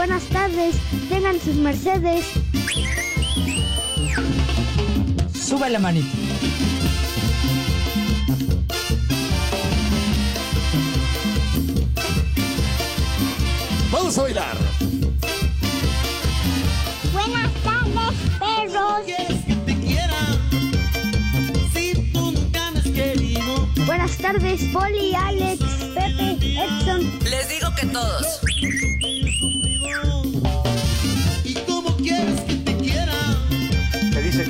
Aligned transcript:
Buenas 0.00 0.24
tardes, 0.30 0.76
tengan 1.10 1.38
sus 1.38 1.56
mercedes. 1.56 2.24
Sube 5.34 5.68
la 5.68 5.78
manita. 5.78 6.08
Vamos 13.92 14.16
a 14.16 14.22
bailar. 14.22 14.56
Buenas 17.12 17.52
tardes, 17.62 18.14
perros. 18.38 19.04
Buenas 23.84 24.16
tardes, 24.16 24.62
Poli, 24.72 25.14
Alex, 25.14 25.62
Pepe, 25.94 26.38
Edson. 26.58 27.18
Les 27.24 27.50
digo 27.50 27.74
que 27.74 27.84
todos. 27.84 28.40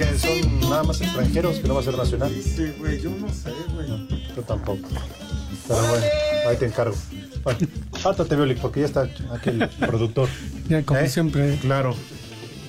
Que 0.00 0.18
son 0.18 0.60
nada 0.70 0.82
más 0.82 0.98
extranjeros, 1.02 1.58
que 1.58 1.68
no 1.68 1.74
va 1.74 1.80
a 1.80 1.84
ser 1.84 1.94
nacional. 1.94 2.32
Sí, 2.42 2.72
güey, 2.78 3.02
yo 3.02 3.10
no 3.10 3.28
sé, 3.28 3.52
güey. 3.74 3.86
Yo 4.34 4.42
tampoco. 4.44 4.88
Pero 5.68 5.78
bueno, 5.88 6.06
ahí 6.48 6.56
te 6.56 6.64
encargo. 6.64 6.96
Bueno, 7.44 7.58
Violi, 8.30 8.54
porque 8.54 8.80
ya 8.80 8.86
está 8.86 9.02
aquí 9.02 9.50
el 9.50 9.68
productor. 9.86 10.30
Ya, 10.70 10.82
como 10.84 11.00
¿Eh? 11.00 11.06
siempre. 11.06 11.58
Claro. 11.60 11.94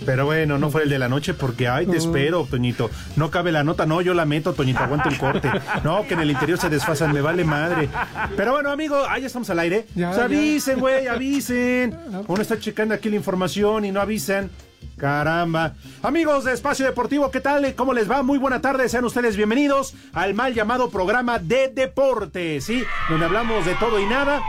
Pero 0.06 0.26
bueno, 0.26 0.58
no 0.58 0.70
fue 0.70 0.84
el 0.84 0.90
de 0.90 1.00
la 1.00 1.08
noche 1.08 1.34
porque, 1.34 1.70
ay, 1.70 1.86
te 1.86 1.96
espero, 1.96 2.46
Toñito. 2.52 2.90
No 3.16 3.32
cabe 3.32 3.54
la 3.54 3.64
nota, 3.64 3.86
no, 3.86 4.02
yo 4.02 4.14
la 4.14 4.26
meto, 4.26 4.52
Toñito, 4.52 4.80
aguanta 4.80 5.08
el 5.08 5.18
corte. 5.18 5.50
No, 5.86 6.06
que 6.06 6.16
en 6.16 6.20
el 6.20 6.32
interior 6.32 6.60
se 6.60 6.68
desfasan, 6.68 7.14
me 7.14 7.22
vale 7.22 7.46
madre. 7.46 7.88
Pero 8.36 8.52
bueno, 8.52 8.72
amigo, 8.72 9.06
ahí 9.08 9.24
estamos 9.24 9.50
al 9.52 9.60
aire. 9.60 9.86
Ya, 9.96 10.10
Pues 10.10 10.20
avisen, 10.22 10.80
güey, 10.82 11.08
avisen. 11.08 11.98
Uno 12.28 12.42
está 12.42 12.60
checando 12.60 12.94
aquí 12.94 13.10
la 13.10 13.16
información 13.16 13.86
y 13.86 13.92
no 13.92 14.02
avisan. 14.02 14.50
Caramba. 14.98 15.74
Amigos 16.04 16.44
de 16.44 16.54
Espacio 16.54 16.86
Deportivo, 16.86 17.32
¿qué 17.32 17.42
tal? 17.42 17.74
¿Cómo 17.76 17.94
les 17.94 18.10
va? 18.10 18.22
Muy 18.24 18.38
buena 18.38 18.62
tarde. 18.62 18.88
Sean 18.88 19.06
ustedes 19.06 19.36
bienvenidos 19.36 19.96
al 20.14 20.34
mal 20.34 20.54
llamado 20.54 20.90
programa 20.90 21.40
de 21.40 21.70
deporte, 21.70 22.62
¿sí? 22.62 22.84
Donde 23.10 23.26
hablamos 23.26 23.66
de 23.66 23.76
todo 23.76 24.00
y 24.00 24.06
nada. 24.06 24.42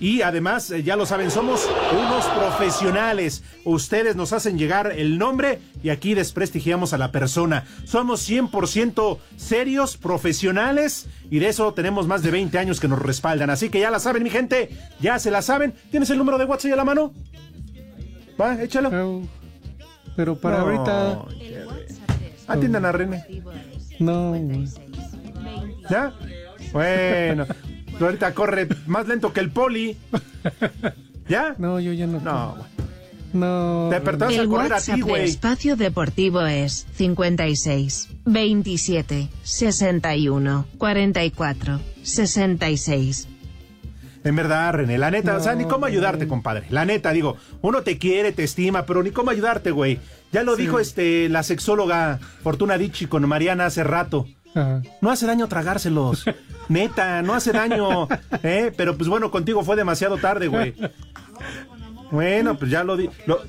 Y 0.00 0.22
además, 0.22 0.70
eh, 0.70 0.82
ya 0.82 0.96
lo 0.96 1.06
saben, 1.06 1.30
somos 1.30 1.68
unos 1.92 2.26
profesionales. 2.26 3.42
Ustedes 3.64 4.16
nos 4.16 4.32
hacen 4.32 4.58
llegar 4.58 4.92
el 4.96 5.18
nombre 5.18 5.60
y 5.82 5.90
aquí 5.90 6.14
desprestigiamos 6.14 6.92
a 6.92 6.98
la 6.98 7.12
persona. 7.12 7.64
Somos 7.84 8.28
100% 8.28 9.18
serios, 9.36 9.96
profesionales 9.96 11.06
y 11.30 11.38
de 11.38 11.48
eso 11.48 11.72
tenemos 11.74 12.06
más 12.06 12.22
de 12.22 12.30
20 12.30 12.58
años 12.58 12.80
que 12.80 12.88
nos 12.88 12.98
respaldan. 12.98 13.50
Así 13.50 13.70
que 13.70 13.80
ya 13.80 13.90
la 13.90 14.00
saben, 14.00 14.22
mi 14.22 14.30
gente, 14.30 14.70
ya 15.00 15.18
se 15.18 15.30
la 15.30 15.42
saben. 15.42 15.74
¿Tienes 15.90 16.10
el 16.10 16.18
número 16.18 16.38
de 16.38 16.44
WhatsApp 16.44 16.72
a 16.72 16.76
la 16.76 16.84
mano? 16.84 17.14
Va, 18.40 18.60
échalo. 18.62 19.22
Pero, 20.16 20.36
para 20.36 20.58
No, 20.58 20.64
ahorita, 20.64 21.24
Atiendan 22.46 22.84
a 22.84 22.92
René. 22.92 23.24
no. 23.98 24.34
¿Ya? 25.90 26.12
Bueno, 26.72 27.46
tú 27.98 28.04
ahorita 28.04 28.34
corre 28.34 28.68
más 28.86 29.06
lento 29.08 29.32
que 29.32 29.40
el 29.40 29.50
poli. 29.50 29.96
¿Ya? 31.28 31.54
No, 31.58 31.80
yo 31.80 31.92
ya 31.92 32.06
no. 32.06 32.20
No, 32.20 32.56
No. 33.32 33.88
te 33.90 33.96
despertabas 33.96 34.38
a 34.38 34.46
correr 34.46 34.72
a 34.72 34.76
WhatsApp 34.76 34.94
ti, 34.96 35.00
de 35.02 35.08
güey. 35.10 35.24
Espacio 35.24 35.76
Deportivo 35.76 36.42
es 36.46 36.86
56 36.96 38.08
27 38.24 39.28
61 39.42 40.66
44 40.78 41.80
66. 42.02 43.28
En 44.24 44.34
verdad, 44.36 44.72
René, 44.72 44.96
la 44.98 45.10
neta, 45.10 45.36
o 45.36 45.40
sea, 45.40 45.54
ni 45.54 45.64
cómo 45.66 45.84
ayudarte, 45.86 46.26
compadre. 46.26 46.66
La 46.70 46.84
neta, 46.86 47.12
digo, 47.12 47.36
uno 47.60 47.82
te 47.82 47.98
quiere, 47.98 48.32
te 48.32 48.42
estima, 48.44 48.86
pero 48.86 49.02
ni 49.02 49.10
cómo 49.10 49.30
ayudarte, 49.30 49.70
güey. 49.70 50.00
Ya 50.32 50.42
lo 50.42 50.56
dijo 50.56 50.80
este 50.80 51.28
la 51.28 51.42
sexóloga 51.42 52.18
Fortuna 52.42 52.78
Dichi 52.78 53.06
con 53.06 53.28
Mariana 53.28 53.66
hace 53.66 53.84
rato. 53.84 54.26
Ajá. 54.54 54.82
No 55.02 55.10
hace 55.10 55.26
daño 55.26 55.46
tragárselos. 55.46 56.24
Neta, 56.68 57.20
no 57.22 57.34
hace 57.34 57.52
daño. 57.52 58.08
¿eh? 58.42 58.72
Pero 58.76 58.96
pues 58.96 59.08
bueno, 59.08 59.30
contigo 59.30 59.62
fue 59.62 59.76
demasiado 59.76 60.16
tarde, 60.16 60.48
güey. 60.48 60.74
Bueno, 62.10 62.56
pues 62.56 62.70
ya 62.70 62.84
lo 62.84 62.96
di. 62.96 63.10
lo- 63.26 63.40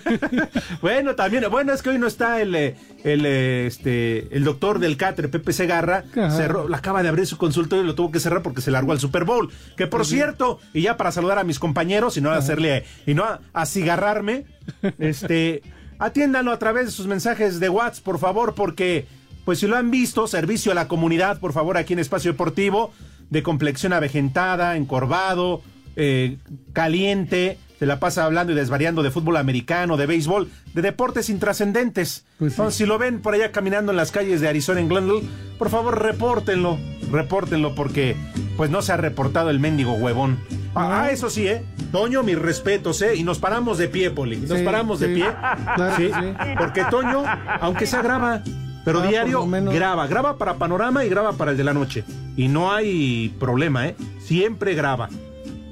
bueno, 0.82 1.14
también, 1.14 1.44
bueno, 1.50 1.72
es 1.72 1.82
que 1.82 1.90
hoy 1.90 1.98
no 1.98 2.06
está 2.06 2.40
el, 2.40 2.54
eh, 2.54 2.76
el, 3.04 3.26
eh, 3.26 3.66
este, 3.66 4.34
el 4.36 4.44
doctor 4.44 4.78
del 4.78 4.96
Catre, 4.96 5.28
Pepe 5.28 5.52
Segarra, 5.52 6.04
cerró, 6.12 6.72
acaba 6.74 7.02
de 7.02 7.08
abrir 7.08 7.26
su 7.26 7.36
consultorio 7.36 7.84
y 7.84 7.86
lo 7.86 7.94
tuvo 7.94 8.10
que 8.10 8.20
cerrar 8.20 8.42
porque 8.42 8.60
se 8.60 8.70
largó 8.70 8.92
al 8.92 9.00
Super 9.00 9.24
Bowl. 9.24 9.50
Que 9.76 9.86
por 9.86 10.06
cierto, 10.06 10.58
y 10.72 10.82
ya 10.82 10.96
para 10.96 11.12
saludar 11.12 11.38
a 11.38 11.44
mis 11.44 11.58
compañeros 11.58 12.16
y 12.16 12.20
no 12.20 12.30
hacerle, 12.30 12.84
y 13.06 13.14
no 13.14 13.24
a, 13.24 13.40
acigarrarme, 13.52 14.44
este, 14.98 15.62
atiéndanlo 15.98 16.52
a 16.52 16.58
través 16.58 16.86
de 16.86 16.90
sus 16.90 17.06
mensajes 17.06 17.60
de 17.60 17.68
WhatsApp, 17.68 18.04
por 18.04 18.18
favor, 18.18 18.54
porque, 18.54 19.06
pues 19.44 19.58
si 19.58 19.66
lo 19.66 19.76
han 19.76 19.90
visto, 19.90 20.26
servicio 20.26 20.72
a 20.72 20.74
la 20.74 20.88
comunidad, 20.88 21.40
por 21.40 21.52
favor, 21.52 21.76
aquí 21.76 21.92
en 21.92 21.98
Espacio 21.98 22.32
Deportivo, 22.32 22.92
de 23.30 23.42
complexión 23.42 23.92
avejentada, 23.92 24.76
encorvado, 24.76 25.62
eh, 25.96 26.38
caliente, 26.72 27.58
se 27.78 27.86
la 27.86 27.98
pasa 28.00 28.24
hablando 28.24 28.52
y 28.52 28.56
desvariando 28.56 29.02
de 29.02 29.10
fútbol 29.10 29.36
americano, 29.36 29.96
de 29.96 30.06
béisbol, 30.06 30.48
de 30.74 30.82
deportes 30.82 31.28
intrascendentes. 31.28 32.24
Pues 32.38 32.52
sí. 32.52 32.56
Entonces, 32.60 32.78
si 32.78 32.86
lo 32.86 32.98
ven 32.98 33.20
por 33.20 33.34
allá 33.34 33.50
caminando 33.52 33.92
en 33.92 33.96
las 33.96 34.10
calles 34.12 34.40
de 34.40 34.48
Arizona 34.48 34.80
en 34.80 34.88
Glendale, 34.88 35.22
por 35.58 35.70
favor 35.70 36.00
repórtenlo, 36.00 36.78
repórtenlo 37.10 37.74
porque 37.74 38.16
pues 38.56 38.70
no 38.70 38.82
se 38.82 38.92
ha 38.92 38.96
reportado 38.96 39.50
el 39.50 39.58
mendigo 39.60 39.94
huevón. 39.94 40.38
Ah, 40.76 41.04
ah, 41.04 41.10
eso 41.10 41.30
sí, 41.30 41.46
eh. 41.46 41.64
Toño, 41.92 42.22
mis 42.24 42.38
respetos, 42.38 43.00
eh, 43.02 43.14
y 43.14 43.22
nos 43.22 43.38
paramos 43.38 43.78
de 43.78 43.88
pie, 43.88 44.10
Poli. 44.10 44.36
Nos 44.38 44.58
Sí, 44.58 44.64
paramos 44.64 44.98
de 45.00 45.08
pie. 45.08 45.24
Claro 45.76 45.96
sí, 45.96 46.02
que 46.08 46.12
sí. 46.12 46.54
porque 46.58 46.84
Toño, 46.90 47.22
aunque 47.60 47.86
sea 47.86 48.02
graba, 48.02 48.42
pero 48.84 49.00
Ah, 49.00 49.06
diario 49.06 49.46
graba, 49.48 50.06
graba 50.08 50.36
para 50.36 50.54
Panorama 50.54 51.04
y 51.04 51.08
graba 51.08 51.32
para 51.34 51.52
el 51.52 51.56
de 51.56 51.64
la 51.64 51.72
noche. 51.72 52.04
Y 52.36 52.48
no 52.48 52.72
hay 52.72 53.34
problema, 53.38 53.86
¿eh? 53.88 53.96
Siempre 54.20 54.74
graba. 54.74 55.08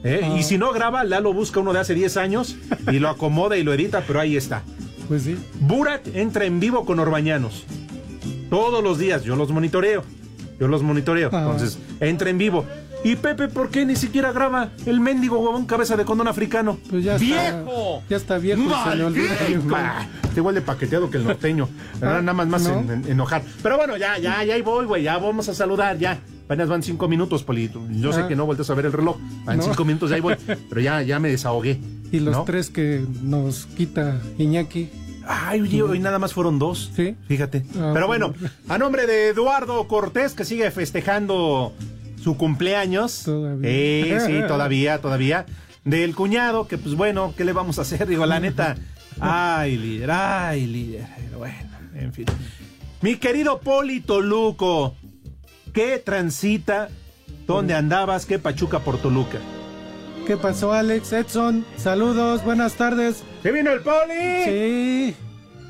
¿Eh? 0.05 0.21
Ah. 0.25 0.37
Y 0.39 0.43
si 0.43 0.59
no 0.59 0.73
graba, 0.73 1.05
Lalo 1.05 1.33
busca 1.33 1.61
uno 1.61 1.73
de 1.73 1.81
hace 1.81 1.95
10 1.95 2.17
años 2.17 2.57
y 2.91 2.99
lo 2.99 3.09
acomoda 3.09 3.57
y 3.57 3.63
lo 3.63 3.73
edita, 3.73 4.03
pero 4.07 4.21
ahí 4.21 4.37
está. 4.37 4.63
Pues 5.09 5.23
sí. 5.25 5.37
Burak 5.61 6.03
entra 6.15 6.45
en 6.45 6.61
vivo 6.61 6.85
con 6.85 6.99
Orbañanos. 6.99 7.65
Todos 8.51 8.83
los 8.83 8.99
días, 8.99 9.25
yo 9.25 9.37
los 9.37 9.51
monitoreo. 9.51 10.05
Yo 10.61 10.69
los 10.69 10.83
monitoreo. 10.83 11.31
Ah. 11.33 11.41
Entonces, 11.43 11.79
entra 12.01 12.31
en 12.31 12.39
vivo. 12.39 12.65
Y 13.05 13.17
Pepe, 13.17 13.49
¿por 13.49 13.69
qué 13.71 13.85
ni 13.85 13.97
siquiera 13.97 14.31
graba 14.31 14.71
el 14.87 15.01
mendigo 15.01 15.39
huevón 15.41 15.67
cabeza 15.67 15.97
de 15.97 16.05
condón 16.05 16.29
africano? 16.29 16.79
Pues 16.89 17.03
ya 17.03 17.17
está. 17.17 17.25
¡Viejo! 17.25 18.03
Ya 18.09 18.17
está 18.17 18.39
viejo 18.39 18.63
Está 20.23 20.37
igual 20.37 20.55
de 20.55 20.61
paqueteado 20.61 21.11
que 21.11 21.17
el 21.17 21.25
norteño. 21.25 21.69
Ah, 22.01 22.21
nada 22.23 22.33
más 22.33 22.47
más 22.47 22.63
¿no? 22.63 22.79
en- 22.79 22.91
en- 22.91 23.11
enojar. 23.11 23.43
Pero 23.61 23.77
bueno, 23.77 23.97
ya, 23.97 24.19
ya, 24.19 24.45
ya 24.45 24.55
ahí 24.55 24.63
voy, 24.63 24.87
güey. 24.87 25.03
Ya 25.03 25.19
vamos 25.19 25.49
a 25.49 25.55
saludar, 25.55 25.99
ya. 25.99 26.21
Apenas 26.45 26.69
van 26.69 26.83
cinco 26.83 27.09
minutos, 27.09 27.43
Poli. 27.45 27.71
Yo 27.91 28.13
sé 28.13 28.23
Ah. 28.23 28.29
que 28.29 28.37
no 28.37 28.45
vueltas 28.47 28.69
a 28.71 28.75
ver 28.75 28.87
el 28.87 28.93
reloj. 28.93 29.17
Van 29.45 29.57
No. 29.59 29.63
cinco 29.65 29.85
minutos, 29.85 30.11
ya 30.11 30.17
ahí 30.17 30.23
voy. 30.23 30.35
Pero 30.69 30.81
ya, 30.81 31.03
ya 31.03 31.19
me 31.19 31.29
desahogué. 31.31 31.79
Y 32.11 32.21
los 32.21 32.37
¿no? 32.37 32.45
tres 32.45 32.69
que 32.71 33.05
nos 33.23 33.67
quita 33.67 34.21
Iñaki. 34.39 34.91
Ay, 35.27 35.61
oye, 35.61 35.83
hoy 35.83 35.99
nada 36.01 36.19
más 36.19 36.33
fueron 36.33 36.59
dos. 36.59 36.91
Sí. 36.97 37.15
Fíjate. 37.29 37.65
Ah, 37.79 37.93
Pero 37.95 38.07
bueno, 38.09 38.35
a 38.69 38.77
nombre 38.77 39.07
de 39.07 39.29
Eduardo 39.29 39.87
Cortés, 39.87 40.33
que 40.35 40.45
sigue 40.45 40.71
festejando 40.73 41.73
su 42.23 42.37
cumpleaños. 42.37 43.23
Todavía. 43.25 43.71
Eh, 43.71 44.19
sí, 44.27 44.33
todavía, 44.49 45.01
todavía. 45.01 45.47
Del 45.85 46.15
cuñado, 46.15 46.67
que 46.69 46.77
pues 46.79 46.95
bueno, 46.97 47.35
¿qué 47.37 47.45
le 47.45 47.53
vamos 47.53 47.79
a 47.79 47.83
hacer? 47.83 48.07
Digo, 48.07 48.27
la 48.27 48.41
neta. 48.41 48.77
Ay, 49.21 49.77
líder, 49.77 50.11
ay, 50.11 50.67
líder. 50.67 51.07
Bueno, 51.39 51.71
en 51.95 52.13
fin. 52.13 52.27
Mi 53.01 53.17
querido 53.17 53.61
Polito 53.61 54.21
Luco, 54.21 54.95
¿qué 55.73 55.99
transita? 55.99 56.89
¿Dónde 57.47 57.75
andabas? 57.75 58.27
¿Qué 58.27 58.39
pachuca 58.39 58.81
por 58.81 58.99
Toluca? 58.99 59.39
¿Qué 60.27 60.37
pasó, 60.37 60.73
Alex? 60.73 61.13
Edson, 61.13 61.65
saludos, 61.77 62.45
buenas 62.45 62.75
tardes. 62.75 63.23
¡Se 63.43 63.51
vino 63.51 63.73
el 63.73 63.81
Poli! 63.81 64.45
Sí, 64.45 65.17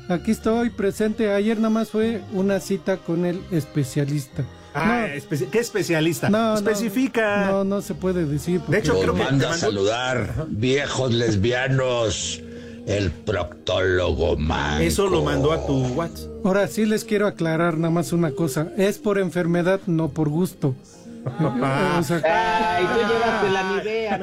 aquí 0.09 0.31
estoy 0.31 0.69
presente. 0.69 1.31
Ayer 1.31 1.57
nada 1.57 1.71
más 1.71 1.89
fue 1.89 2.21
una 2.33 2.59
cita 2.59 2.97
con 2.97 3.25
el 3.25 3.41
especialista. 3.51 4.43
Ah, 4.75 5.07
espe- 5.13 5.49
¿Qué 5.49 5.59
especialista? 5.59 6.29
No, 6.29 6.53
no, 6.53 6.55
Especifica. 6.55 7.47
No, 7.47 7.63
no 7.63 7.81
se 7.81 7.93
puede 7.95 8.25
decir. 8.25 8.61
De 8.61 8.79
hecho, 8.79 8.93
porque- 8.93 9.03
creo 9.11 9.15
que 9.15 9.23
manda 9.23 9.51
a 9.51 9.57
saludar, 9.57 10.45
viejos 10.49 11.11
lesbianos, 11.13 12.41
el 12.85 13.11
proctólogo 13.11 14.35
man. 14.37 14.81
Eso 14.81 15.07
lo 15.07 15.23
mandó 15.23 15.51
a 15.51 15.65
tu 15.65 15.85
WhatsApp. 15.93 16.29
Ahora 16.45 16.67
sí 16.67 16.85
les 16.85 17.05
quiero 17.05 17.27
aclarar 17.27 17.77
nada 17.77 17.91
más 17.93 18.11
una 18.13 18.31
cosa. 18.31 18.71
Es 18.77 18.97
por 18.99 19.17
enfermedad, 19.19 19.79
no 19.87 20.09
por 20.09 20.29
gusto. 20.29 20.75
Ah. 21.25 21.97
O 21.99 22.03
sea, 22.03 22.21
Ay, 22.25 22.85
tú 22.85 23.13
llevaste 23.13 23.49
la 23.49 23.77
Nivea, 23.77 24.17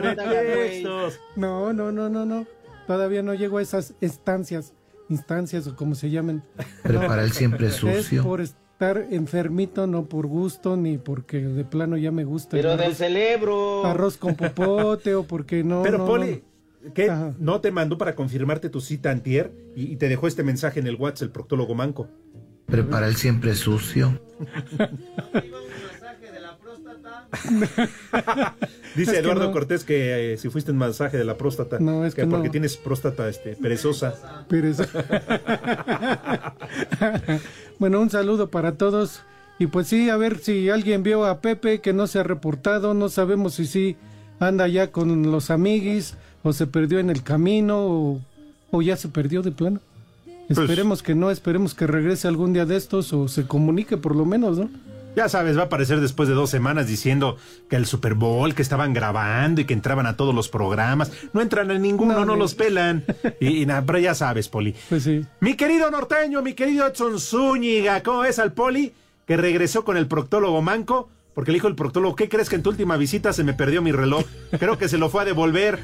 no 1.37 1.73
no, 1.73 1.93
no, 1.93 2.09
no, 2.09 2.27
no. 2.27 2.47
Todavía 2.87 3.23
no 3.23 3.35
llego 3.35 3.59
a 3.59 3.63
esas 3.63 3.95
estancias, 4.01 4.75
instancias 5.09 5.67
o 5.67 5.77
como 5.77 5.95
se 5.95 6.11
llamen. 6.11 6.43
Prepara 6.83 7.23
el 7.23 7.33
siempre 7.33 7.69
Es 7.69 7.77
sucio. 7.77 8.23
por 8.23 8.41
estar 8.41 9.07
enfermito, 9.11 9.87
no 9.87 10.05
por 10.07 10.27
gusto, 10.27 10.77
ni 10.77 10.99
porque 10.99 11.39
de 11.41 11.65
plano 11.65 11.97
ya 11.97 12.11
me 12.11 12.25
gusta. 12.25 12.51
Pero 12.51 12.77
del 12.77 12.95
cerebro. 12.95 13.87
arroz 13.87 14.17
con 14.17 14.35
popote 14.35 15.15
o 15.15 15.23
porque 15.25 15.63
no. 15.63 15.83
Pero 15.83 15.99
no, 15.99 16.07
Poli, 16.07 16.43
¿qué? 16.95 17.11
Ajá. 17.11 17.35
¿No 17.39 17.61
te 17.61 17.71
mandó 17.71 17.99
para 17.99 18.15
confirmarte 18.15 18.71
tu 18.71 18.81
cita 18.81 19.11
antier 19.11 19.53
y, 19.77 19.93
y 19.93 19.97
te 19.97 20.09
dejó 20.09 20.27
este 20.27 20.43
mensaje 20.43 20.81
en 20.81 20.87
el 20.87 20.97
WhatsApp 20.97 21.25
el 21.27 21.31
proctólogo 21.31 21.75
manco? 21.75 22.09
Prepara 22.67 23.07
el 23.09 23.17
siempre 23.17 23.55
sucio. 23.55 24.19
Dice 28.97 29.03
Es 29.03 29.11
que 29.11 29.19
Eduardo 29.19 29.47
no. 29.47 29.53
Cortés 29.53 29.85
que 29.85 30.33
eh, 30.33 30.37
si 30.37 30.49
fuiste 30.51 30.71
en 30.73 30.77
masaje 30.77 31.17
de 31.17 31.25
la 31.25 31.37
próstata, 31.37 31.79
No, 31.79 32.05
es 32.05 32.15
que 32.15 32.27
porque 32.27 32.49
no. 32.49 32.53
tienes 32.53 32.77
próstata 32.77 33.29
este, 33.29 33.55
perezosa. 33.57 34.45
Pero 34.49 34.69
eso- 34.69 34.85
bueno, 37.79 38.01
un 38.01 38.11
saludo 38.11 38.51
para 38.51 38.77
todos. 38.77 39.23
Y 39.59 39.67
pues 39.67 39.89
sí, 39.89 40.09
a 40.11 40.17
ver 40.17 40.39
si 40.39 40.71
alguien 40.71 41.03
vio 41.03 41.27
a 41.27 41.41
Pepe 41.41 41.81
que 41.81 41.93
no 41.93 42.07
se 42.07 42.19
ha 42.19 42.23
reportado. 42.23 42.95
No 42.95 43.09
sabemos 43.09 43.55
si 43.55 43.67
sí 43.67 43.97
anda 44.41 44.67
ya 44.69 44.91
con 44.91 45.31
los 45.31 45.51
amiguis 45.51 46.17
o 46.43 46.53
se 46.53 46.67
perdió 46.67 46.99
en 46.99 47.11
el 47.11 47.23
camino 47.23 47.79
o, 47.79 48.21
o 48.71 48.83
ya 48.83 48.97
se 48.97 49.09
perdió 49.09 49.43
de 49.43 49.53
plano. 49.53 49.81
Pues- 50.49 50.59
Esperemos 50.59 51.03
que 51.03 51.15
no, 51.15 51.31
esperemos 51.31 51.75
que 51.75 51.87
regrese 51.87 52.27
algún 52.29 52.53
día 52.53 52.67
de 52.67 52.77
estos 52.77 53.13
o 53.13 53.29
se 53.29 53.47
comunique 53.47 53.97
por 53.97 54.17
lo 54.17 54.25
menos, 54.25 54.59
¿no? 54.59 54.69
Ya 55.17 55.29
sabes, 55.29 55.57
va 55.59 55.63
a 55.63 55.65
aparecer 55.65 56.01
después 56.01 56.29
de 56.29 56.37
dos 56.37 56.51
semanas 56.51 56.87
diciendo 56.87 57.37
que 57.69 57.75
el 57.75 57.85
Super 57.85 58.15
Bowl, 58.15 58.55
que 58.55 58.63
estaban 58.63 58.93
grabando 58.93 59.61
y 59.61 59.65
que 59.65 59.75
entraban 59.75 60.07
a 60.07 60.17
todos 60.17 60.33
los 60.33 60.49
programas. 60.49 61.11
No 61.33 61.41
entran 61.41 61.69
en 61.73 61.83
ninguno, 61.83 62.15
no, 62.15 62.25
No, 62.25 62.37
los 62.37 62.55
pelan. 62.55 63.05
Y, 63.41 63.63
y 63.63 63.67
nada, 63.67 63.83
pero 63.85 63.99
ya 63.99 64.15
sabes, 64.15 64.49
Poli. 64.49 64.73
Pues 64.89 65.03
sí. 65.03 65.25
Mi 65.41 65.55
querido 65.55 65.91
norteño, 65.91 66.43
mi 66.43 66.55
querido 66.55 66.87
Edson 66.87 67.19
Zúñiga, 67.19 68.05
¿cómo 68.05 68.21
ves 68.21 68.39
al 68.39 68.53
Poli? 68.53 68.93
Que 69.27 69.37
regresó 69.37 69.85
con 69.85 69.97
el 69.97 70.07
proctólogo 70.07 70.63
manco, 70.63 71.09
porque 71.35 71.51
le 71.51 71.57
dijo 71.57 71.67
el 71.67 71.75
proctólogo, 71.75 72.15
¿qué 72.15 72.29
crees 72.29 72.49
que 72.49 72.55
en 72.55 72.63
tu 72.63 72.71
última 72.71 72.97
visita 72.97 73.33
se 73.33 73.43
me 73.43 73.53
perdió 73.53 73.83
mi 73.83 73.91
reloj? 73.91 74.23
Creo 74.61 74.79
que 74.79 74.89
se 74.89 74.97
lo 74.99 75.11
fue 75.11 75.23
a 75.23 75.25
devolver. 75.25 75.81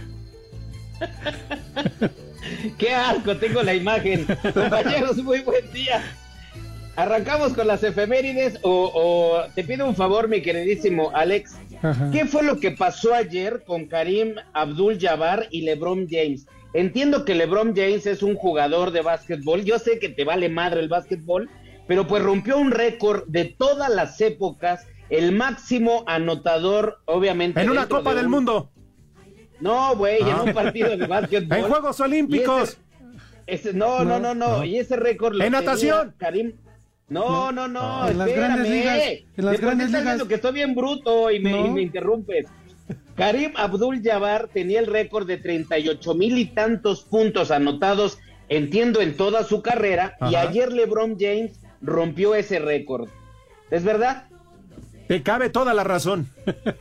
Qué 2.78 2.94
asco, 2.94 3.36
tengo 3.36 3.62
la 3.62 3.74
imagen. 3.74 4.26
Compañeros, 4.54 5.16
muy 5.18 5.40
buen 5.40 5.70
día. 5.72 6.02
Arrancamos 6.94 7.52
con 7.52 7.66
las 7.66 7.82
efemérides 7.82 8.58
o, 8.62 8.90
o 8.94 9.42
te 9.54 9.64
pido 9.64 9.86
un 9.86 9.94
favor, 9.94 10.28
mi 10.28 10.40
queridísimo 10.40 11.10
Alex. 11.14 11.56
Ajá. 11.82 12.10
¿Qué 12.10 12.24
fue 12.24 12.42
lo 12.42 12.58
que 12.58 12.70
pasó 12.70 13.12
ayer 13.14 13.62
con 13.66 13.86
Karim 13.86 14.34
Abdul 14.54 14.98
Jabbar 14.98 15.46
y 15.50 15.62
LeBron 15.62 16.06
James? 16.08 16.46
Entiendo 16.72 17.24
que 17.24 17.34
LeBron 17.34 17.74
James 17.74 18.06
es 18.06 18.22
un 18.22 18.34
jugador 18.34 18.92
de 18.92 19.02
básquetbol. 19.02 19.64
Yo 19.64 19.78
sé 19.78 19.98
que 19.98 20.08
te 20.08 20.24
vale 20.24 20.48
madre 20.48 20.80
el 20.80 20.88
básquetbol, 20.88 21.50
pero 21.86 22.06
pues 22.06 22.22
rompió 22.22 22.56
un 22.58 22.70
récord 22.70 23.24
de 23.26 23.44
todas 23.44 23.90
las 23.90 24.20
épocas, 24.20 24.86
el 25.10 25.32
máximo 25.32 26.04
anotador, 26.06 27.00
obviamente. 27.04 27.60
En 27.60 27.70
una 27.70 27.88
Copa 27.88 28.10
de 28.10 28.16
del 28.16 28.26
un- 28.26 28.30
Mundo. 28.32 28.70
No, 29.60 29.96
güey, 29.96 30.18
Ah. 30.22 30.28
en 30.42 30.48
un 30.48 30.54
partido 30.54 30.96
de 30.96 31.06
básquetbol. 31.06 31.56
En 31.58 31.64
Juegos 31.64 32.00
Olímpicos. 32.00 32.78
Ese- 33.46 33.70
ese- 33.70 33.72
no, 33.74 34.04
no, 34.04 34.18
no, 34.18 34.34
no, 34.34 34.64
Y 34.64 34.78
ese 34.78 34.96
récord 34.96 35.34
lo 35.34 35.44
En 35.44 35.52
natación. 35.52 36.14
Karim. 36.18 36.52
No, 37.08 37.52
no, 37.52 37.68
no, 37.68 38.08
En 38.08 38.18
las 38.18 38.28
espérame. 38.28 38.48
grandes 38.54 38.70
ligas, 38.72 38.98
en 39.02 39.04
las 39.04 39.36
¿De 39.36 39.42
por 39.44 39.54
qué 39.60 39.66
grandes 39.66 39.90
ligas. 39.92 40.22
que 40.24 40.34
estoy 40.34 40.52
bien 40.52 40.74
bruto 40.74 41.30
y 41.30 41.38
me, 41.38 41.52
No. 41.52 41.66
y 41.66 41.70
me 41.70 41.82
interrumpes? 41.82 42.46
Karim 43.16 43.52
Abdul 43.56 44.02
Jabbar 44.02 44.48
tenía 44.52 44.80
el 44.80 44.86
récord 44.86 45.26
de 45.26 45.36
38 45.36 46.14
mil 46.14 46.36
y 46.36 46.46
tantos 46.46 47.02
puntos 47.02 47.50
anotados, 47.52 48.18
entiendo, 48.48 49.00
en 49.00 49.16
toda 49.16 49.44
su 49.44 49.62
carrera, 49.62 50.16
y 50.30 50.34
ayer 50.34 50.72
LeBron 50.72 51.16
James 51.18 51.60
rompió 51.80 52.34
ese 52.34 52.58
récord. 52.58 53.08
¿Es 53.70 53.84
verdad? 53.84 54.24
Te 55.08 55.22
cabe 55.22 55.50
toda 55.50 55.72
la 55.74 55.84
razón. 55.84 56.28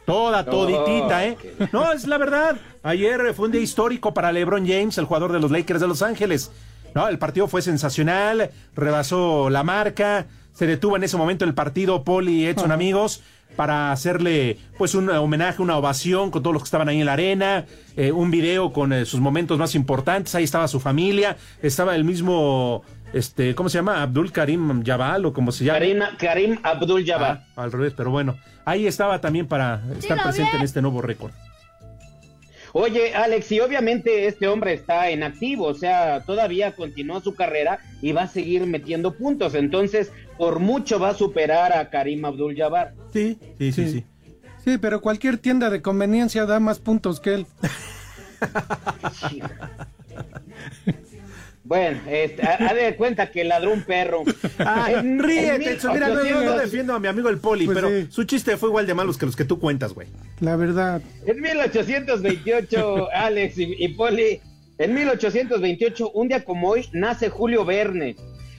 Toda, 0.05 0.45
toditita, 0.45 1.25
¿eh? 1.25 1.37
No, 1.71 1.91
es 1.91 2.07
la 2.07 2.17
verdad. 2.17 2.57
Ayer 2.83 3.33
fue 3.33 3.47
un 3.47 3.51
día 3.51 3.61
histórico 3.61 4.13
para 4.13 4.31
LeBron 4.31 4.67
James, 4.67 4.97
el 4.97 5.05
jugador 5.05 5.31
de 5.31 5.39
los 5.39 5.51
Lakers 5.51 5.81
de 5.81 5.87
Los 5.87 6.01
Ángeles. 6.01 6.51
No, 6.95 7.07
el 7.07 7.19
partido 7.19 7.47
fue 7.47 7.61
sensacional, 7.61 8.51
rebasó 8.75 9.49
la 9.49 9.63
marca, 9.63 10.27
se 10.53 10.65
detuvo 10.65 10.95
en 10.95 11.03
ese 11.03 11.17
momento 11.17 11.43
el 11.43 11.53
partido 11.53 12.03
Poli 12.03 12.43
y 12.43 12.45
Edson 12.45 12.71
amigos 12.71 13.21
para 13.55 13.91
hacerle 13.91 14.57
pues 14.77 14.95
un 14.95 15.09
homenaje, 15.09 15.61
una 15.61 15.77
ovación 15.77 16.31
con 16.31 16.41
todos 16.43 16.53
los 16.53 16.63
que 16.63 16.67
estaban 16.67 16.89
ahí 16.89 16.99
en 16.99 17.05
la 17.05 17.13
arena, 17.13 17.65
eh, 17.95 18.11
un 18.11 18.31
video 18.31 18.71
con 18.71 18.93
eh, 18.93 19.05
sus 19.05 19.19
momentos 19.19 19.57
más 19.57 19.75
importantes, 19.75 20.35
ahí 20.35 20.43
estaba 20.43 20.67
su 20.67 20.79
familia, 20.79 21.37
estaba 21.61 21.95
el 21.95 22.03
mismo, 22.03 22.83
este, 23.13 23.55
¿cómo 23.55 23.69
se 23.69 23.77
llama? 23.77 24.01
Abdul 24.01 24.31
Karim 24.31 24.83
Jabal 24.83 25.25
o 25.25 25.33
como 25.33 25.51
se 25.51 25.65
llama. 25.65 25.79
Karim, 25.79 25.99
Karim 26.17 26.59
Abdul. 26.63 27.05
Ah, 27.11 27.43
al 27.55 27.71
revés, 27.71 27.93
pero 27.95 28.11
bueno, 28.11 28.37
ahí 28.65 28.87
estaba 28.87 29.21
también 29.21 29.47
para 29.47 29.81
estar 29.97 30.21
presente 30.21 30.57
en 30.57 30.63
este 30.63 30.81
nuevo 30.81 31.01
récord. 31.01 31.31
Oye, 32.77 33.15
Alex, 33.15 33.53
y 33.53 33.61
obviamente 33.61 34.27
este 34.27 34.49
hombre 34.49 34.73
está 34.73 35.09
en 35.09 35.23
activo, 35.23 35.67
o 35.67 35.73
sea, 35.73 36.25
todavía 36.25 36.73
continúa 36.73 37.21
su 37.21 37.33
carrera 37.33 37.79
y 38.01 38.11
va 38.11 38.23
a 38.23 38.27
seguir 38.27 38.65
metiendo 38.65 39.13
puntos. 39.13 39.55
Entonces, 39.55 40.11
por 40.37 40.59
mucho 40.59 40.99
va 40.99 41.11
a 41.11 41.13
superar 41.13 41.71
a 41.71 41.89
Karim 41.89 42.25
Abdul 42.25 42.53
Jabbar. 42.53 42.93
Sí, 43.13 43.39
sí, 43.57 43.71
sí, 43.71 43.89
sí. 43.89 44.05
Sí, 44.65 44.77
pero 44.77 44.99
cualquier 44.99 45.37
tienda 45.37 45.69
de 45.69 45.81
conveniencia 45.81 46.45
da 46.45 46.59
más 46.59 46.79
puntos 46.79 47.21
que 47.21 47.35
él. 47.35 47.47
Bueno, 51.65 51.99
este, 52.07 52.43
ha 52.43 52.69
ha 52.69 52.73
de 52.75 52.95
cuenta 52.95 53.31
que 53.31 53.43
ladró 53.43 53.73
un 53.73 53.81
perro. 53.83 54.23
Ah, 54.59 54.87
En- 54.91 54.99
en 54.99 55.19
ríete, 55.19 55.71
Edson, 55.73 55.93
mira, 55.93 56.09
no, 56.09 56.15
yo 56.23 56.35
no 56.35 56.39
1800 56.41 56.61
defiendo 56.61 56.93
a 56.93 56.99
mi 56.99 57.07
amigo 57.07 57.27
el 57.29 57.39
Poli, 57.39 57.65
Pues 57.65 57.75
pero 57.75 57.89
sí. 57.89 58.07
su 58.09 58.23
chiste 58.23 58.55
fue 58.57 58.69
igual 58.69 58.85
de 58.87 58.93
malos 58.93 59.17
que 59.17 59.25
los 59.25 59.35
que 59.35 59.45
tú 59.45 59.59
cuentas, 59.59 59.93
güey. 59.93 60.07
La 60.39 60.55
verdad. 60.55 61.01
En 61.25 61.41
1828, 61.41 63.07
Alex 63.13 63.57
y, 63.57 63.75
y 63.77 63.87
Poli, 63.89 64.39
en 64.77 64.93
1828, 64.93 66.11
un 66.11 66.27
día 66.27 66.43
como 66.43 66.69
hoy, 66.69 66.87
nace 66.93 67.29
Julio 67.29 67.65
Verne, 67.65 68.15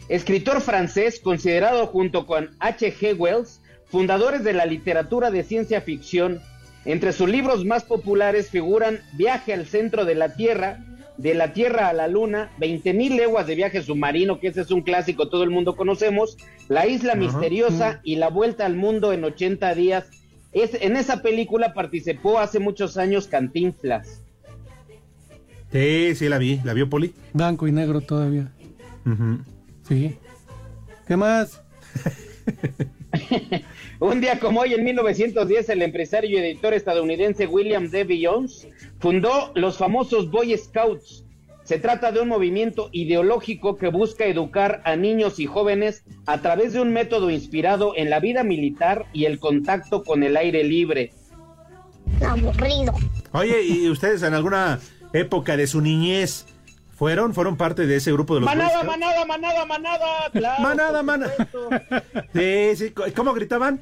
escritor 0.08 0.60
francés 0.60 1.20
considerado 1.20 1.86
junto 1.86 2.26
con 2.26 2.50
H.G. 2.60 3.14
Wells, 3.18 3.60
fundadores 3.88 4.42
de 4.44 4.52
la 4.52 4.66
literatura 4.66 5.30
de 5.30 5.42
ciencia 5.44 5.80
ficción. 5.80 6.40
Entre 6.84 7.12
sus 7.12 7.28
libros 7.28 7.64
más 7.64 7.84
populares 7.84 8.50
figuran 8.50 9.00
Viaje 9.14 9.52
al 9.52 9.66
centro 9.66 10.04
de 10.04 10.14
la 10.14 10.34
Tierra, 10.34 10.78
De 11.18 11.34
la 11.34 11.52
Tierra 11.52 11.88
a 11.88 11.92
la 11.92 12.08
Luna, 12.08 12.50
20.000 12.58 13.16
leguas 13.16 13.46
de 13.46 13.54
viaje 13.54 13.82
submarino, 13.82 14.38
que 14.38 14.48
ese 14.48 14.60
es 14.60 14.70
un 14.70 14.82
clásico, 14.82 15.28
todo 15.28 15.44
el 15.44 15.50
mundo 15.50 15.76
conocemos, 15.76 16.36
La 16.68 16.86
Isla. 16.86 17.14
Misteriosa 17.14 18.00
y 18.04 18.16
La 18.16 18.28
Vuelta 18.28 18.66
al 18.66 18.76
Mundo 18.76 19.12
en 19.12 19.24
80 19.24 19.74
días. 19.74 20.10
Es, 20.52 20.74
en 20.80 20.96
esa 20.96 21.22
película 21.22 21.74
participó 21.74 22.38
hace 22.38 22.58
muchos 22.58 22.96
años 22.96 23.28
Cantinflas. 23.28 24.22
Sí, 25.72 26.14
sí, 26.14 26.28
la 26.28 26.38
vi, 26.38 26.60
la 26.64 26.72
vio 26.74 26.88
Poli. 26.88 27.14
Blanco 27.32 27.66
y 27.66 27.72
negro 27.72 28.00
todavía. 28.00 28.52
Sí. 29.88 30.16
¿Qué 31.06 31.16
más? 31.16 31.62
Un 34.00 34.20
día 34.20 34.38
como 34.38 34.60
hoy, 34.60 34.74
en 34.74 34.84
1910, 34.84 35.68
el 35.70 35.82
empresario 35.82 36.30
y 36.30 36.36
editor 36.36 36.74
estadounidense 36.74 37.46
William 37.46 37.88
D. 37.88 38.20
Jones 38.22 38.68
fundó 38.98 39.52
los 39.54 39.78
famosos 39.78 40.30
Boy 40.30 40.56
Scouts. 40.56 41.24
Se 41.64 41.78
trata 41.78 42.12
de 42.12 42.20
un 42.20 42.28
movimiento 42.28 42.90
ideológico 42.92 43.76
que 43.76 43.88
busca 43.88 44.26
educar 44.26 44.82
a 44.84 44.94
niños 44.94 45.40
y 45.40 45.46
jóvenes 45.46 46.04
a 46.26 46.40
través 46.40 46.72
de 46.72 46.80
un 46.80 46.92
método 46.92 47.30
inspirado 47.30 47.92
en 47.96 48.08
la 48.08 48.20
vida 48.20 48.44
militar 48.44 49.06
y 49.12 49.24
el 49.24 49.40
contacto 49.40 50.04
con 50.04 50.22
el 50.22 50.36
aire 50.36 50.62
libre. 50.62 51.12
Aburrido. 52.24 52.94
Oye, 53.32 53.62
¿y 53.64 53.88
ustedes 53.88 54.22
en 54.22 54.34
alguna 54.34 54.78
época 55.12 55.56
de 55.56 55.66
su 55.66 55.80
niñez 55.80 56.46
fueron? 56.96 57.34
¿Fueron 57.34 57.56
parte 57.56 57.86
de 57.86 57.96
ese 57.96 58.10
grupo 58.12 58.34
de 58.34 58.40
los 58.40 58.46
Manada, 58.48 58.82
manada, 58.82 59.24
manada, 59.24 59.64
manada. 59.66 60.06
Claro, 60.32 60.62
Manada, 60.62 61.02
manada. 61.02 61.32
Sí, 62.34 62.76
sí, 62.76 62.94
¿cómo 63.14 63.32
gritaban? 63.34 63.80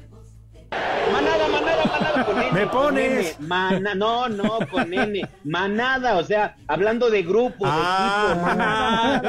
Manada, 1.11 1.47
manada, 1.47 1.85
manada 1.85 2.25
con 2.25 2.37
N. 2.41 2.51
Me 2.51 2.61
con 2.63 2.71
pones. 2.71 3.37
N. 3.39 3.47
Mana- 3.47 3.95
no, 3.95 4.27
no, 4.27 4.59
con 4.69 4.93
N. 4.93 5.21
Manada, 5.45 6.17
o 6.17 6.23
sea, 6.23 6.55
hablando 6.67 7.09
de 7.09 7.21
grupo, 7.23 7.65
de 7.65 7.71
equipo, 7.71 8.41
manada. 8.41 9.21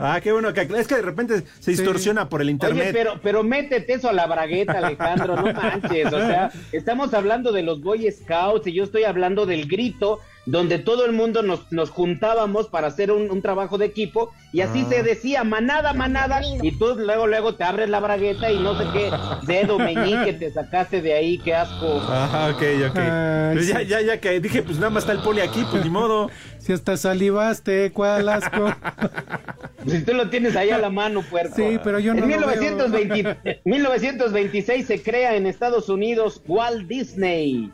Ah, 0.00 0.14
ah, 0.14 0.20
qué 0.22 0.32
bueno 0.32 0.52
que 0.54 0.62
es 0.62 0.86
que 0.88 0.96
de 0.96 1.02
repente 1.02 1.42
se 1.60 1.70
distorsiona 1.72 2.28
por 2.28 2.40
el 2.40 2.48
internet. 2.48 2.82
Oye, 2.84 2.92
pero, 2.92 3.20
pero 3.22 3.42
métete 3.42 3.94
eso 3.94 4.08
a 4.08 4.12
la 4.12 4.26
bragueta, 4.26 4.78
Alejandro, 4.78 5.36
no 5.36 5.52
manches. 5.52 6.06
O 6.06 6.18
sea, 6.18 6.50
estamos 6.72 7.12
hablando 7.12 7.52
de 7.52 7.62
los 7.62 7.82
Boy 7.82 8.10
Scouts 8.10 8.66
y 8.68 8.72
yo 8.72 8.84
estoy 8.84 9.04
hablando 9.04 9.44
del 9.44 9.66
grito 9.68 10.20
donde 10.44 10.78
todo 10.78 11.04
el 11.06 11.12
mundo 11.12 11.42
nos, 11.42 11.70
nos 11.70 11.90
juntábamos 11.90 12.66
para 12.68 12.88
hacer 12.88 13.12
un, 13.12 13.30
un 13.30 13.42
trabajo 13.42 13.78
de 13.78 13.86
equipo 13.86 14.32
y 14.52 14.60
así 14.60 14.82
Ah. 14.84 14.88
se 14.88 15.02
decía, 15.04 15.44
manada, 15.44 15.92
manada, 15.92 16.40
y 16.62 16.72
tú 16.78 16.96
luego, 16.96 17.26
luego 17.28 17.54
te 17.54 17.62
abres 17.64 17.88
la 17.88 18.00
bragueta 18.00 18.50
y 18.50 18.58
no 18.58 18.76
sé 18.76 18.84
qué 18.92 19.10
dedo 19.46 19.78
meñique 19.78 20.32
te 20.32 20.52
sacaste 20.52 21.00
de 21.00 21.12
ahí, 21.14 21.38
qué 21.38 21.54
asco. 21.54 22.00
Ajá, 22.08 22.50
ok, 22.50 22.62
ok. 22.90 22.98
Ay, 22.98 23.54
Pues 23.54 23.68
ya, 23.68 23.78
sí. 23.80 23.86
ya, 23.86 24.00
ya 24.00 24.20
que 24.20 24.40
dije, 24.40 24.62
pues 24.62 24.78
nada 24.78 24.90
más 24.90 25.04
está 25.04 25.12
el 25.12 25.20
poli 25.20 25.40
aquí, 25.40 25.64
pues 25.70 25.84
ni 25.84 25.90
modo. 25.90 26.28
Si 26.62 26.72
hasta 26.72 26.96
salivaste, 26.96 27.90
cuál 27.92 28.28
asco. 28.28 28.72
Si 29.86 30.00
tú 30.04 30.14
lo 30.14 30.30
tienes 30.30 30.54
ahí 30.54 30.70
a 30.70 30.78
la 30.78 30.90
mano, 30.90 31.22
puerco. 31.22 31.56
Sí, 31.56 31.76
pero 31.82 31.98
yo 31.98 32.14
no 32.14 32.22
En 32.22 32.30
lo 32.40 32.46
1920 32.46 33.62
1926 33.64 34.86
se 34.86 35.02
crea 35.02 35.34
en 35.34 35.46
Estados 35.48 35.88
Unidos 35.88 36.40
Walt 36.46 36.86
Disney. 36.86 37.68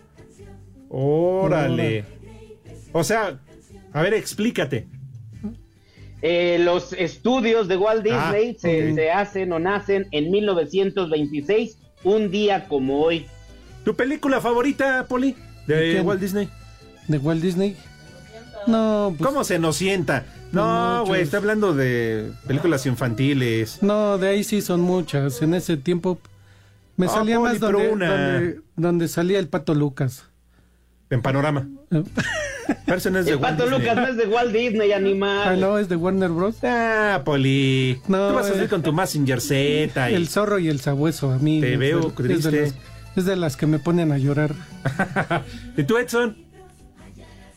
Órale. 0.88 2.04
O 2.92 3.04
sea, 3.04 3.38
a 3.92 4.02
ver, 4.02 4.14
explícate. 4.14 4.87
Eh, 6.21 6.59
los 6.61 6.92
estudios 6.95 7.68
de 7.68 7.76
Walt 7.76 8.04
Ah, 8.11 8.33
Disney 8.33 8.57
se, 8.59 9.11
hacen 9.12 9.52
o 9.52 9.59
nacen 9.61 10.09
en 10.11 10.30
1926, 10.33 11.78
un 12.04 12.30
día 12.30 12.66
como 12.66 13.00
hoy. 13.02 13.26
¿Tu 13.85 13.95
película 13.95 14.40
favorita, 14.40 15.07
Poli? 15.09 15.37
¿De? 15.66 16.00
Walt 16.00 16.21
Disney. 16.21 16.49
¿De 17.07 17.18
Walt 17.18 17.40
Disney? 17.40 17.76
No, 18.66 19.14
pues, 19.16 19.26
¿Cómo 19.30 19.45
se 19.45 19.59
nos 19.59 19.76
sienta? 19.76 20.26
No, 20.50 21.04
güey, 21.07 21.23
está 21.23 21.37
hablando 21.37 21.73
de 21.75 22.33
películas 22.47 22.85
infantiles. 22.87 23.83
no, 23.83 24.18
de 24.18 24.28
ahí 24.28 24.45
sí 24.45 24.61
son 24.61 24.80
muchas. 24.80 25.40
En 25.42 25.54
ese 25.54 25.76
tiempo 25.76 26.18
me 26.97 27.07
Ah, 27.07 27.11
salía 27.11 27.37
Poli, 27.37 27.49
más 27.52 27.59
pero 27.61 27.78
donde, 27.78 27.92
una. 27.92 28.33
donde, 28.33 28.61
donde 28.76 29.09
salía 29.09 29.38
el 29.38 29.49
pato 29.49 29.75
Lucas. 29.75 30.25
En 31.10 31.22
panorama. 31.22 31.68
Eh, 31.90 32.02
no 32.86 32.94
es 32.94 33.02
de 33.04 33.08
El 33.32 33.36
Walt 33.36 33.40
pato 33.40 33.62
Disney. 33.64 33.80
Lucas 33.80 33.96
no 33.96 34.06
es 34.08 34.16
de 34.18 34.26
Walt 34.26 34.52
Disney, 34.52 34.92
Ah, 34.92 34.96
animal. 34.96 35.60
no, 35.60 35.78
es 35.78 35.88
de 35.88 35.96
Warner 35.96 36.28
Bros. 36.30 36.56
Ah, 36.62 37.22
Poli. 37.24 37.98
No, 38.08 38.28
Tú 38.28 38.34
vas 38.34 38.46
a 38.46 38.50
eh. 38.50 38.52
salir 38.54 38.68
con 38.68 38.82
tu 38.82 38.92
Messenger 38.92 39.40
Z 39.40 40.10
y... 40.10 40.14
El 40.14 40.28
zorro 40.28 40.58
y 40.58 40.68
el 40.68 40.80
sabueso, 40.80 41.30
a 41.30 41.38
mí. 41.38 41.60
Te 41.60 41.72
es 41.74 41.78
veo 41.78 42.12
de- 42.18 42.34
es 42.34 42.42
de 42.44 42.52
las- 42.62 42.74
es 43.16 43.24
de 43.24 43.36
las 43.36 43.56
que 43.56 43.66
me 43.66 43.78
ponen 43.78 44.12
a 44.12 44.18
llorar. 44.18 44.54
¿Y 45.76 45.82
tú, 45.84 45.96
Edson? 45.98 46.36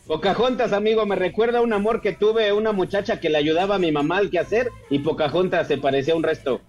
Pocahontas, 0.06 0.72
amigo, 0.72 1.06
me 1.06 1.14
recuerda 1.14 1.60
un 1.60 1.72
amor 1.72 2.00
que 2.00 2.12
tuve 2.12 2.52
una 2.52 2.72
muchacha 2.72 3.20
que 3.20 3.30
le 3.30 3.38
ayudaba 3.38 3.76
a 3.76 3.78
mi 3.78 3.92
mamá 3.92 4.18
al 4.18 4.30
quehacer 4.30 4.68
y 4.90 4.98
Pocahontas 4.98 5.68
se 5.68 5.78
parecía 5.78 6.14
un 6.16 6.22
resto. 6.22 6.60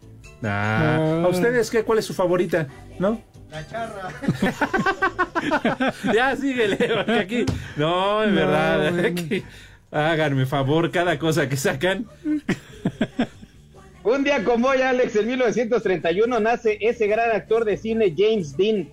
Ah, 0.43 0.97
Ah. 0.99 1.23
¿A 1.25 1.27
ustedes 1.29 1.69
qué? 1.71 1.83
¿Cuál 1.83 1.99
es 1.99 2.05
su 2.05 2.13
favorita? 2.13 2.67
¿No? 2.99 3.19
La 3.53 3.67
charra. 3.67 4.09
ya, 6.13 6.35
síguele, 6.35 6.75
porque 6.77 7.11
aquí... 7.19 7.45
No, 7.77 8.23
en 8.23 8.31
No, 8.33 8.41
verdad. 8.41 8.91
bueno. 8.93 9.07
aquí- 9.07 9.43
Háganme 9.91 10.47
favor, 10.47 10.89
cada 10.89 11.19
cosa 11.19 11.47
que 11.47 11.55
sacan. 11.55 12.07
Un 14.03 14.23
día 14.23 14.43
como 14.43 14.69
hoy, 14.69 14.81
Alex, 14.81 15.15
en 15.17 15.27
1931 15.27 16.39
nace 16.39 16.79
ese 16.81 17.05
gran 17.05 17.29
actor 17.29 17.63
de 17.63 17.77
cine 17.77 18.11
James 18.17 18.57
Dean. 18.57 18.89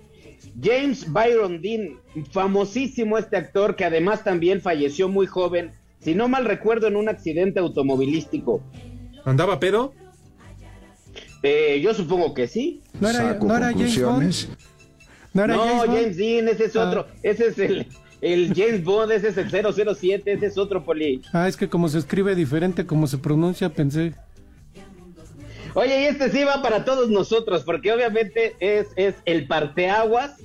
James 0.62 1.10
Byron 1.10 1.62
Dean, 1.62 1.98
famosísimo 2.32 3.16
este 3.16 3.38
actor 3.38 3.76
que 3.76 3.86
además 3.86 4.24
también 4.24 4.60
falleció 4.60 5.08
muy 5.08 5.26
joven, 5.26 5.72
si 6.00 6.14
no 6.14 6.28
mal 6.28 6.44
recuerdo, 6.44 6.86
en 6.86 6.96
un 6.96 7.08
accidente 7.08 7.60
automovilístico. 7.60 8.62
¿Andaba 9.24 9.58
pedo? 9.58 9.94
Eh, 11.42 11.80
yo 11.82 11.94
supongo 11.94 12.34
que 12.34 12.46
sí. 12.46 12.80
¿No 13.00 13.08
era, 13.08 13.18
Saco 13.18 13.46
no 13.46 13.56
era 13.56 13.72
James 13.72 14.02
Bond? 14.02 14.34
¿No 15.32 15.44
era 15.44 15.54
no, 15.56 15.64
James 15.64 15.86
Bond? 15.86 15.98
James 15.98 16.16
Dean, 16.16 16.48
ese 16.48 16.64
es 16.66 16.76
Ah. 16.76 16.88
otro. 16.88 17.06
Ese 17.22 17.46
es 17.48 17.58
el, 17.58 17.86
el 18.20 18.52
James 18.54 18.84
Bond, 18.84 19.12
ese 19.12 19.28
es 19.28 19.36
el 19.38 19.50
007, 19.50 20.32
ese 20.32 20.46
es 20.46 20.58
otro 20.58 20.84
poli. 20.84 21.22
Ah, 21.32 21.48
es 21.48 21.56
que 21.56 21.68
como 21.68 21.88
se 21.88 21.98
escribe 21.98 22.34
diferente, 22.34 22.84
como 22.86 23.06
se 23.06 23.16
pronuncia, 23.18 23.68
pensé. 23.70 24.12
Oye, 25.74 26.02
y 26.02 26.04
este 26.06 26.30
sí 26.30 26.42
va 26.42 26.62
para 26.62 26.84
todos 26.84 27.10
nosotros, 27.10 27.62
porque 27.62 27.92
obviamente 27.92 28.56
es, 28.58 28.88
es 28.96 29.14
el 29.24 29.46
parteaguas 29.46 30.36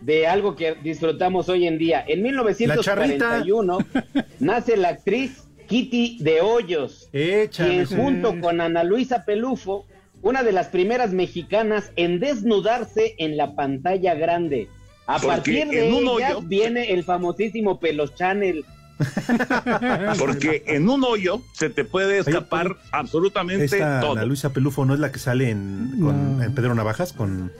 de 0.00 0.26
algo 0.26 0.56
que 0.56 0.74
disfrutamos 0.82 1.48
hoy 1.48 1.68
en 1.68 1.78
día. 1.78 2.04
En 2.06 2.22
1941 2.22 3.78
nace 4.40 4.76
la 4.76 4.88
actriz 4.88 5.44
Kitty 5.68 6.18
de 6.20 6.40
Hoyos, 6.40 7.08
Échame. 7.12 7.84
quien 7.84 7.86
junto 7.86 8.40
con 8.40 8.60
Ana 8.60 8.82
Luisa 8.82 9.24
Pelufo, 9.24 9.86
una 10.22 10.42
de 10.42 10.52
las 10.52 10.68
primeras 10.68 11.12
mexicanas 11.12 11.90
en 11.96 12.20
desnudarse 12.20 13.14
en 13.18 13.36
la 13.36 13.54
pantalla 13.54 14.14
grande. 14.14 14.68
A 15.06 15.14
Porque 15.14 15.26
partir 15.28 15.68
de 15.68 15.92
hoyo- 15.92 16.42
viene 16.42 16.92
el 16.92 17.04
famosísimo 17.04 17.78
Pelos 17.80 18.14
Channel. 18.14 18.64
Porque 20.18 20.62
en 20.66 20.88
un 20.88 21.02
hoyo 21.04 21.40
se 21.54 21.70
te 21.70 21.84
puede 21.84 22.18
escapar 22.18 22.66
Oye, 22.68 22.76
absolutamente 22.92 23.64
Esta 23.64 24.00
todo. 24.00 24.12
Ana 24.12 24.24
Luisa 24.24 24.52
Pelufo 24.52 24.84
no 24.84 24.94
es 24.94 25.00
la 25.00 25.10
que 25.10 25.18
sale 25.18 25.50
en, 25.50 25.92
con- 26.00 26.38
No. 26.38 26.42
en 26.44 26.54
Pedro 26.54 26.74
Navajas 26.74 27.12
con, 27.12 27.50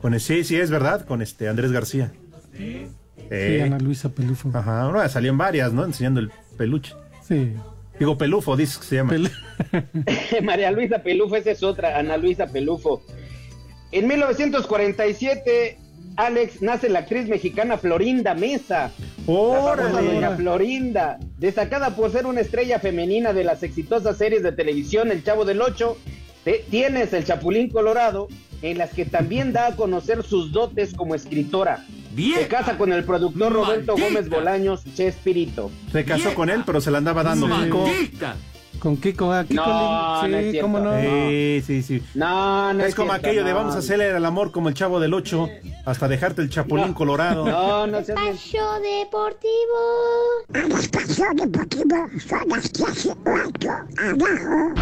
con 0.00 0.18
sí, 0.20 0.44
sí 0.44 0.56
es 0.56 0.70
verdad, 0.70 1.06
con 1.06 1.22
este 1.22 1.48
Andrés 1.48 1.72
García. 1.72 2.12
Sí, 2.56 2.86
Eh, 3.30 3.62
Ana 3.64 3.78
Luisa 3.78 4.10
Pelufo. 4.10 4.50
Ajá, 4.52 4.88
bueno, 4.90 5.08
salió 5.08 5.30
en 5.30 5.38
varias, 5.38 5.72
¿no? 5.72 5.84
Enseñando 5.84 6.20
el 6.20 6.30
peluche. 6.58 6.94
Sí. 7.26 7.52
Digo, 7.98 8.18
pelufo, 8.18 8.56
dice 8.56 8.78
que 8.80 8.86
se 8.86 8.96
llama. 8.96 9.12
Pel- 9.14 10.42
María 10.42 10.70
Luisa 10.70 10.98
Pelufo, 11.02 11.36
esa 11.36 11.50
es 11.52 11.62
otra, 11.62 11.98
Ana 11.98 12.16
Luisa 12.16 12.46
Pelufo. 12.46 13.02
En 13.92 14.08
1947, 14.08 15.78
Alex, 16.16 16.60
nace 16.62 16.88
la 16.88 17.00
actriz 17.00 17.28
mexicana 17.28 17.78
Florinda 17.78 18.34
Mesa. 18.34 18.90
La 19.26 19.32
¡Órale! 19.32 20.02
doña 20.14 20.30
Florinda, 20.36 21.18
destacada 21.38 21.94
por 21.96 22.10
ser 22.10 22.26
una 22.26 22.40
estrella 22.40 22.78
femenina 22.78 23.32
de 23.32 23.44
las 23.44 23.62
exitosas 23.62 24.18
series 24.18 24.42
de 24.42 24.52
televisión 24.52 25.10
El 25.10 25.22
Chavo 25.24 25.44
del 25.44 25.62
Ocho, 25.62 25.96
te- 26.44 26.64
Tienes 26.70 27.12
el 27.12 27.24
Chapulín 27.24 27.70
Colorado, 27.70 28.28
en 28.62 28.78
las 28.78 28.90
que 28.90 29.04
también 29.04 29.52
da 29.52 29.66
a 29.68 29.76
conocer 29.76 30.22
sus 30.22 30.52
dotes 30.52 30.94
como 30.94 31.14
escritora. 31.14 31.84
Se 32.16 32.46
casa 32.46 32.78
con 32.78 32.92
el 32.92 33.02
productor 33.04 33.52
Roberto 33.52 33.92
Maldita. 33.96 34.08
Gómez 34.08 34.28
Bolaños, 34.30 34.82
Chespirito. 34.94 35.70
Se 35.90 36.04
casó 36.04 36.32
con 36.34 36.48
él, 36.48 36.62
pero 36.64 36.80
se 36.80 36.90
la 36.92 36.98
andaba 36.98 37.22
dando 37.24 37.46
Kiko. 37.46 37.86
¡Maldita! 37.86 38.36
Con 38.78 38.96
Kiko, 38.98 39.32
ah, 39.32 39.44
Kiko 39.48 39.64
No, 39.64 40.22
Lin- 40.22 40.30
no 40.30 40.36
es 40.38 40.44
Sí, 40.44 40.50
cierto. 40.52 40.66
cómo 40.66 40.78
no. 40.80 41.00
Sí, 41.00 41.62
sí, 41.66 41.82
sí. 41.82 42.02
No, 42.14 42.72
no 42.74 42.84
es 42.84 42.94
como 42.94 43.10
cierto, 43.12 43.26
aquello 43.26 43.44
de 43.44 43.50
no. 43.50 43.56
vamos 43.56 43.74
a 43.74 43.78
hacerle 43.78 44.10
el 44.10 44.24
amor 44.24 44.52
como 44.52 44.68
el 44.68 44.74
chavo 44.74 45.00
del 45.00 45.14
8 45.14 45.48
hasta 45.86 46.06
dejarte 46.06 46.42
el 46.42 46.50
chapulín 46.50 46.88
No. 46.88 46.94
colorado. 46.94 47.46
No, 47.46 47.86
no 47.86 48.00
bien- 48.00 48.02
Espacio 48.18 48.62
Deportivo. 48.80 50.76
Espacio 50.78 51.26
deportivo 51.34 52.06
son 52.28 52.48
las 52.48 52.72
18 52.72 53.16
abajo. 53.96 54.74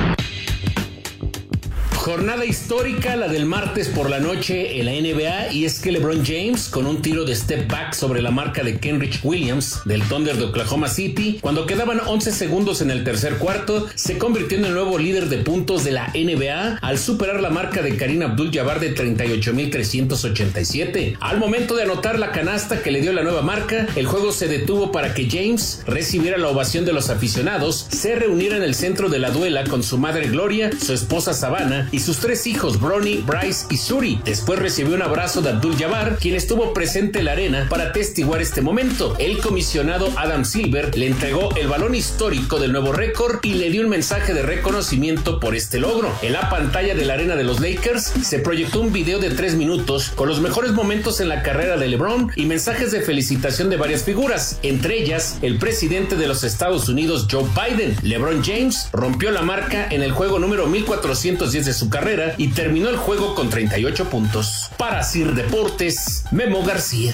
Jornada 2.02 2.44
histórica, 2.44 3.14
la 3.14 3.28
del 3.28 3.47
martes 3.47 3.87
por 3.87 4.11
la 4.11 4.18
noche 4.18 4.80
en 4.80 4.87
la 4.87 4.90
NBA, 4.90 5.52
y 5.52 5.66
es 5.66 5.78
que 5.78 5.92
LeBron 5.92 6.26
James, 6.26 6.68
con 6.68 6.85
un 6.85 7.00
tiro 7.00 7.25
de 7.25 7.37
step 7.37 7.71
back 7.71 7.94
sobre 7.94 8.21
la 8.21 8.32
marca 8.32 8.64
de 8.64 8.80
Kenrich 8.80 9.21
Williams 9.23 9.82
del 9.85 10.02
Thunder 10.02 10.37
de 10.37 10.47
Oklahoma 10.47 10.88
City, 10.88 11.38
cuando 11.40 11.64
quedaban 11.64 12.00
11 12.04 12.32
segundos 12.32 12.80
en 12.80 12.90
el 12.90 13.04
tercer 13.04 13.38
cuarto, 13.38 13.87
se 13.94 14.18
convirtió 14.18 14.59
en 14.59 14.64
el 14.64 14.75
nuevo 14.75 14.99
líder 14.99 15.28
de 15.28 15.38
puntos 15.38 15.85
de 15.85 15.92
la 15.92 16.09
NBA 16.09 16.78
al 16.82 16.99
superar 16.99 17.40
la 17.40 17.50
marca 17.50 17.82
de 17.82 17.97
Karim 17.97 18.23
Abdul-Jabbar 18.23 18.80
de 18.80 18.97
38.387. 18.97 21.18
Al 21.21 21.38
momento 21.38 21.76
de 21.76 21.85
anotar 21.85 22.18
la 22.18 22.32
canasta 22.32 22.82
que 22.82 22.90
le 22.90 23.00
dio 23.00 23.12
la 23.12 23.23
nueva 23.23 23.42
marca, 23.42 23.87
el 23.94 24.06
juego 24.06 24.32
se 24.32 24.49
detuvo 24.49 24.90
para 24.90 25.14
que 25.14 25.30
James 25.30 25.82
recibiera 25.87 26.37
la 26.37 26.49
ovación 26.49 26.85
de 26.85 26.94
los 26.94 27.11
aficionados, 27.11 27.87
se 27.90 28.16
reuniera 28.16 28.56
en 28.56 28.64
el 28.64 28.75
centro 28.75 29.09
de 29.09 29.21
la 29.21 29.30
duela 29.30 29.62
con 29.62 29.85
su 29.85 29.99
madre 29.99 30.26
Gloria, 30.26 30.73
su 30.85 30.94
esposa 30.94 31.32
Savannah 31.32 31.90
y 31.93 32.01
sus 32.01 32.19
tres 32.19 32.47
hijos 32.47 32.81
Bronny, 32.81 33.19
Bryce 33.19 33.67
y 33.71 33.77
Suri. 33.77 34.21
Después 34.25 34.59
recibió 34.59 34.95
un 34.95 35.03
abrazo 35.03 35.43
de 35.43 35.51
Abdul 35.51 35.77
Jabbar, 35.77 36.17
quien 36.17 36.35
estuvo 36.35 36.73
presente 36.75 37.21
en 37.21 37.27
la 37.27 37.33
arena 37.33 37.67
para 37.69 37.85
atestiguar 37.85 38.41
este 38.41 38.63
momento. 38.63 39.15
El 39.19 39.39
comisionado 39.39 40.09
Adam 40.17 40.45
Silver 40.45 40.97
le 40.97 41.07
entregó 41.07 41.55
el 41.55 41.69
balón 41.69 41.95
histórico 41.95 42.59
del 42.59 42.73
nuevo 42.73 42.93
récord 42.93 43.39
y 43.43 43.55
le 43.55 43.71
dio 43.71 43.83
un 43.83 43.91
mensaje 43.91 44.35
de 44.35 44.43
reconocimiento 44.43 45.39
por 45.39 45.55
este 45.55 45.79
logro. 45.79 46.11
En 46.23 46.33
la 46.33 46.49
pantalla 46.49 46.95
de 46.95 47.05
la 47.05 47.15
arena 47.15 47.37
de 47.37 47.45
los 47.45 47.61
Lakers 47.61 48.05
se 48.23 48.39
proyectó 48.39 48.81
un 48.81 48.93
video 48.93 49.19
de 49.19 49.31
tres 49.31 49.55
minutos 49.55 50.11
con 50.15 50.29
los 50.29 50.41
mejores 50.41 50.73
momentos 50.73 51.21
en 51.21 51.29
la 51.29 51.43
carrera 51.43 51.77
de 51.77 51.89
LeBron 51.89 52.33
y 52.35 52.47
mensajes 52.47 52.91
de 52.91 53.03
felicitación 53.03 53.69
de 53.69 53.77
varias 53.77 54.05
figuras, 54.05 54.59
entre 54.63 54.99
ellas 54.99 55.39
el 55.43 55.59
presidente 55.59 56.17
de 56.17 56.27
los 56.27 56.43
Estados 56.45 56.89
Unidos 56.89 57.27
Joe 57.31 57.45
Biden. 57.45 57.97
LeBron 58.03 58.43
James 58.43 58.89
rompió 58.93 59.31
la 59.31 59.43
marca 59.43 59.87
en 59.91 60.03
el 60.03 60.13
juego 60.13 60.39
número 60.39 60.67
1410 60.67 61.67
de 61.67 61.73
su 61.83 61.91
carrera 61.91 62.35
y 62.39 62.47
terminó 62.47 62.91
el 62.91 62.97
juego 62.97 63.35
con 63.35 63.51
38 63.51 64.09
puntos. 64.09 64.71
Para 64.79 65.03
Sir 65.03 65.35
Deportes, 65.35 66.25
Memo 66.31 66.62
García. 66.62 67.12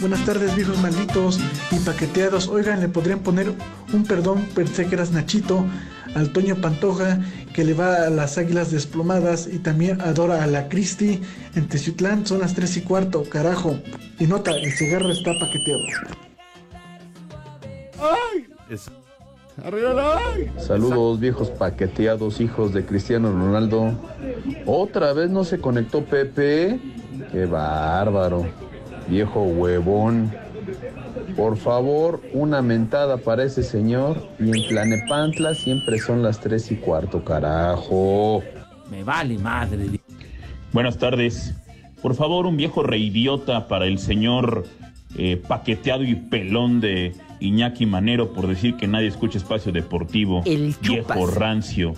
Buenas 0.00 0.22
tardes, 0.26 0.54
viejos 0.54 0.78
malditos 0.82 1.40
y 1.70 1.78
paqueteados. 1.78 2.48
Oigan, 2.48 2.82
le 2.82 2.88
podrían 2.90 3.20
poner 3.20 3.54
un 3.90 4.04
perdón, 4.04 4.46
pensé 4.54 4.84
que 4.84 4.96
eras 4.96 5.12
Nachito, 5.12 5.64
al 6.14 6.30
Toño 6.30 6.56
Pantoja, 6.56 7.20
que 7.54 7.64
le 7.64 7.72
va 7.72 8.04
a 8.04 8.10
las 8.10 8.36
águilas 8.36 8.70
desplomadas 8.70 9.48
y 9.50 9.60
también 9.60 9.98
adora 10.02 10.44
a 10.44 10.46
la 10.46 10.68
Cristi. 10.68 11.22
En 11.54 11.68
Teciutlán 11.68 12.26
son 12.26 12.40
las 12.40 12.54
3 12.54 12.76
y 12.76 12.80
cuarto, 12.82 13.24
carajo. 13.24 13.80
Y 14.18 14.26
nota, 14.26 14.50
el 14.50 14.72
cigarro 14.72 15.10
está 15.10 15.30
paqueteado. 15.40 16.29
¡Ay! 18.00 18.46
Saludos 20.58 21.20
viejos 21.20 21.50
paqueteados, 21.50 22.40
hijos 22.40 22.72
de 22.72 22.84
Cristiano 22.84 23.30
Ronaldo. 23.30 23.92
Otra 24.64 25.12
vez 25.12 25.30
no 25.30 25.44
se 25.44 25.58
conectó 25.58 26.04
Pepe. 26.04 26.78
Qué 27.32 27.46
bárbaro. 27.46 28.46
Viejo 29.08 29.42
huevón. 29.42 30.32
Por 31.36 31.56
favor, 31.56 32.20
una 32.32 32.62
mentada 32.62 33.18
para 33.18 33.44
ese 33.44 33.62
señor. 33.62 34.28
Y 34.38 34.48
en 34.50 34.68
Tlanepantla 34.68 35.54
siempre 35.54 35.98
son 35.98 36.22
las 36.22 36.40
tres 36.40 36.70
y 36.70 36.76
cuarto, 36.76 37.24
carajo. 37.24 38.42
Me 38.90 39.04
vale 39.04 39.38
madre. 39.38 40.00
Buenas 40.72 40.96
tardes. 40.98 41.54
Por 42.00 42.14
favor, 42.14 42.46
un 42.46 42.56
viejo 42.56 42.82
reidiota 42.82 43.68
para 43.68 43.86
el 43.86 43.98
señor 43.98 44.64
eh, 45.16 45.36
paqueteado 45.36 46.04
y 46.04 46.14
pelón 46.14 46.80
de 46.80 47.12
Iñaki 47.40 47.86
Manero 47.86 48.32
por 48.32 48.46
decir 48.46 48.76
que 48.76 48.86
nadie 48.86 49.08
escucha 49.08 49.38
espacio 49.38 49.72
deportivo. 49.72 50.42
El 50.46 50.74
viejo 50.82 51.26
rancio. 51.26 51.94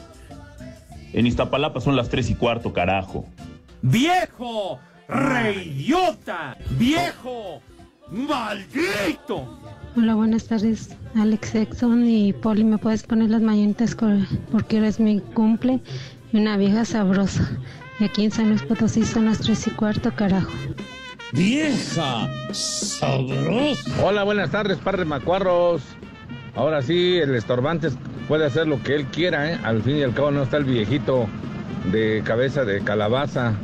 En 1.13 1.27
Iztapalapa 1.27 1.81
son 1.81 1.97
las 1.97 2.09
tres 2.09 2.31
y 2.31 2.35
cuarto, 2.35 2.73
carajo. 2.73 3.27
¡Viejo! 3.83 4.79
¡Reyota! 5.09 6.57
¡Viejo! 6.79 7.61
¡Maldito! 8.11 9.59
Hola, 9.95 10.15
buenas 10.15 10.47
tardes, 10.47 10.97
Alex 11.15 11.55
Exxon 11.55 12.09
y 12.09 12.33
Poli. 12.33 12.65
¿Me 12.65 12.79
puedes 12.79 13.03
poner 13.03 13.29
las 13.29 13.43
mañanitas 13.43 13.95
porque 14.51 14.77
ahora 14.77 14.89
es 14.89 14.99
mi 15.01 15.21
cumple 15.21 15.81
y 16.33 16.37
una 16.39 16.57
vieja 16.57 16.85
sabrosa? 16.87 17.59
Y 18.01 18.05
aquí 18.05 18.25
en 18.25 18.31
San 18.31 18.49
Luis 18.49 18.63
Potosí 18.63 19.05
son 19.05 19.27
las 19.27 19.41
tres 19.41 19.67
y 19.67 19.71
cuarto, 19.71 20.15
carajo. 20.15 20.51
¡Vieja! 21.33 22.29
¡Sabrosa! 22.53 23.91
Hola, 24.05 24.23
buenas 24.25 24.51
tardes, 24.51 24.79
par 24.79 24.99
de 24.99 25.05
macuarros. 25.05 25.83
Ahora 26.55 26.83
sí, 26.83 27.17
el 27.19 27.35
estorbante 27.35 27.89
puede 28.29 28.45
hacer 28.47 28.67
lo 28.67 28.83
que 28.83 28.95
él 28.95 29.07
quiera, 29.07 29.51
¿eh? 29.53 29.59
Al 29.65 29.83
fin 29.83 29.97
y 29.97 30.03
al 30.03 30.13
cabo 30.15 30.31
no 30.31 30.43
está 30.43 30.59
el 30.59 30.65
viejito 30.65 31.27
de 31.91 32.23
cabeza 32.25 32.65
de 32.65 32.83
calabaza 32.85 33.55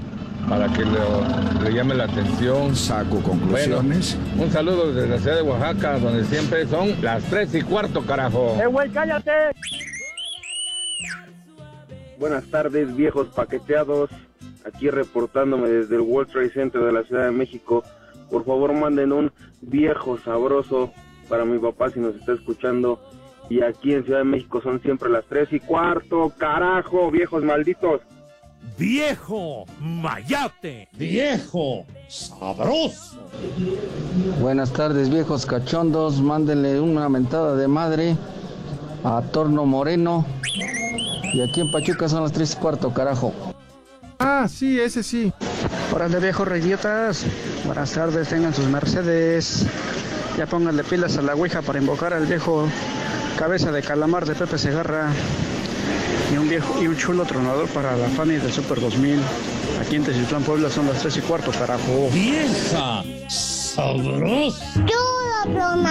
para 0.48 0.66
que 0.72 0.82
lo- 0.84 1.62
le 1.62 1.72
llame 1.74 1.94
la 1.94 2.04
atención. 2.04 2.74
Saco 2.74 3.22
conclusiones. 3.22 4.16
Bueno, 4.30 4.44
un 4.44 4.50
saludo 4.50 4.92
desde 4.92 5.08
la 5.08 5.18
ciudad 5.18 5.36
de 5.36 5.42
Oaxaca, 5.42 5.98
donde 5.98 6.24
siempre 6.24 6.66
son 6.66 6.94
las 7.02 7.22
tres 7.24 7.54
y 7.54 7.60
cuarto, 7.60 8.00
carajo. 8.06 8.56
¡Eh, 8.62 8.66
güey, 8.66 8.88
cállate! 8.90 9.30
Buenas 12.18 12.44
tardes, 12.46 12.96
viejos 12.96 13.28
paqueteados. 13.28 14.08
Aquí 14.66 14.90
reportándome 14.90 15.68
desde 15.68 15.96
el 15.96 16.02
World 16.02 16.30
Trade 16.30 16.50
Center 16.50 16.82
de 16.82 16.92
la 16.92 17.02
Ciudad 17.04 17.24
de 17.24 17.32
México. 17.32 17.82
Por 18.30 18.44
favor, 18.44 18.72
manden 18.72 19.12
un 19.12 19.32
viejo 19.60 20.18
sabroso 20.18 20.92
para 21.28 21.44
mi 21.44 21.58
papá 21.58 21.90
si 21.90 22.00
nos 22.00 22.14
está 22.16 22.32
escuchando. 22.32 23.00
Y 23.48 23.62
aquí 23.62 23.94
en 23.94 24.04
Ciudad 24.04 24.18
de 24.18 24.24
México 24.24 24.60
son 24.60 24.80
siempre 24.82 25.08
las 25.08 25.24
tres 25.24 25.52
y 25.52 25.60
cuarto. 25.60 26.32
¡Carajo, 26.36 27.10
viejos 27.10 27.42
malditos! 27.42 28.02
¡Viejo! 28.76 29.64
¡Mayate! 29.80 30.88
¡Viejo! 30.92 31.86
¡Sabroso! 32.08 33.18
Buenas 34.40 34.72
tardes, 34.72 35.08
viejos 35.08 35.46
cachondos. 35.46 36.20
Mándenle 36.20 36.80
una 36.80 37.08
mentada 37.08 37.56
de 37.56 37.68
madre 37.68 38.16
a 39.04 39.22
Torno 39.32 39.64
Moreno. 39.64 40.26
Y 41.32 41.40
aquí 41.40 41.60
en 41.60 41.70
Pachuca 41.70 42.08
son 42.08 42.22
las 42.22 42.32
3 42.32 42.52
y 42.52 42.56
cuarto, 42.56 42.92
carajo. 42.92 43.32
Ah, 44.18 44.48
sí, 44.48 44.80
ese 44.80 45.02
sí. 45.02 45.32
Órale, 45.94 46.18
viejos 46.18 46.46
reidiotas. 46.46 47.24
Buenas 47.64 47.92
tardes, 47.92 48.28
tengan 48.28 48.54
sus 48.54 48.66
Mercedes. 48.66 49.64
Ya 50.36 50.46
pónganle 50.46 50.84
pilas 50.84 51.16
a 51.18 51.22
la 51.22 51.34
Ouija 51.34 51.62
para 51.62 51.78
invocar 51.78 52.12
al 52.12 52.26
viejo 52.26 52.68
cabeza 53.38 53.70
de 53.70 53.82
calamar 53.82 54.26
de 54.26 54.34
Pepe 54.34 54.58
Segarra. 54.58 55.10
Y 56.32 56.36
un 56.36 56.48
viejo 56.48 56.82
y 56.82 56.88
un 56.88 56.96
chulo 56.96 57.24
tronador 57.24 57.68
para 57.68 57.96
la 57.96 58.08
Fanny 58.08 58.36
del 58.36 58.52
Super 58.52 58.80
2000. 58.80 59.20
Aquí 59.80 59.96
en 59.96 60.04
Teciutlán, 60.04 60.42
Puebla 60.42 60.68
son 60.68 60.86
las 60.86 61.00
3 61.00 61.16
y 61.16 61.20
cuarto, 61.20 61.52
carajo. 61.52 62.10
¡Vieja! 62.12 63.04
¡Sabrosa! 63.28 64.84
Con 65.44 65.82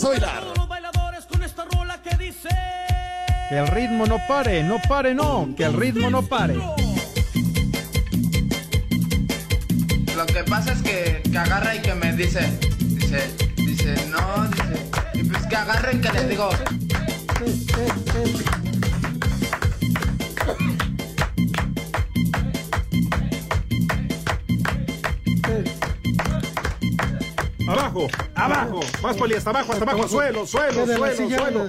Vamos 0.00 0.04
a 0.04 0.08
bailar. 0.20 0.44
Que 3.48 3.58
el 3.58 3.66
ritmo 3.66 4.06
no 4.06 4.18
pare, 4.28 4.62
no 4.62 4.76
pare, 4.88 5.12
no. 5.14 5.48
Que 5.56 5.64
el 5.64 5.72
ritmo 5.72 6.08
no 6.08 6.22
pare. 6.22 6.54
Lo 10.16 10.26
que 10.26 10.44
pasa 10.44 10.72
es 10.72 10.82
que, 10.82 11.22
que 11.28 11.38
agarra 11.38 11.74
y 11.74 11.80
que 11.80 11.94
me 11.94 12.12
dice, 12.12 12.40
dice, 12.78 13.34
dice, 13.56 13.94
no, 14.10 14.44
dice, 14.48 14.90
y 15.14 15.24
pues 15.24 15.46
que 15.46 15.56
agarra 15.56 15.92
y 15.92 16.00
que 16.00 16.12
les 16.12 16.28
digo, 16.28 16.50
Abajo, 28.34 28.80
abajo. 28.80 28.80
Más 29.02 29.16
poli, 29.16 29.34
hasta 29.34 29.50
abajo, 29.50 29.72
hasta 29.72 29.84
abajo. 29.84 30.08
Suelo, 30.08 30.46
suelo, 30.46 30.86
suelo, 30.86 31.28
suelo. 31.36 31.68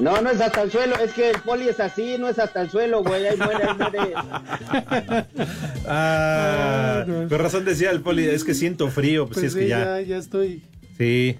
No, 0.00 0.20
no 0.22 0.30
es 0.30 0.40
hasta 0.40 0.62
el 0.62 0.70
suelo, 0.70 0.96
es 0.96 1.12
que 1.12 1.28
el 1.30 1.40
poli 1.42 1.68
es 1.68 1.78
así, 1.78 2.16
no 2.18 2.28
es 2.30 2.38
hasta 2.38 2.62
el 2.62 2.70
suelo, 2.70 3.02
güey, 3.04 3.26
ahí 3.26 3.36
muere, 3.36 3.64
ahí 3.64 3.76
muere. 3.76 4.14
Ah, 5.86 7.04
con 7.28 7.38
razón 7.38 7.64
decía 7.66 7.90
el 7.90 8.00
poli, 8.00 8.24
es 8.26 8.44
que 8.44 8.54
siento 8.54 8.88
frío, 8.88 9.26
pues, 9.26 9.36
sí, 9.36 9.40
Pues 9.42 9.52
es 9.52 9.54
que 9.56 9.62
sí, 9.64 9.68
ya. 9.68 9.84
ya, 9.84 10.00
ya 10.00 10.16
estoy. 10.16 10.62
Sí. 10.96 11.36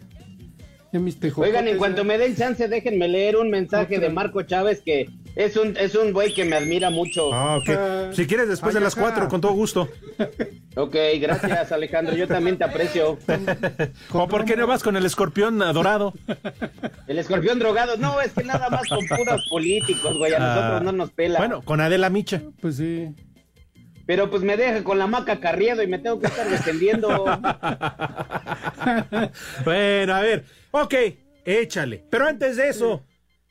Ya 0.93 0.99
mis 1.01 1.19
tejocotes, 1.21 1.51
Oigan, 1.51 1.69
en 1.69 1.79
cuanto 1.79 1.99
ya. 2.03 2.05
me 2.09 2.19
den 2.19 2.37
chance, 2.37 2.67
déjenme 2.69 3.09
leer 3.09 3.37
un 3.37 3.49
mensaje 3.49 3.97
Otra. 3.97 4.09
de 4.09 4.13
Marco 4.15 4.43
Chávez 4.43 4.83
que 4.85 5.09
es 5.37 5.57
un, 5.57 5.77
es 5.79 5.95
un 5.95 6.13
güey 6.13 6.35
que 6.35 6.45
me 6.45 6.57
admira 6.57 6.91
mucho. 6.91 7.33
Ah, 7.33 7.57
ok. 7.59 8.13
Si 8.13 8.27
quieres, 8.27 8.49
después 8.49 8.75
de 8.75 8.81
las 8.81 8.95
cuatro, 8.97 9.29
con 9.29 9.41
todo 9.41 9.53
gusto. 9.53 9.89
Ok, 10.77 10.95
gracias 11.21 11.73
Alejandro, 11.73 12.15
yo 12.15 12.29
también 12.29 12.57
te 12.57 12.65
aprecio. 12.65 13.19
¿O 14.13 14.29
por 14.29 14.45
qué 14.45 14.57
no 14.57 14.67
vas 14.69 14.83
con 14.83 14.97
el 14.97 15.05
escorpión 15.05 15.61
adorado? 15.63 16.15
El 17.09 17.19
escorpión 17.19 17.59
drogado, 17.59 17.97
no, 17.97 18.21
es 18.21 18.33
que 18.33 18.45
nada 18.45 18.71
más 18.71 18.89
con 18.89 19.05
puros 19.07 19.47
políticos, 19.51 20.17
güey, 20.17 20.33
a 20.35 20.39
nosotros 20.39 20.83
no 20.83 20.93
nos 20.93 21.11
pela. 21.11 21.39
Ah, 21.39 21.43
Bueno, 21.43 21.63
con 21.63 21.81
Adela 21.81 22.09
Micha. 22.09 22.43
Pues 22.61 22.77
sí. 22.77 23.13
Pero 24.07 24.31
pues 24.31 24.43
me 24.43 24.57
deja 24.57 24.83
con 24.85 24.99
la 24.99 25.07
maca 25.07 25.41
carriado 25.41 25.83
y 25.83 25.87
me 25.89 25.99
tengo 25.99 26.21
que 26.21 26.27
estar 26.27 26.49
defendiendo. 26.49 27.09
Bueno, 29.65 30.15
a 30.15 30.21
ver. 30.21 30.45
Ok, 30.71 30.95
échale. 31.45 32.05
Pero 32.11 32.27
antes 32.27 32.57
de 32.57 32.69
eso, 32.69 33.05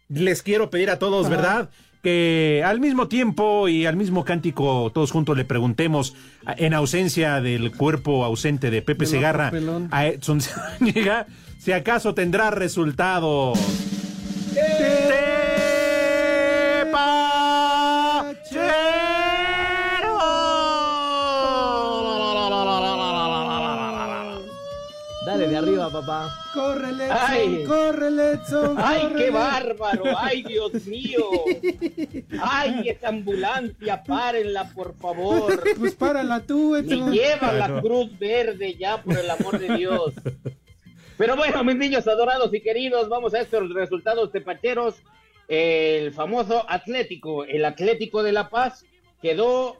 les 0.07 0.41
quiero 0.41 0.69
pedir 0.69 0.89
a 0.89 0.99
todos, 0.99 1.29
¿verdad? 1.29 1.69
Que 2.01 2.63
al 2.65 2.79
mismo 2.79 3.09
tiempo 3.09 3.67
y 3.67 3.85
al 3.85 3.97
mismo 3.97 4.23
cántico, 4.23 4.89
todos 4.93 5.11
juntos 5.11 5.35
le 5.35 5.43
preguntemos, 5.43 6.15
en 6.57 6.73
ausencia 6.73 7.41
del 7.41 7.71
cuerpo 7.71 8.23
ausente 8.23 8.71
de 8.71 8.81
Pepe 8.81 9.05
Segarra, 9.05 9.51
a 9.91 10.07
Edson 10.07 10.39
Zúñiga, 10.41 11.27
si 11.57 11.73
acaso 11.73 12.13
tendrá 12.13 12.51
resultados. 12.51 13.59
Dale 14.55 15.09
de 15.09 15.19
papá. 25.91 26.33
¡Córrele, 26.53 27.05
Edson! 27.05 27.17
Ay. 27.19 27.63
¡Córrele, 27.65 28.31
Edson! 28.31 28.75
¡Ay, 28.77 29.09
qué 29.17 29.29
bárbaro! 29.29 30.03
¡Ay, 30.17 30.43
Dios 30.43 30.85
mío! 30.85 31.25
¡Ay, 32.41 32.89
esa 32.89 33.09
ambulancia! 33.09 34.03
¡Párenla, 34.03 34.69
por 34.73 34.95
favor! 34.95 35.61
Pues 35.77 35.95
párala 35.95 36.41
tú, 36.41 36.75
Edson. 36.75 37.11
lleva 37.11 37.53
la 37.53 37.81
cruz 37.81 38.17
verde 38.17 38.75
ya, 38.75 39.01
por 39.01 39.17
el 39.17 39.29
amor 39.29 39.59
de 39.59 39.77
Dios. 39.77 40.13
Pero 41.17 41.35
bueno, 41.35 41.63
mis 41.63 41.75
niños 41.75 42.07
adorados 42.07 42.53
y 42.53 42.61
queridos, 42.61 43.09
vamos 43.09 43.33
a 43.33 43.41
estos 43.41 43.73
resultados 43.73 44.31
tepacheros. 44.31 44.95
el 45.49 46.13
famoso 46.13 46.63
Atlético, 46.69 47.43
el 47.43 47.65
Atlético 47.65 48.23
de 48.23 48.31
La 48.31 48.49
Paz, 48.49 48.85
quedó 49.21 49.77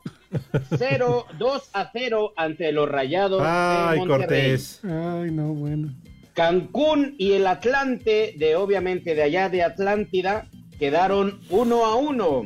0, 0.78 1.26
2 1.38 1.70
a 1.74 1.90
0 1.92 2.34
ante 2.36 2.72
los 2.72 2.90
Rayados 2.90 3.42
Ay, 3.46 4.00
de 4.00 4.06
Monterrey. 4.06 4.28
Cortés. 4.28 4.82
Ay, 4.84 5.32
no, 5.32 5.54
bueno. 5.54 5.94
Cancún 6.34 7.16
y 7.18 7.34
el 7.34 7.48
Atlante, 7.48 8.34
de 8.38 8.56
obviamente 8.56 9.16
de 9.16 9.24
allá 9.24 9.50
de 9.50 9.64
Atlántida, 9.64 10.48
quedaron 10.78 11.42
1 11.50 11.86
a 11.86 11.96
1. 11.96 12.46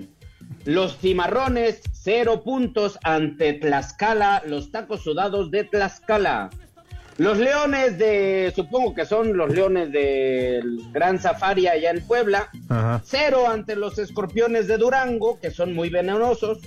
Los 0.65 0.97
cimarrones, 0.97 1.81
0 1.91 2.41
puntos 2.43 2.97
ante 3.03 3.53
Tlaxcala, 3.53 4.41
los 4.47 4.71
tacos 4.71 5.03
sudados 5.03 5.51
de 5.51 5.65
Tlaxcala. 5.65 6.49
Los 7.17 7.37
leones 7.37 7.97
de, 7.99 8.51
supongo 8.55 8.93
que 8.95 9.05
son 9.05 9.37
los 9.37 9.53
leones 9.53 9.91
del 9.91 10.79
Gran 10.91 11.19
Safari 11.21 11.67
allá 11.67 11.91
en 11.91 12.01
Puebla, 12.05 12.49
Ajá. 12.69 13.01
cero 13.05 13.47
ante 13.47 13.75
los 13.75 13.99
escorpiones 13.99 14.67
de 14.67 14.77
Durango, 14.77 15.39
que 15.39 15.51
son 15.51 15.73
muy 15.75 15.89
venenosos. 15.89 16.59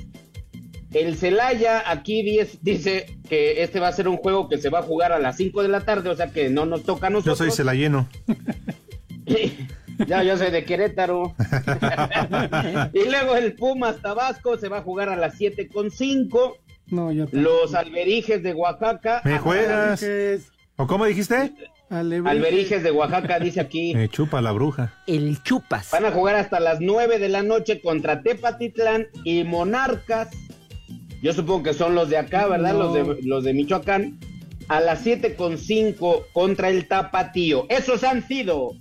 El 0.92 1.16
Celaya 1.16 1.82
aquí 1.90 2.22
diez- 2.22 2.58
dice 2.62 3.18
que 3.28 3.62
este 3.64 3.80
va 3.80 3.88
a 3.88 3.92
ser 3.92 4.06
un 4.08 4.16
juego 4.18 4.48
que 4.48 4.56
se 4.58 4.70
va 4.70 4.78
a 4.78 4.82
jugar 4.82 5.12
a 5.12 5.18
las 5.18 5.36
5 5.36 5.62
de 5.62 5.68
la 5.68 5.80
tarde, 5.80 6.10
o 6.10 6.14
sea 6.16 6.28
que 6.28 6.48
no 6.48 6.64
nos 6.64 6.84
toca 6.84 7.08
a 7.08 7.10
Yo 7.10 7.14
nosotros. 7.16 7.38
soy 7.38 7.50
Celayeno. 7.50 8.08
Ya, 10.06 10.22
yo 10.22 10.36
soy 10.36 10.50
de 10.50 10.64
Querétaro. 10.64 11.34
y 12.92 13.08
luego 13.08 13.34
el 13.34 13.54
Pumas 13.54 13.96
Tabasco 14.02 14.58
se 14.58 14.68
va 14.68 14.78
a 14.78 14.82
jugar 14.82 15.08
a 15.08 15.16
las 15.16 15.36
7 15.36 15.68
con 15.68 15.90
5. 15.90 16.58
No, 16.88 17.10
Los 17.32 17.74
Alberijes 17.74 18.42
de 18.42 18.54
Oaxaca. 18.54 19.20
¿Me 19.24 19.38
juegas? 19.38 20.04
¿O 20.76 20.86
cómo 20.86 21.04
dijiste? 21.06 21.52
Alberijes 21.88 22.82
de 22.82 22.90
Oaxaca, 22.90 23.38
dice 23.38 23.60
aquí. 23.60 23.94
Me 23.94 24.08
chupa 24.08 24.40
la 24.40 24.52
bruja. 24.52 24.94
El 25.06 25.42
Chupas. 25.42 25.90
Van 25.90 26.04
a 26.04 26.10
jugar 26.10 26.34
hasta 26.36 26.58
las 26.60 26.80
9 26.80 27.18
de 27.18 27.28
la 27.28 27.42
noche 27.42 27.80
contra 27.80 28.22
Tepatitlán 28.22 29.06
y 29.24 29.44
Monarcas. 29.44 30.30
Yo 31.22 31.32
supongo 31.32 31.64
que 31.64 31.74
son 31.74 31.94
los 31.94 32.08
de 32.08 32.18
acá, 32.18 32.46
¿verdad? 32.46 32.72
No. 32.72 32.78
Los, 32.78 32.94
de, 32.94 33.22
los 33.22 33.44
de 33.44 33.54
Michoacán. 33.54 34.18
A 34.68 34.80
las 34.80 35.00
7 35.00 35.36
con 35.36 35.58
5 35.58 36.26
contra 36.32 36.68
el 36.70 36.88
Tapatío. 36.88 37.66
Esos 37.68 38.02
han 38.02 38.26
sido 38.26 38.72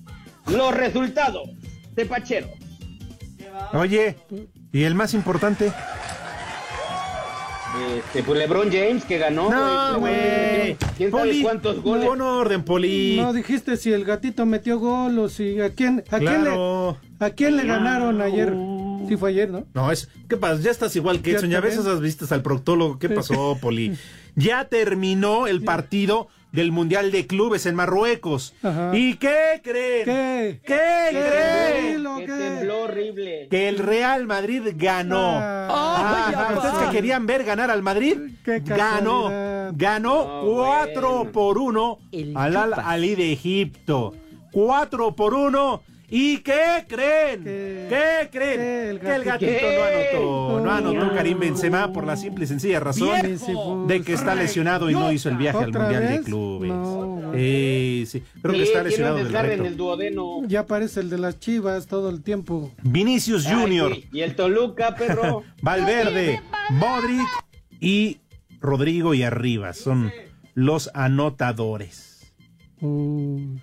los 0.48 0.76
resultados 0.76 1.50
de 1.94 2.06
Pachero. 2.06 2.50
Oye, 3.74 4.16
¿y 4.72 4.84
el 4.84 4.96
más 4.96 5.14
importante? 5.14 5.72
Este, 7.98 8.24
pues 8.24 8.40
LeBron 8.40 8.72
James 8.72 9.06
que 9.06 9.18
ganó. 9.18 9.50
No, 9.50 10.00
güey. 10.00 10.14
güey. 10.14 10.78
¿Quién 10.98 11.12
sabe 11.12 11.24
Poli, 11.24 11.42
cuántos 11.42 11.82
goles? 11.82 12.08
Pon 12.08 12.22
orden, 12.22 12.64
Poli. 12.64 13.18
No 13.18 13.34
dijiste 13.34 13.78
si 13.78 13.92
el 13.92 14.06
gatito 14.06 14.46
metió 14.46 14.80
gol 14.80 15.18
o 15.20 15.30
si 15.30 15.60
a 15.62 15.72
quién, 15.72 16.04
a 16.12 16.20
quién 16.20 16.44
le, 16.44 16.52
a 17.20 17.30
quién 17.32 17.58
le 17.58 17.66
ganaron 17.66 18.22
ayer. 18.22 18.54
Sí 19.08 19.18
fue 19.18 19.30
ayer, 19.30 19.50
¿no? 19.50 19.66
No, 19.74 19.92
es. 19.92 20.10
¿Qué 20.28 20.38
pasa? 20.38 20.62
Ya 20.62 20.72
estás 20.72 20.96
igual 20.96 21.22
que 21.22 21.32
Edson. 21.32 21.50
Ya 21.50 21.60
ves 21.62 21.78
esas 21.78 22.02
vistas 22.02 22.32
al 22.32 22.42
proctólogo. 22.42 23.00
¿Qué 23.00 23.10
pasó, 23.10 23.58
Poli? 23.62 23.98
Ya 24.38 24.66
terminó 24.66 25.48
el 25.48 25.64
partido 25.64 26.28
del 26.56 26.72
Mundial 26.72 27.12
de 27.12 27.28
Clubes 27.28 27.66
en 27.66 27.76
Marruecos. 27.76 28.54
Ajá. 28.64 28.92
¿Y 28.96 29.16
qué 29.16 29.62
creen? 29.64 30.06
¿Qué? 30.06 30.60
¿Qué 30.66 30.74
¿Qué? 30.74 31.10
creen? 31.12 32.04
Que 32.20 32.26
¿qué? 32.26 32.32
tembló 32.32 32.84
horrible. 32.84 33.48
Que 33.52 33.68
el 33.70 33.78
Real 33.80 34.26
Madrid 34.26 34.62
ganó. 34.76 35.38
Ah. 35.38 36.26
Ay, 36.28 36.56
¿Ustedes 36.58 36.76
que 36.88 36.92
querían 36.96 37.26
ver 37.28 37.44
ganar 37.44 37.70
al 37.70 37.84
Madrid? 37.84 38.18
Qué 38.44 38.62
Ganó. 38.62 39.30
Ganó 39.74 40.44
No, 40.44 40.52
4 40.54 41.10
bueno. 41.18 41.32
por 41.32 41.58
1 41.58 42.00
al 42.36 42.56
Al 42.58 42.74
Ali 42.74 43.16
de 43.16 43.32
Egipto. 43.34 44.14
4 44.52 45.16
por 45.16 45.34
1. 45.34 45.82
¿Y 46.10 46.38
qué 46.40 46.86
creen? 46.88 47.44
¿Qué? 47.44 47.88
¿Qué 47.90 48.30
creen? 48.32 48.60
¿Qué? 48.60 48.90
El 48.90 49.00
que 49.00 49.16
el 49.16 49.24
gatito. 49.24 49.52
no 49.52 49.84
anotó. 49.84 50.60
No 50.66 50.72
anotó 50.72 51.06
No. 51.06 51.14
Karim 51.16 51.40
Benzema 51.40 51.92
por 51.92 52.06
la 52.06 52.16
simple 52.16 52.46
y 52.46 52.48
sencilla 52.48 52.80
razón 52.80 53.10
¡Viejo! 53.24 53.86
de 53.88 54.02
que 54.02 54.14
está 54.14 54.36
lesionado 54.36 54.90
y 54.90 54.94
no 54.94 55.12
hizo 55.12 55.30
el 55.30 55.38
viaje 55.38 55.58
al 55.60 55.70
¿Otra 55.70 55.82
Mundial 55.82 56.08
de? 56.08 56.22
Clubes. 56.22 56.70
No. 56.72 57.32
Eh, 57.34 58.04
sí, 58.08 58.24
creo 58.42 58.54
que 58.54 58.64
está 58.64 58.84
lesionado 58.84 59.16
del 59.18 59.26
desgarre 59.26 59.50
reto. 59.50 59.62
en 59.64 59.68
el 59.68 59.78
duodeno. 59.78 60.42
Ya 60.48 60.66
parece 60.66 61.00
el 61.02 61.10
de 61.10 61.18
las 61.18 61.40
chivas 61.40 61.88
todo 61.88 62.10
el 62.10 62.22
tiempo. 62.22 62.72
Vinicius 62.84 63.46
Ay, 63.48 63.56
Junior. 63.56 63.96
sí. 63.96 64.06
Y 64.14 64.22
el 64.22 64.36
Toluca, 64.36 64.96
perro. 64.96 65.44
Valverde, 65.62 66.42
Modric 66.70 67.28
y 67.82 68.20
Rodrigo 68.62 69.14
y 69.14 69.24
Arribas 69.24 69.78
son 69.78 70.12
los 70.54 70.90
anotadores. 70.94 72.32
Uh. 72.82 73.56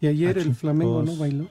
Y 0.00 0.06
ayer 0.08 0.38
el 0.38 0.54
Flamengo 0.54 1.02
no 1.02 1.16
bailó. 1.16 1.48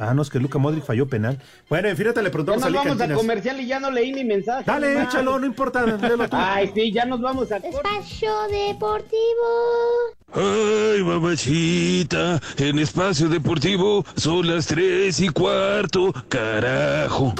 Ah, 0.00 0.14
no, 0.14 0.22
es 0.22 0.30
que 0.30 0.38
Luca 0.38 0.58
Modric 0.58 0.84
falló 0.84 1.08
penal. 1.08 1.40
Bueno, 1.68 1.88
en 1.88 1.96
fin, 1.96 2.06
le 2.06 2.12
Ya 2.14 2.30
preguntamos 2.30 2.60
nos 2.60 2.66
a 2.66 2.70
Lee 2.70 2.76
vamos 2.76 2.92
a 2.92 2.98
Cantinas. 2.98 3.18
comercial 3.18 3.60
y 3.60 3.66
ya 3.66 3.80
no 3.80 3.90
leí 3.90 4.12
mi 4.12 4.22
mensaje. 4.22 4.62
Dale, 4.64 4.94
nomás. 4.94 5.08
échalo, 5.08 5.38
no 5.40 5.46
importa, 5.46 5.84
léelo 5.84 6.28
tú. 6.28 6.36
Ay, 6.38 6.70
sí, 6.72 6.92
ya 6.92 7.04
nos 7.04 7.20
vamos 7.20 7.50
a... 7.50 7.56
Espacio 7.56 8.30
Deportivo. 8.48 9.48
Ay, 10.34 11.02
mamachita, 11.02 12.38
en 12.58 12.78
espacio 12.78 13.28
deportivo 13.28 14.04
son 14.14 14.46
las 14.46 14.66
tres 14.66 15.18
y 15.20 15.30
cuarto, 15.30 16.12
carajo. 16.28 17.34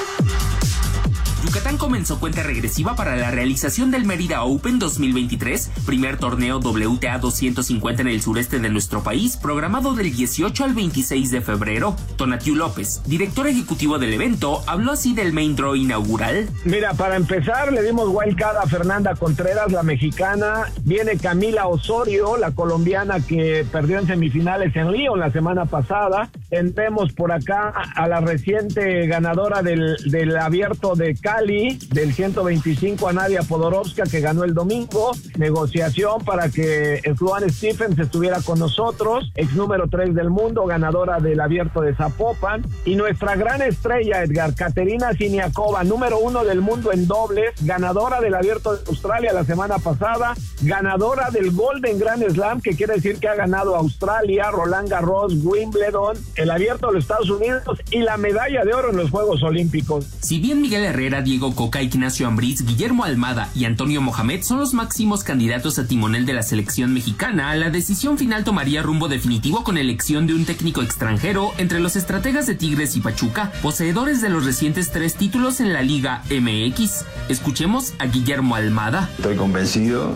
Yucatán 1.44 1.78
comenzó 1.78 2.18
cuenta 2.18 2.42
regresiva 2.42 2.96
para 2.96 3.14
la 3.14 3.30
realización 3.30 3.92
del 3.92 4.04
Mérida 4.04 4.42
Open 4.42 4.80
2023, 4.80 5.70
primer 5.86 6.16
torneo 6.18 6.58
WTA 6.58 7.18
250 7.18 8.02
en 8.02 8.08
el 8.08 8.20
sureste 8.20 8.58
de 8.58 8.68
nuestro 8.70 9.04
país, 9.04 9.36
programado 9.36 9.94
del 9.94 10.12
18 10.12 10.64
al 10.64 10.74
26 10.74 11.30
de 11.30 11.40
febrero. 11.40 11.94
Tonatiu 12.16 12.56
López, 12.56 13.02
director 13.06 13.46
ejecutivo 13.46 14.00
del 14.00 14.14
evento, 14.14 14.62
habló 14.66 14.92
así 14.92 15.14
del 15.14 15.32
main 15.32 15.54
draw 15.54 15.76
inaugural. 15.76 16.48
Mira, 16.64 16.94
para 16.94 17.14
empezar, 17.14 17.72
le 17.72 17.82
dimos 17.82 18.08
wild 18.10 18.36
card 18.36 18.56
a 18.56 18.66
Fernanda 18.66 19.14
Contreras, 19.14 19.70
la 19.70 19.84
mexicana. 19.84 20.64
Viene 20.82 21.18
Camila 21.18 21.68
Osorio, 21.68 22.36
la 22.36 22.50
colombiana 22.50 23.20
que 23.20 23.64
perdió 23.70 24.00
en 24.00 24.08
semifinales 24.08 24.74
en 24.74 24.90
Río 24.90 25.14
la 25.14 25.30
semana 25.30 25.66
pasada. 25.66 26.30
Tendremos 26.50 27.12
por 27.12 27.30
acá 27.30 27.72
a 27.94 28.08
la 28.08 28.20
reciente 28.20 29.06
ganadora 29.06 29.62
del, 29.62 29.96
del 30.10 30.36
abierto 30.36 30.96
de 30.96 31.14
Cali, 31.28 31.78
del 31.90 32.14
125 32.14 33.06
a 33.06 33.12
Nadia 33.12 33.42
Podorovska, 33.42 34.04
que 34.04 34.20
ganó 34.20 34.44
el 34.44 34.54
domingo. 34.54 35.12
Negociación 35.36 36.24
para 36.24 36.48
que 36.48 37.02
Fluan 37.18 37.50
Stephens 37.50 37.98
estuviera 37.98 38.40
con 38.40 38.58
nosotros, 38.58 39.30
ex 39.34 39.52
número 39.52 39.88
3 39.90 40.14
del 40.14 40.30
mundo, 40.30 40.64
ganadora 40.64 41.20
del 41.20 41.38
abierto 41.38 41.82
de 41.82 41.94
Zapopan. 41.94 42.64
Y 42.86 42.96
nuestra 42.96 43.36
gran 43.36 43.60
estrella, 43.60 44.22
Edgar, 44.22 44.54
Caterina 44.54 45.12
Siniakova, 45.12 45.84
número 45.84 46.18
uno 46.18 46.44
del 46.44 46.62
mundo 46.62 46.94
en 46.94 47.06
dobles, 47.06 47.52
ganadora 47.60 48.22
del 48.22 48.34
abierto 48.34 48.74
de 48.74 48.80
Australia 48.88 49.34
la 49.34 49.44
semana 49.44 49.76
pasada, 49.76 50.34
ganadora 50.62 51.28
del 51.28 51.50
Golden 51.50 51.98
Grand 51.98 52.26
Slam, 52.26 52.62
que 52.62 52.74
quiere 52.74 52.94
decir 52.94 53.18
que 53.18 53.28
ha 53.28 53.34
ganado 53.34 53.76
Australia, 53.76 54.50
Roland 54.50 54.88
Garros, 54.88 55.34
Wimbledon, 55.44 56.16
el 56.36 56.50
abierto 56.50 56.86
de 56.86 56.94
los 56.94 57.04
Estados 57.04 57.28
Unidos 57.28 57.82
y 57.90 57.98
la 57.98 58.16
medalla 58.16 58.64
de 58.64 58.72
oro 58.72 58.92
en 58.92 58.96
los 58.96 59.10
Juegos 59.10 59.42
Olímpicos. 59.42 60.06
Si 60.20 60.40
bien 60.40 60.62
Miguel 60.62 60.84
Herrera, 60.84 61.17
Diego 61.22 61.54
Coca, 61.54 61.82
Ignacio 61.82 62.26
Ambriz, 62.26 62.64
Guillermo 62.64 63.04
Almada 63.04 63.50
y 63.54 63.64
Antonio 63.64 64.00
Mohamed 64.00 64.42
son 64.42 64.58
los 64.58 64.74
máximos 64.74 65.24
candidatos 65.24 65.78
a 65.78 65.86
timonel 65.86 66.26
de 66.26 66.34
la 66.34 66.42
selección 66.42 66.92
mexicana, 66.92 67.54
la 67.56 67.70
decisión 67.70 68.18
final 68.18 68.44
tomaría 68.44 68.82
rumbo 68.82 69.08
definitivo 69.08 69.64
con 69.64 69.78
elección 69.78 70.26
de 70.26 70.34
un 70.34 70.44
técnico 70.44 70.82
extranjero 70.82 71.52
entre 71.58 71.80
los 71.80 71.96
estrategas 71.96 72.46
de 72.46 72.54
Tigres 72.54 72.96
y 72.96 73.00
Pachuca, 73.00 73.52
poseedores 73.62 74.20
de 74.20 74.28
los 74.28 74.44
recientes 74.44 74.90
tres 74.90 75.14
títulos 75.14 75.60
en 75.60 75.72
la 75.72 75.82
Liga 75.82 76.22
MX. 76.30 77.04
Escuchemos 77.28 77.94
a 77.98 78.06
Guillermo 78.06 78.54
Almada. 78.54 79.08
Estoy 79.16 79.36
convencido 79.36 80.14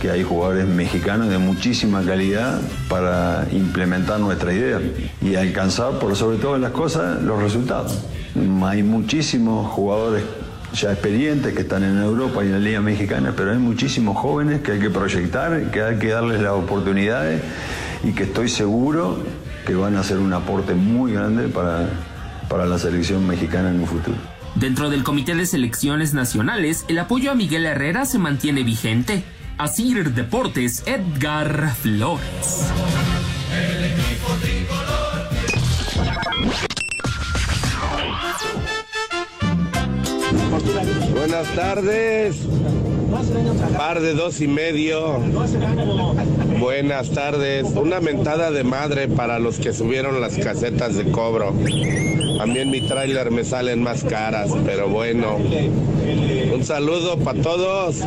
que 0.00 0.10
hay 0.10 0.22
jugadores 0.22 0.66
mexicanos 0.66 1.28
de 1.28 1.38
muchísima 1.38 2.02
calidad 2.02 2.60
para 2.88 3.46
implementar 3.52 4.20
nuestra 4.20 4.52
idea 4.52 4.80
y 5.22 5.34
alcanzar, 5.36 5.98
por 5.98 6.14
sobre 6.16 6.38
todas 6.38 6.60
las 6.60 6.72
cosas, 6.72 7.22
los 7.22 7.42
resultados. 7.42 7.98
Hay 8.64 8.82
muchísimos 8.82 9.70
jugadores 9.72 10.24
ya 10.74 10.92
experientes 10.92 11.54
que 11.54 11.60
están 11.62 11.84
en 11.84 11.98
Europa 12.02 12.44
y 12.44 12.48
en 12.48 12.52
la 12.52 12.58
Liga 12.58 12.80
Mexicana, 12.80 13.32
pero 13.36 13.52
hay 13.52 13.58
muchísimos 13.58 14.16
jóvenes 14.16 14.60
que 14.60 14.72
hay 14.72 14.80
que 14.80 14.90
proyectar, 14.90 15.70
que 15.70 15.82
hay 15.82 15.98
que 15.98 16.08
darles 16.08 16.40
las 16.40 16.52
oportunidades 16.52 17.42
y 18.02 18.12
que 18.12 18.24
estoy 18.24 18.48
seguro 18.48 19.18
que 19.66 19.74
van 19.74 19.96
a 19.96 20.00
hacer 20.00 20.18
un 20.18 20.32
aporte 20.32 20.74
muy 20.74 21.12
grande 21.12 21.48
para, 21.48 21.88
para 22.48 22.66
la 22.66 22.78
selección 22.78 23.26
mexicana 23.26 23.70
en 23.70 23.80
un 23.80 23.86
futuro. 23.86 24.16
Dentro 24.56 24.90
del 24.90 25.02
Comité 25.02 25.34
de 25.34 25.46
Selecciones 25.46 26.14
Nacionales, 26.14 26.84
el 26.88 26.98
apoyo 26.98 27.30
a 27.32 27.34
Miguel 27.34 27.66
Herrera 27.66 28.04
se 28.04 28.18
mantiene 28.18 28.62
vigente. 28.62 29.24
Asir 29.56 30.10
Deportes, 30.10 30.82
Edgar 30.86 31.74
Flores. 31.76 32.72
Buenas 41.12 41.48
tardes. 41.54 42.36
Par 43.76 44.00
de 44.00 44.14
dos 44.14 44.40
y 44.40 44.48
medio. 44.48 45.20
Buenas 46.58 47.10
tardes. 47.10 47.66
Una 47.74 48.00
mentada 48.00 48.50
de 48.50 48.64
madre 48.64 49.08
para 49.08 49.38
los 49.38 49.58
que 49.58 49.72
subieron 49.72 50.20
las 50.20 50.36
casetas 50.36 50.96
de 50.96 51.10
cobro. 51.10 51.50
A 52.40 52.46
mí 52.46 52.58
en 52.58 52.70
mi 52.70 52.86
tráiler 52.86 53.30
me 53.30 53.44
salen 53.44 53.82
más 53.82 54.02
caras, 54.02 54.50
pero 54.64 54.88
bueno. 54.88 55.36
Un 56.52 56.64
saludo 56.64 57.18
para 57.18 57.40
todos. 57.40 58.00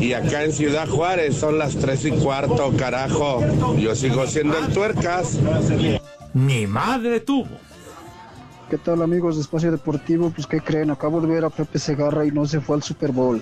Y 0.00 0.12
acá 0.14 0.44
en 0.44 0.52
Ciudad 0.52 0.88
Juárez 0.88 1.36
son 1.36 1.58
las 1.58 1.76
tres 1.76 2.04
y 2.04 2.12
cuarto, 2.12 2.72
carajo. 2.76 3.40
Yo 3.78 3.94
sigo 3.94 4.26
siendo 4.26 4.58
el 4.58 4.72
tuercas. 4.72 5.38
Mi 6.32 6.66
madre 6.66 7.20
tuvo. 7.20 7.65
¿Qué 8.70 8.78
tal 8.78 9.00
amigos 9.02 9.36
de 9.36 9.42
Espacio 9.42 9.70
Deportivo? 9.70 10.30
Pues 10.30 10.46
¿qué 10.46 10.60
creen? 10.60 10.90
Acabo 10.90 11.20
de 11.20 11.28
ver 11.28 11.44
a 11.44 11.50
Pepe 11.50 11.78
Segarra 11.78 12.26
y 12.26 12.32
no 12.32 12.46
se 12.46 12.60
fue 12.60 12.74
al 12.74 12.82
Super 12.82 13.12
Bowl. 13.12 13.40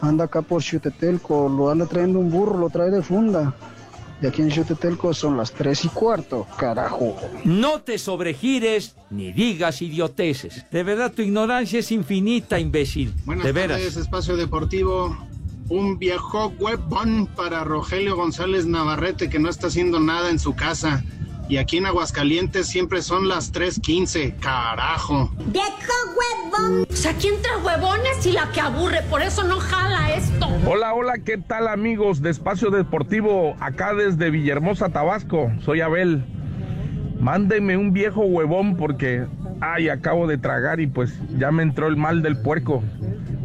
Anda 0.00 0.24
acá 0.24 0.42
por 0.42 0.62
Xutetelco, 0.62 1.48
lo 1.48 1.70
anda 1.70 1.86
trayendo 1.86 2.18
un 2.18 2.30
burro, 2.30 2.58
lo 2.58 2.68
trae 2.68 2.90
de 2.90 3.02
funda. 3.02 3.54
Y 4.20 4.26
aquí 4.26 4.42
en 4.42 4.50
Xutetelco 4.50 5.14
son 5.14 5.36
las 5.36 5.52
tres 5.52 5.84
y 5.84 5.88
cuarto, 5.88 6.44
carajo. 6.58 7.16
No 7.44 7.82
te 7.82 7.98
sobregires 7.98 8.96
ni 9.10 9.30
digas 9.32 9.80
idioteces. 9.80 10.68
De 10.72 10.82
verdad, 10.82 11.12
tu 11.12 11.22
ignorancia 11.22 11.78
es 11.78 11.92
infinita, 11.92 12.58
imbécil. 12.58 13.14
Buenas 13.24 13.46
de 13.46 13.52
veras. 13.52 13.78
tardes, 13.78 13.96
Espacio 13.96 14.36
Deportivo. 14.36 15.16
Un 15.68 15.98
viejo 16.00 16.52
huevón 16.58 17.28
para 17.36 17.62
Rogelio 17.62 18.16
González 18.16 18.66
Navarrete 18.66 19.28
que 19.28 19.38
no 19.38 19.50
está 19.50 19.68
haciendo 19.68 20.00
nada 20.00 20.30
en 20.30 20.40
su 20.40 20.56
casa. 20.56 21.04
Y 21.48 21.56
aquí 21.56 21.78
en 21.78 21.86
Aguascalientes 21.86 22.66
siempre 22.66 23.00
son 23.00 23.26
las 23.26 23.54
3.15. 23.54 24.38
Carajo. 24.38 25.30
¡Viejo 25.46 25.70
huevón! 26.14 26.86
O 26.90 26.94
sea, 26.94 27.14
¿quién 27.14 27.40
trae 27.40 27.56
huevones 27.56 28.26
y 28.26 28.32
la 28.32 28.50
que 28.52 28.60
aburre? 28.60 29.00
Por 29.08 29.22
eso 29.22 29.44
no 29.44 29.58
jala 29.58 30.12
esto. 30.14 30.46
Hola, 30.66 30.92
hola, 30.92 31.14
¿qué 31.24 31.38
tal 31.38 31.68
amigos 31.68 32.20
de 32.20 32.28
Espacio 32.28 32.70
Deportivo? 32.70 33.56
Acá 33.60 33.94
desde 33.94 34.28
Villahermosa, 34.30 34.90
Tabasco. 34.90 35.50
Soy 35.64 35.80
Abel. 35.80 36.22
Mándenme 37.18 37.78
un 37.78 37.94
viejo 37.94 38.20
huevón 38.26 38.76
porque, 38.76 39.26
ay, 39.62 39.88
acabo 39.88 40.26
de 40.26 40.36
tragar 40.36 40.80
y 40.80 40.86
pues 40.86 41.18
ya 41.38 41.50
me 41.50 41.62
entró 41.62 41.88
el 41.88 41.96
mal 41.96 42.22
del 42.22 42.36
puerco. 42.42 42.82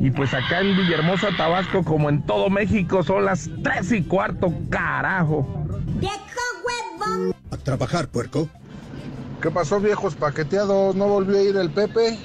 Y 0.02 0.12
pues 0.12 0.34
acá 0.34 0.60
en 0.60 0.76
Villahermosa, 0.76 1.30
Tabasco, 1.38 1.86
como 1.86 2.10
en 2.10 2.22
todo 2.24 2.50
México, 2.50 3.02
son 3.02 3.24
las 3.24 3.50
tres 3.64 3.94
y 3.94 4.04
cuarto, 4.04 4.54
carajo. 4.70 5.48
A 7.52 7.58
trabajar, 7.58 8.08
puerco. 8.08 8.50
¿Qué 9.42 9.52
pasó, 9.52 9.80
viejos 9.80 10.16
paqueteados? 10.16 10.96
¿No 10.96 11.08
volvió 11.08 11.38
a 11.38 11.42
ir 11.42 11.58
el 11.58 11.70
Pepe? 11.70 12.18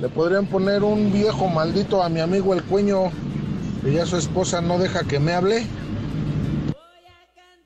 Le 0.00 0.08
podrían 0.08 0.46
poner 0.46 0.82
un 0.82 1.12
viejo 1.12 1.48
maldito 1.48 2.02
a 2.02 2.08
mi 2.08 2.20
amigo 2.20 2.54
el 2.54 2.62
cuño, 2.62 3.10
que 3.82 3.92
ya 3.92 4.06
su 4.06 4.16
esposa 4.16 4.60
no 4.60 4.78
deja 4.78 5.04
que 5.04 5.18
me 5.18 5.32
hable. 5.32 5.66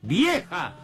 ¡Vieja! 0.00 0.74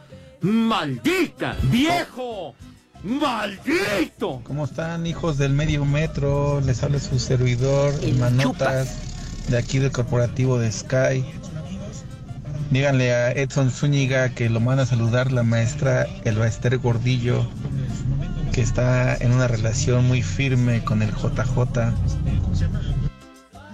¡Maldita! 0.40 1.56
¡Viejo! 1.64 2.54
¡Maldito! 3.02 4.40
¿Cómo 4.44 4.64
están, 4.66 5.06
hijos 5.06 5.38
del 5.38 5.52
medio 5.52 5.84
metro? 5.84 6.60
Les 6.60 6.82
habla 6.82 6.98
su 7.00 7.18
servidor, 7.18 7.92
Manotas, 8.18 8.98
de 9.48 9.56
aquí 9.56 9.78
del 9.78 9.90
corporativo 9.90 10.58
de 10.58 10.70
Sky. 10.70 11.24
Díganle 12.70 13.14
a 13.14 13.32
Edson 13.32 13.70
Zúñiga 13.70 14.34
que 14.34 14.50
lo 14.50 14.60
manda 14.60 14.82
a 14.82 14.86
saludar 14.86 15.32
la 15.32 15.42
maestra 15.42 16.06
Elba 16.24 16.46
Ester 16.46 16.76
Gordillo, 16.76 17.46
que 18.52 18.60
está 18.60 19.16
en 19.16 19.32
una 19.32 19.48
relación 19.48 20.06
muy 20.06 20.22
firme 20.22 20.84
con 20.84 21.00
el 21.00 21.10
JJ. 21.10 21.94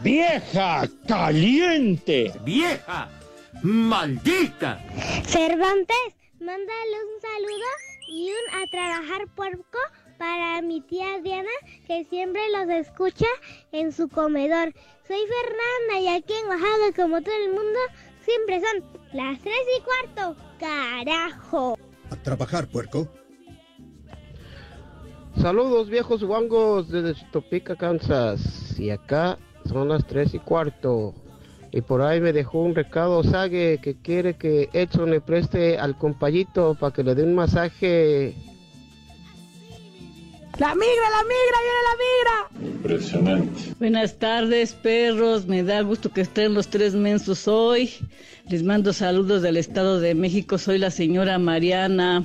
¡Vieja! 0.05 0.89
¡Caliente! 1.09 2.33
¡Vieja! 2.45 3.09
¡Maldita! 3.63 4.79
Cervantes, 5.27 6.15
mándale 6.39 6.97
un 7.03 7.21
saludo 7.21 7.71
y 8.09 8.31
un 8.31 8.63
a 8.63 8.67
trabajar 8.71 9.27
puerco 9.35 9.79
para 10.19 10.63
mi 10.63 10.81
tía 10.83 11.19
Diana, 11.21 11.51
que 11.89 12.05
siempre 12.05 12.43
los 12.53 12.69
escucha 12.69 13.27
en 13.73 13.91
su 13.93 14.09
comedor. 14.09 14.73
Soy 15.09 15.19
Fernanda 15.19 16.01
y 16.01 16.09
aquí 16.15 16.33
en 16.33 16.49
Oaxaca, 16.49 17.03
como 17.03 17.21
todo 17.23 17.35
el 17.35 17.51
mundo, 17.51 17.79
siempre 18.25 18.61
son 18.61 18.85
las 19.13 19.39
tres 19.41 19.55
y 19.79 19.83
cuarto. 19.83 20.37
¡Carajo! 20.59 21.79
A 22.11 22.17
trabajar, 22.17 22.67
puerco. 22.69 23.09
Saludos 25.41 25.91
viejos 25.91 26.23
guangos 26.23 26.89
desde 26.89 27.21
Topica, 27.33 27.77
Kansas. 27.77 28.79
Y 28.79 28.91
acá 28.91 29.39
son 29.69 29.89
las 29.89 30.07
tres 30.07 30.35
y 30.35 30.39
cuarto. 30.39 31.15
Y 31.73 31.81
por 31.81 32.03
ahí 32.03 32.21
me 32.21 32.33
dejó 32.33 32.61
un 32.61 32.75
recado 32.75 33.25
Sague 33.25 33.81
que 33.83 33.97
quiere 33.97 34.37
que 34.37 34.69
Edson 34.73 35.11
le 35.11 35.21
preste 35.21 35.77
al 35.77 35.99
compayito 35.99 36.77
para 36.79 36.93
que 36.93 37.03
le 37.03 37.15
dé 37.15 37.25
un 37.25 37.35
masaje. 37.35 38.35
¡La 40.57 40.73
migra, 40.73 41.11
la 41.11 41.23
migra, 41.25 41.59
viene 41.64 41.81
la 41.88 41.95
migra! 42.05 42.75
Impresionante. 42.77 43.75
Buenas 43.81 44.19
tardes, 44.21 44.73
perros. 44.73 45.47
Me 45.47 45.64
da 45.64 45.81
gusto 45.81 46.12
que 46.12 46.21
estén 46.21 46.55
los 46.55 46.69
tres 46.69 46.95
mensos 46.95 47.49
hoy. 47.49 47.90
Les 48.49 48.62
mando 48.62 48.93
saludos 48.93 49.43
del 49.43 49.57
Estado 49.57 49.99
de 49.99 50.14
México. 50.14 50.57
Soy 50.59 50.79
la 50.79 50.93
señora 50.93 51.40
Mariana. 51.40 52.25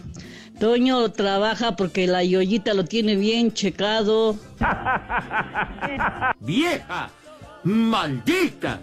Toño 0.59 1.11
trabaja 1.11 1.75
porque 1.75 2.05
la 2.05 2.23
yoyita 2.23 2.75
lo 2.75 2.85
tiene 2.85 3.15
bien 3.15 3.51
checado. 3.51 4.37
¡Vieja! 6.39 7.09
¡Maldita! 7.63 8.79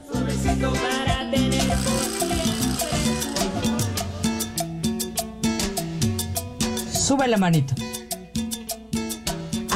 Sube 6.93 7.29
la 7.29 7.37
manito. 7.37 7.86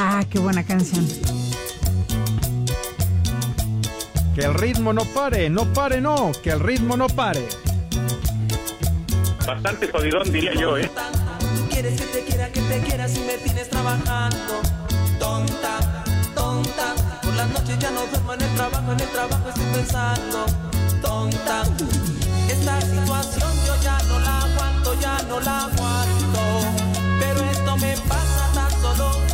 Ah, 0.03 0.25
qué 0.27 0.39
buena 0.39 0.63
canción. 0.63 1.07
Que 4.33 4.41
el 4.41 4.55
ritmo 4.55 4.93
no 4.93 5.05
pare, 5.05 5.47
no 5.47 5.71
pare, 5.73 6.01
no, 6.01 6.31
que 6.41 6.49
el 6.49 6.59
ritmo 6.59 6.97
no 6.97 7.05
pare. 7.05 7.47
Bastante 9.45 9.91
jodidón, 9.91 10.31
diría 10.31 10.55
yo, 10.55 10.75
¿eh? 10.75 10.89
Quieres 11.69 12.01
que 12.01 12.07
te 12.07 12.23
quiera, 12.23 12.51
que 12.51 12.61
te 12.61 12.79
quiera 12.79 13.07
si 13.07 13.19
me 13.19 13.33
tienes 13.43 13.69
trabajando. 13.69 14.61
Tonta, 15.19 16.03
tonta. 16.33 16.95
Por 17.21 17.35
las 17.35 17.49
noches 17.49 17.77
ya 17.77 17.91
no 17.91 18.01
duermo 18.07 18.33
en 18.33 18.41
el 18.41 18.55
trabajo, 18.55 18.91
en 18.93 18.99
el 19.01 19.09
trabajo 19.09 19.49
estoy 19.49 19.65
pensando. 19.65 20.45
Tonta. 21.03 21.63
Esta 22.49 22.81
situación 22.81 23.51
yo 23.67 23.75
ya 23.83 24.01
no 24.07 24.19
la 24.19 24.39
aguanto, 24.39 24.99
ya 24.99 25.21
no 25.29 25.39
la 25.41 25.65
aguanto. 25.65 26.41
Pero 27.19 27.41
esto 27.51 27.77
me 27.77 27.95
pasa. 28.09 28.30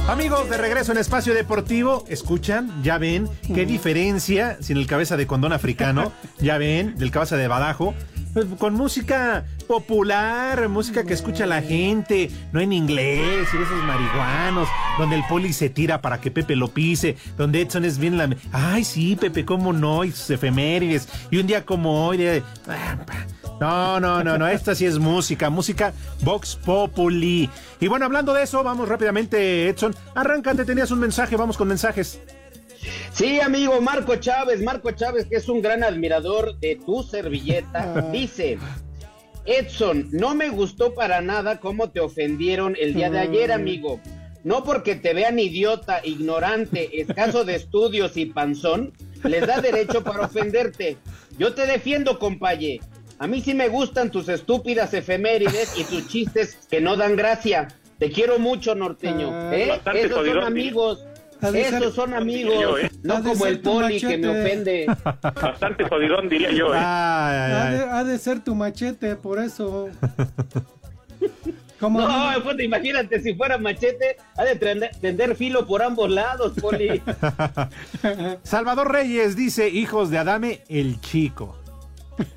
Amigos, 0.07 0.49
de 0.49 0.57
regreso 0.57 0.93
en 0.93 0.99
Espacio 0.99 1.33
Deportivo, 1.33 2.05
escuchan, 2.07 2.81
ya 2.81 2.97
ven 2.97 3.27
qué 3.53 3.65
diferencia 3.65 4.57
sin 4.61 4.77
el 4.77 4.87
cabeza 4.87 5.17
de 5.17 5.27
condón 5.27 5.51
africano, 5.51 6.13
ya 6.39 6.57
ven, 6.57 6.95
del 6.97 7.11
cabeza 7.11 7.35
de 7.35 7.49
badajo, 7.49 7.93
pues, 8.33 8.45
con 8.57 8.73
música 8.73 9.43
popular, 9.67 10.69
música 10.69 11.03
que 11.03 11.13
escucha 11.13 11.45
la 11.45 11.61
gente, 11.61 12.31
no 12.53 12.61
en 12.61 12.71
inglés, 12.71 13.49
y 13.53 13.57
esos 13.61 13.83
marihuanos, 13.83 14.69
donde 14.97 15.17
el 15.17 15.23
poli 15.27 15.51
se 15.51 15.69
tira 15.69 16.01
para 16.01 16.21
que 16.21 16.31
Pepe 16.31 16.55
lo 16.55 16.69
pise, 16.69 17.17
donde 17.35 17.61
Edson 17.61 17.83
es 17.83 17.97
bien 17.97 18.17
la... 18.17 18.29
Ay, 18.53 18.85
sí, 18.85 19.17
Pepe, 19.17 19.43
cómo 19.43 19.73
no, 19.73 20.05
y 20.05 20.11
sus 20.11 20.29
efemérides, 20.29 21.09
y 21.31 21.37
un 21.37 21.47
día 21.47 21.65
como 21.65 22.07
hoy, 22.07 22.15
de... 22.15 22.43
No, 23.59 23.99
no, 23.99 24.23
no, 24.23 24.37
no, 24.37 24.47
esta 24.47 24.75
sí 24.75 24.85
es 24.85 24.99
música, 24.99 25.49
música 25.49 25.93
Vox 26.21 26.55
Populi. 26.55 27.49
Y 27.79 27.87
bueno, 27.87 28.05
hablando 28.05 28.33
de 28.33 28.43
eso, 28.43 28.63
vamos 28.63 28.87
rápidamente, 28.87 29.67
Edson. 29.67 29.95
Arráncate, 30.13 30.63
tenías 30.63 30.91
un 30.91 30.99
mensaje, 30.99 31.35
vamos 31.35 31.57
con 31.57 31.67
mensajes. 31.67 32.21
Sí, 33.11 33.39
amigo 33.39 33.81
Marco 33.81 34.15
Chávez, 34.17 34.61
Marco 34.61 34.91
Chávez, 34.91 35.25
que 35.25 35.37
es 35.37 35.49
un 35.49 35.61
gran 35.61 35.83
admirador 35.83 36.57
de 36.59 36.79
tu 36.85 37.01
servilleta, 37.01 38.09
dice, 38.11 38.59
Edson, 39.45 40.09
no 40.11 40.35
me 40.35 40.49
gustó 40.49 40.93
para 40.93 41.21
nada 41.21 41.59
cómo 41.59 41.89
te 41.89 41.99
ofendieron 41.99 42.75
el 42.79 42.93
día 42.93 43.09
de 43.09 43.19
ayer, 43.19 43.51
amigo. 43.51 43.99
No 44.43 44.63
porque 44.63 44.95
te 44.95 45.13
vean 45.13 45.39
idiota, 45.39 46.01
ignorante, 46.03 47.01
escaso 47.01 47.43
de 47.43 47.55
estudios 47.55 48.15
y 48.17 48.27
panzón, 48.27 48.93
les 49.23 49.45
da 49.45 49.61
derecho 49.61 50.03
para 50.03 50.25
ofenderte. 50.25 50.97
Yo 51.37 51.53
te 51.53 51.65
defiendo, 51.65 52.19
compaye. 52.19 52.81
A 53.19 53.27
mí 53.27 53.41
sí 53.41 53.53
me 53.53 53.67
gustan 53.67 54.11
tus 54.11 54.29
estúpidas 54.29 54.93
efemérides 54.93 55.77
y 55.77 55.83
tus 55.85 56.07
chistes 56.07 56.59
que 56.69 56.81
no 56.81 56.95
dan 56.95 57.15
gracia. 57.15 57.67
Te 57.97 58.11
quiero 58.11 58.37
mucho, 58.37 58.75
norteño. 58.75 59.31
Ah, 59.31 59.55
¿eh? 59.55 59.81
Esos 59.95 60.27
son 60.27 60.43
amigos. 60.43 61.05
Esos 61.41 61.95
son 61.95 62.13
amigos. 62.13 62.61
yo, 62.61 62.77
¿eh? 62.77 62.91
No 63.03 63.23
como 63.23 63.45
el 63.47 63.59
poli 63.59 63.99
que 63.99 64.17
me 64.17 64.27
ofende. 64.27 64.85
Bastante 65.21 65.87
jodidón, 65.87 66.29
diría 66.29 66.51
yo, 66.51 66.73
¿eh? 66.73 66.77
Ha 66.79 67.69
de, 67.71 67.83
ha 67.83 68.03
de 68.03 68.17
ser 68.19 68.43
tu 68.43 68.53
machete, 68.53 69.15
por 69.15 69.39
eso. 69.39 69.89
¿Cómo 71.79 72.01
no, 72.01 72.33
no? 72.33 72.43
pues, 72.43 72.59
imagínate 72.59 73.21
si 73.21 73.35
fuera 73.35 73.59
machete, 73.59 74.17
ha 74.35 74.43
de 74.43 74.55
tender, 74.55 74.91
tender 74.99 75.35
filo 75.35 75.67
por 75.67 75.83
ambos 75.83 76.09
lados, 76.09 76.53
Poli. 76.59 77.01
Salvador 78.43 78.91
Reyes 78.91 79.35
dice, 79.35 79.69
hijos 79.69 80.09
de 80.09 80.17
Adame, 80.17 80.63
el 80.69 80.99
chico. 81.01 81.55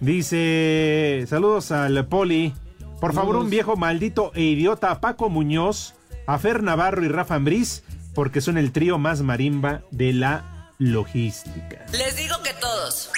Dice, 0.00 1.24
saludos 1.28 1.70
al 1.72 2.06
Poli. 2.06 2.52
Por 3.00 3.14
favor, 3.14 3.36
un 3.36 3.48
viejo 3.48 3.76
maldito 3.76 4.30
e 4.34 4.42
idiota 4.42 4.90
a 4.90 5.00
Paco 5.00 5.30
Muñoz, 5.30 5.94
a 6.26 6.38
Fer 6.38 6.62
Navarro 6.62 7.04
y 7.04 7.08
Rafa 7.08 7.36
Ambriz, 7.36 7.82
porque 8.14 8.40
son 8.40 8.58
el 8.58 8.72
trío 8.72 8.98
más 8.98 9.22
marimba 9.22 9.82
de 9.90 10.12
la 10.12 10.72
logística. 10.78 11.86
Les 11.92 12.16
digo 12.16 12.36
que 12.42 12.52
todos. 12.60 13.10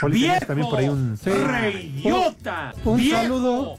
Poli, 0.00 0.20
tenías 0.20 0.46
también 0.46 0.68
por 0.68 0.78
ahí 0.78 0.88
un... 0.88 1.16
Sí. 1.16 1.30
¡Reyota! 1.30 2.74
Un 2.84 2.96
¡Viejo! 2.98 3.16
saludo. 3.22 3.78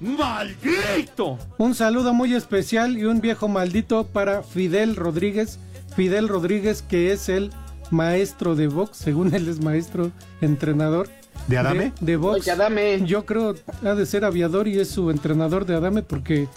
¡Maldito! 0.00 1.38
Un 1.58 1.74
saludo 1.74 2.14
muy 2.14 2.34
especial 2.34 2.96
y 2.96 3.04
un 3.04 3.20
viejo 3.20 3.48
maldito 3.48 4.06
para 4.06 4.42
Fidel 4.42 4.96
Rodríguez. 4.96 5.58
Fidel 5.94 6.28
Rodríguez, 6.28 6.82
que 6.82 7.12
es 7.12 7.28
el 7.28 7.50
maestro 7.90 8.54
de 8.54 8.68
box, 8.68 8.96
según 8.98 9.34
él 9.34 9.48
es 9.48 9.60
maestro 9.62 10.10
entrenador. 10.40 11.08
¿De 11.46 11.56
Adame? 11.58 11.92
De, 12.00 12.06
de 12.12 12.16
box. 12.16 12.40
Oye, 12.40 12.50
Adame. 12.50 13.00
Yo 13.04 13.24
creo 13.24 13.54
ha 13.84 13.94
de 13.94 14.06
ser 14.06 14.24
aviador 14.24 14.68
y 14.68 14.78
es 14.78 14.88
su 14.88 15.10
entrenador 15.10 15.66
de 15.66 15.76
Adame 15.76 16.02
porque 16.02 16.48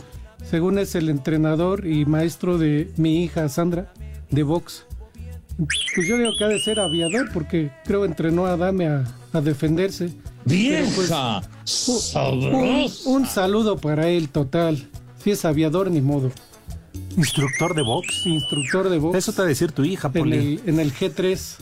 según 0.49 0.79
es 0.79 0.95
el 0.95 1.09
entrenador 1.09 1.85
y 1.85 2.05
maestro 2.05 2.57
de 2.57 2.91
mi 2.97 3.23
hija 3.23 3.47
Sandra 3.49 3.93
de 4.29 4.43
box. 4.43 4.85
Pues 5.57 6.07
yo 6.07 6.17
digo 6.17 6.31
que 6.37 6.43
ha 6.43 6.47
de 6.47 6.59
ser 6.59 6.79
aviador 6.79 7.29
porque 7.31 7.71
creo 7.85 8.05
entrenó 8.05 8.47
a 8.47 8.53
Adame 8.53 8.87
a, 8.87 9.03
a 9.33 9.41
defenderse. 9.41 10.09
Pero, 10.47 10.87
pues, 10.95 11.11
un, 13.05 13.13
un 13.13 13.25
saludo 13.27 13.77
para 13.77 14.07
él 14.07 14.29
total. 14.29 14.89
Si 15.23 15.29
es 15.31 15.45
aviador, 15.45 15.91
ni 15.91 16.01
modo. 16.01 16.31
Instructor 17.17 17.75
de 17.75 17.81
box. 17.81 18.25
Instructor 18.25 18.89
de 18.89 18.97
box. 18.99 19.17
Eso 19.17 19.33
te 19.33 19.41
ha 19.41 19.43
de 19.45 19.49
decir 19.49 19.71
tu 19.71 19.83
hija, 19.83 20.07
En 20.13 20.13
Poli. 20.13 20.59
el, 20.63 20.69
en 20.69 20.79
el 20.79 20.93
G3. 20.93 21.57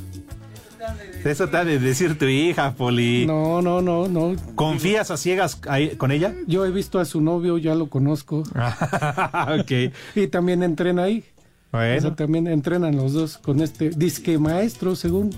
Eso 1.26 1.50
te 1.50 1.58
ha 1.58 1.66
de 1.66 1.78
decir 1.80 2.18
tu 2.18 2.26
hija, 2.26 2.74
Poli. 2.76 3.26
No, 3.26 3.62
no, 3.62 3.82
no, 3.82 4.08
no. 4.08 4.36
¿Confías 4.56 5.12
a 5.12 5.18
ciegas 5.18 5.60
ahí- 5.68 5.96
con 5.98 6.12
ella? 6.12 6.34
Yo 6.48 6.66
he 6.66 6.72
visto 6.72 7.00
a 7.00 7.06
su 7.06 7.20
novio, 7.22 7.58
ya 7.58 7.76
lo 7.76 7.90
conozco. 7.90 8.40
ok. 9.60 9.72
Y 10.16 10.28
también 10.28 10.64
entrena 10.64 11.04
ahí. 11.04 11.24
O 11.72 11.78
sea, 11.78 11.94
Bueno. 12.00 12.16
también 12.16 12.48
entrenan 12.48 12.96
los 12.96 13.14
dos 13.14 13.38
con 13.38 13.62
este 13.62 13.90
disque 13.92 14.38
maestro, 14.40 14.96
según. 14.96 15.30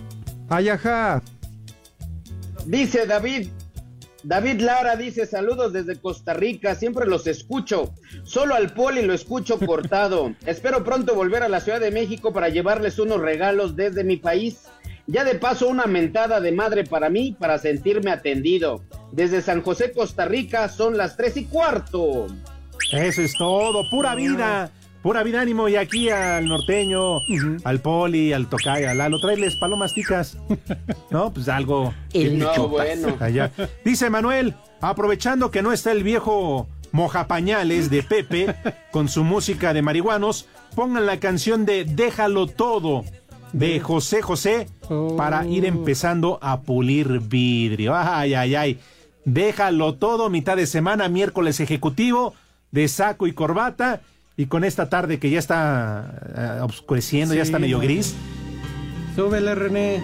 Ay, 0.48 0.70
ajá. 0.70 1.22
Dice 2.66 3.06
David, 3.08 3.48
David 4.24 4.62
Lara 4.62 4.96
dice 4.96 5.26
saludos 5.26 5.74
desde 5.74 6.00
Costa 6.00 6.34
Rica, 6.34 6.76
siempre 6.76 7.08
los 7.08 7.26
escucho. 7.28 7.94
Solo 8.24 8.56
al 8.56 8.74
Poli 8.74 9.02
lo 9.02 9.14
escucho 9.14 9.58
cortado. 9.66 10.34
Espero 10.46 10.84
pronto 10.84 11.16
volver 11.16 11.44
a 11.44 11.50
la 11.50 11.60
Ciudad 11.60 11.80
de 11.80 11.92
México 11.92 12.32
para 12.32 12.50
llevarles 12.50 13.00
unos 13.00 13.20
regalos 13.20 13.76
desde 13.76 14.04
mi 14.04 14.18
país. 14.18 14.66
Ya 15.08 15.24
de 15.24 15.36
paso 15.36 15.68
una 15.68 15.86
mentada 15.86 16.40
de 16.40 16.52
madre 16.52 16.84
para 16.84 17.10
mí 17.10 17.36
para 17.38 17.58
sentirme 17.58 18.12
atendido. 18.12 18.84
Desde 19.12 19.42
San 19.42 19.62
José, 19.62 19.92
Costa 19.92 20.26
Rica 20.26 20.70
son 20.70 20.96
las 20.96 21.18
tres 21.18 21.36
y 21.38 21.46
cuarto. 21.46 22.28
Eso 22.94 23.22
es 23.22 23.34
todo. 23.38 23.84
Pura 23.90 24.16
vida. 24.16 24.72
Pura 25.02 25.24
vida, 25.24 25.42
ánimo. 25.42 25.68
Y 25.68 25.76
aquí 25.76 26.10
al 26.10 26.48
norteño, 26.48 27.20
al 27.64 27.80
poli, 27.82 28.34
al 28.34 28.48
tocayo, 28.48 28.90
al 28.90 28.98
Lalo, 28.98 29.20
tráeles 29.20 29.56
palomas 29.56 29.94
ticas. 29.94 30.38
No, 31.10 31.34
pues 31.34 31.50
algo. 31.50 31.94
El 32.14 32.40
no, 32.40 32.54
chupas 32.54 32.70
bueno. 32.70 33.18
allá. 33.20 33.52
Dice 33.84 34.10
Manuel, 34.10 34.56
aprovechando 34.80 35.52
que 35.52 35.62
no 35.62 35.74
está 35.74 35.92
el 35.92 36.04
viejo 36.04 36.70
mojapañales 36.94 37.90
de 37.90 38.04
Pepe 38.04 38.56
con 38.92 39.10
su 39.10 39.24
música 39.24 39.74
de 39.74 39.82
marihuanos, 39.82 40.48
pongan 40.74 41.06
la 41.06 41.20
canción 41.20 41.66
de 41.66 41.84
Déjalo 41.84 42.48
todo 42.48 43.04
de 43.52 43.80
José 43.82 44.22
José 44.22 44.68
para 45.18 45.46
ir 45.46 45.66
empezando 45.66 46.40
a 46.42 46.62
pulir 46.62 47.20
vidrio. 47.20 47.94
Ay, 47.96 48.34
ay, 48.34 48.56
ay. 48.56 48.80
Déjalo 49.26 49.96
todo, 49.96 50.30
mitad 50.30 50.58
de 50.58 50.66
semana, 50.66 51.10
miércoles 51.10 51.60
ejecutivo, 51.60 52.34
de 52.72 52.88
saco 52.88 53.28
y 53.28 53.34
corbata. 53.34 54.02
Y 54.38 54.46
con 54.46 54.64
esta 54.64 54.90
tarde 54.90 55.20
que 55.20 55.30
ya 55.30 55.40
está 55.40 56.14
eh, 56.36 56.62
oscureciendo, 56.62 57.34
ya 57.34 57.44
está 57.44 57.60
medio 57.60 57.80
gris. 57.80 58.16
Súbele, 59.16 59.56
René. 59.56 60.02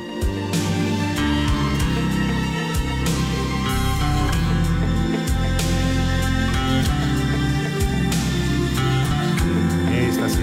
Esta 9.94 10.28
es 10.28 10.40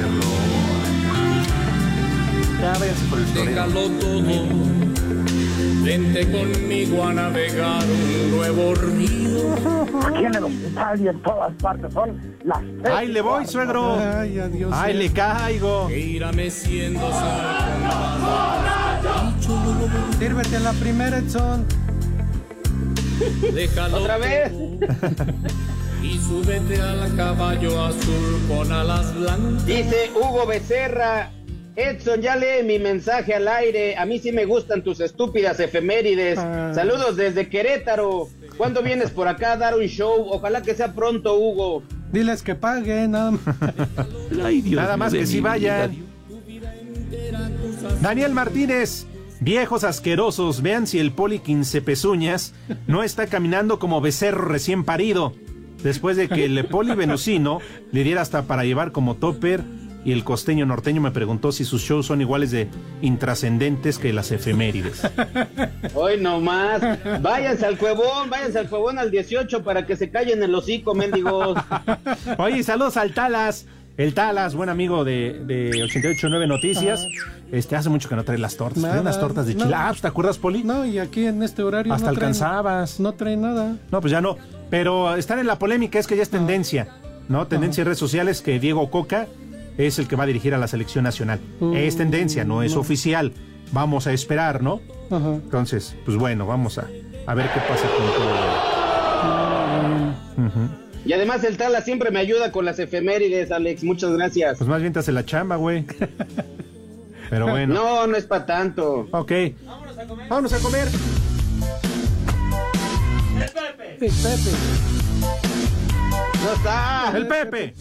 Ya 2.60 2.72
váyanse 2.78 3.04
por 3.10 3.18
el 3.18 3.26
florero. 3.26 3.50
Déjalo 3.50 3.90
todo. 4.00 4.93
Vente 5.84 6.26
conmigo 6.30 7.04
a 7.04 7.12
navegar 7.12 7.82
un 7.84 8.30
nuevo 8.30 8.74
río. 8.74 9.54
Aquí 10.06 10.24
en 10.24 10.34
el 10.34 10.44
hospital 10.44 11.00
y 11.00 11.08
en 11.08 11.22
todas 11.22 11.52
partes 11.60 11.92
son 11.92 12.38
las 12.42 12.60
tres 12.82 12.94
¡Ay, 12.94 13.08
le 13.08 13.20
voy, 13.20 13.46
suegro! 13.46 13.96
Ay, 13.98 14.38
adiós. 14.38 14.72
¡Ay, 14.74 14.94
le 14.94 15.12
caigo! 15.12 15.88
Que 15.88 15.98
irá 15.98 16.32
meciendo 16.32 17.00
Sírvete 20.18 20.60
la 20.60 20.72
primera, 20.72 21.18
Edson. 21.18 21.66
Déjalo 23.52 23.98
Otra 23.98 24.16
vez. 24.16 24.52
Y 26.02 26.18
súbete 26.18 26.80
al 26.80 27.14
caballo 27.14 27.84
azul 27.84 28.40
con 28.48 28.72
alas 28.72 29.14
blancas. 29.14 29.66
Dice 29.66 30.10
Hugo 30.14 30.46
Becerra. 30.46 31.30
Edson, 31.76 32.20
ya 32.20 32.36
lee 32.36 32.62
mi 32.64 32.78
mensaje 32.78 33.34
al 33.34 33.48
aire. 33.48 33.96
A 33.96 34.06
mí 34.06 34.18
sí 34.20 34.30
me 34.30 34.44
gustan 34.44 34.82
tus 34.82 35.00
estúpidas 35.00 35.58
efemérides. 35.58 36.38
Ah. 36.38 36.72
Saludos 36.74 37.16
desde 37.16 37.48
Querétaro. 37.48 38.28
¿Cuándo 38.56 38.82
vienes 38.82 39.10
por 39.10 39.26
acá 39.26 39.52
a 39.52 39.56
dar 39.56 39.74
un 39.74 39.86
show? 39.86 40.28
Ojalá 40.30 40.62
que 40.62 40.74
sea 40.74 40.92
pronto, 40.92 41.36
Hugo. 41.36 41.82
Diles 42.12 42.42
que 42.42 42.54
paguen, 42.54 43.10
nada 43.12 43.32
más. 43.32 43.42
Ay, 44.44 44.60
Dios 44.60 44.80
Nada 44.80 44.96
más 44.96 45.12
que 45.12 45.20
mi 45.20 45.26
sí 45.26 45.40
vayan. 45.40 46.04
Daniel 48.00 48.32
Martínez, 48.32 49.06
viejos 49.40 49.82
asquerosos, 49.82 50.62
vean 50.62 50.86
si 50.86 51.00
el 51.00 51.10
poli 51.10 51.40
quince 51.40 51.82
pezuñas 51.82 52.54
no 52.86 53.02
está 53.02 53.26
caminando 53.26 53.80
como 53.80 54.00
becerro 54.00 54.44
recién 54.44 54.84
parido. 54.84 55.34
Después 55.82 56.16
de 56.16 56.28
que 56.28 56.44
el 56.44 56.64
poli 56.66 56.94
venusino 56.94 57.58
le 57.90 58.04
diera 58.04 58.22
hasta 58.22 58.42
para 58.42 58.64
llevar 58.64 58.92
como 58.92 59.16
topper 59.16 59.64
y 60.04 60.12
el 60.12 60.22
costeño 60.24 60.66
norteño 60.66 61.00
me 61.00 61.10
preguntó 61.10 61.50
si 61.52 61.64
sus 61.64 61.82
shows 61.82 62.06
son 62.06 62.20
iguales 62.20 62.50
de 62.50 62.68
intrascendentes 63.00 63.98
que 63.98 64.12
las 64.12 64.30
efemérides. 64.32 65.02
Hoy 65.94 66.20
nomás. 66.20 66.82
Váyanse 67.22 67.64
al 67.66 67.78
cuevón, 67.78 68.28
váyanse 68.28 68.58
al 68.58 68.68
cuevón 68.68 68.98
al 68.98 69.10
18 69.10 69.62
para 69.62 69.86
que 69.86 69.96
se 69.96 70.10
callen 70.10 70.42
el 70.42 70.54
hocico, 70.54 70.94
mendigos. 70.94 71.58
Oye, 72.38 72.62
saludos 72.62 72.96
al 72.96 73.14
Talas. 73.14 73.66
El 73.96 74.12
Talas, 74.12 74.56
buen 74.56 74.68
amigo 74.70 75.04
de, 75.04 75.40
de 75.46 75.68
889 75.84 76.48
Noticias. 76.48 77.06
Este, 77.52 77.76
hace 77.76 77.88
mucho 77.88 78.08
que 78.08 78.16
no 78.16 78.24
trae 78.24 78.38
las 78.38 78.56
tortas. 78.56 78.80
Trae 78.80 78.90
Nada, 78.90 79.02
unas 79.02 79.20
tortas 79.20 79.46
de 79.46 79.54
no. 79.54 79.62
chile. 79.62 79.74
Ah, 79.76 79.94
¿te 79.98 80.08
acuerdas, 80.08 80.36
Poli? 80.38 80.64
No, 80.64 80.84
y 80.84 80.98
aquí 80.98 81.24
en 81.26 81.42
este 81.44 81.62
horario. 81.62 81.92
Hasta 81.94 82.08
no 82.08 82.12
traen- 82.14 82.16
alcanzabas. 82.16 82.98
No 82.98 83.12
trae 83.12 83.36
nada. 83.36 83.76
No, 83.92 84.00
pues 84.00 84.10
ya 84.10 84.20
no. 84.20 84.36
Pero 84.68 85.14
estar 85.14 85.38
en 85.38 85.46
la 85.46 85.58
polémica 85.60 86.00
es 86.00 86.08
que 86.08 86.16
ya 86.16 86.24
es 86.24 86.30
tendencia, 86.30 86.88
¿no? 87.28 87.46
Tendencia 87.46 87.82
en 87.82 87.86
redes 87.86 87.98
sociales 87.98 88.42
que 88.42 88.58
Diego 88.58 88.90
Coca 88.90 89.28
es 89.78 89.98
el 89.98 90.08
que 90.08 90.16
va 90.16 90.24
a 90.24 90.26
dirigir 90.26 90.54
a 90.54 90.58
la 90.58 90.68
selección 90.68 91.04
nacional. 91.04 91.40
Uh, 91.60 91.74
es 91.74 91.96
tendencia, 91.96 92.44
no 92.44 92.62
es 92.62 92.74
no. 92.74 92.80
oficial. 92.80 93.32
Vamos 93.72 94.06
a 94.06 94.12
esperar, 94.12 94.62
¿no? 94.62 94.80
Ajá. 95.10 95.34
Entonces, 95.34 95.96
pues 96.04 96.16
bueno, 96.16 96.46
vamos 96.46 96.78
a, 96.78 96.86
a 97.26 97.34
ver 97.34 97.50
qué 97.52 97.60
pasa 97.60 97.88
con 97.96 98.06
todo. 100.36 100.46
Ujú. 100.46 100.68
Y 101.06 101.12
además 101.12 101.44
el 101.44 101.56
Tala 101.56 101.82
siempre 101.82 102.10
me 102.10 102.18
ayuda 102.18 102.50
con 102.50 102.64
las 102.64 102.78
efemérides, 102.78 103.50
Alex. 103.52 103.84
Muchas 103.84 104.12
gracias. 104.12 104.58
Pues 104.58 104.68
más 104.68 104.80
bien 104.80 104.92
te 104.92 105.00
hace 105.00 105.12
la 105.12 105.24
chamba, 105.24 105.56
güey. 105.56 105.84
Pero 107.30 107.48
bueno. 107.48 107.74
No, 107.74 108.06
no 108.06 108.16
es 108.16 108.24
para 108.24 108.46
tanto. 108.46 109.08
Ok. 109.10 109.32
Vámonos 110.28 110.52
a 110.52 110.58
comer. 110.58 110.88
Sí, 114.00 114.08
Pepe. 114.08 114.50
No 116.42 116.52
está. 116.54 117.12
El 117.14 117.26
Pepe. 117.26 117.74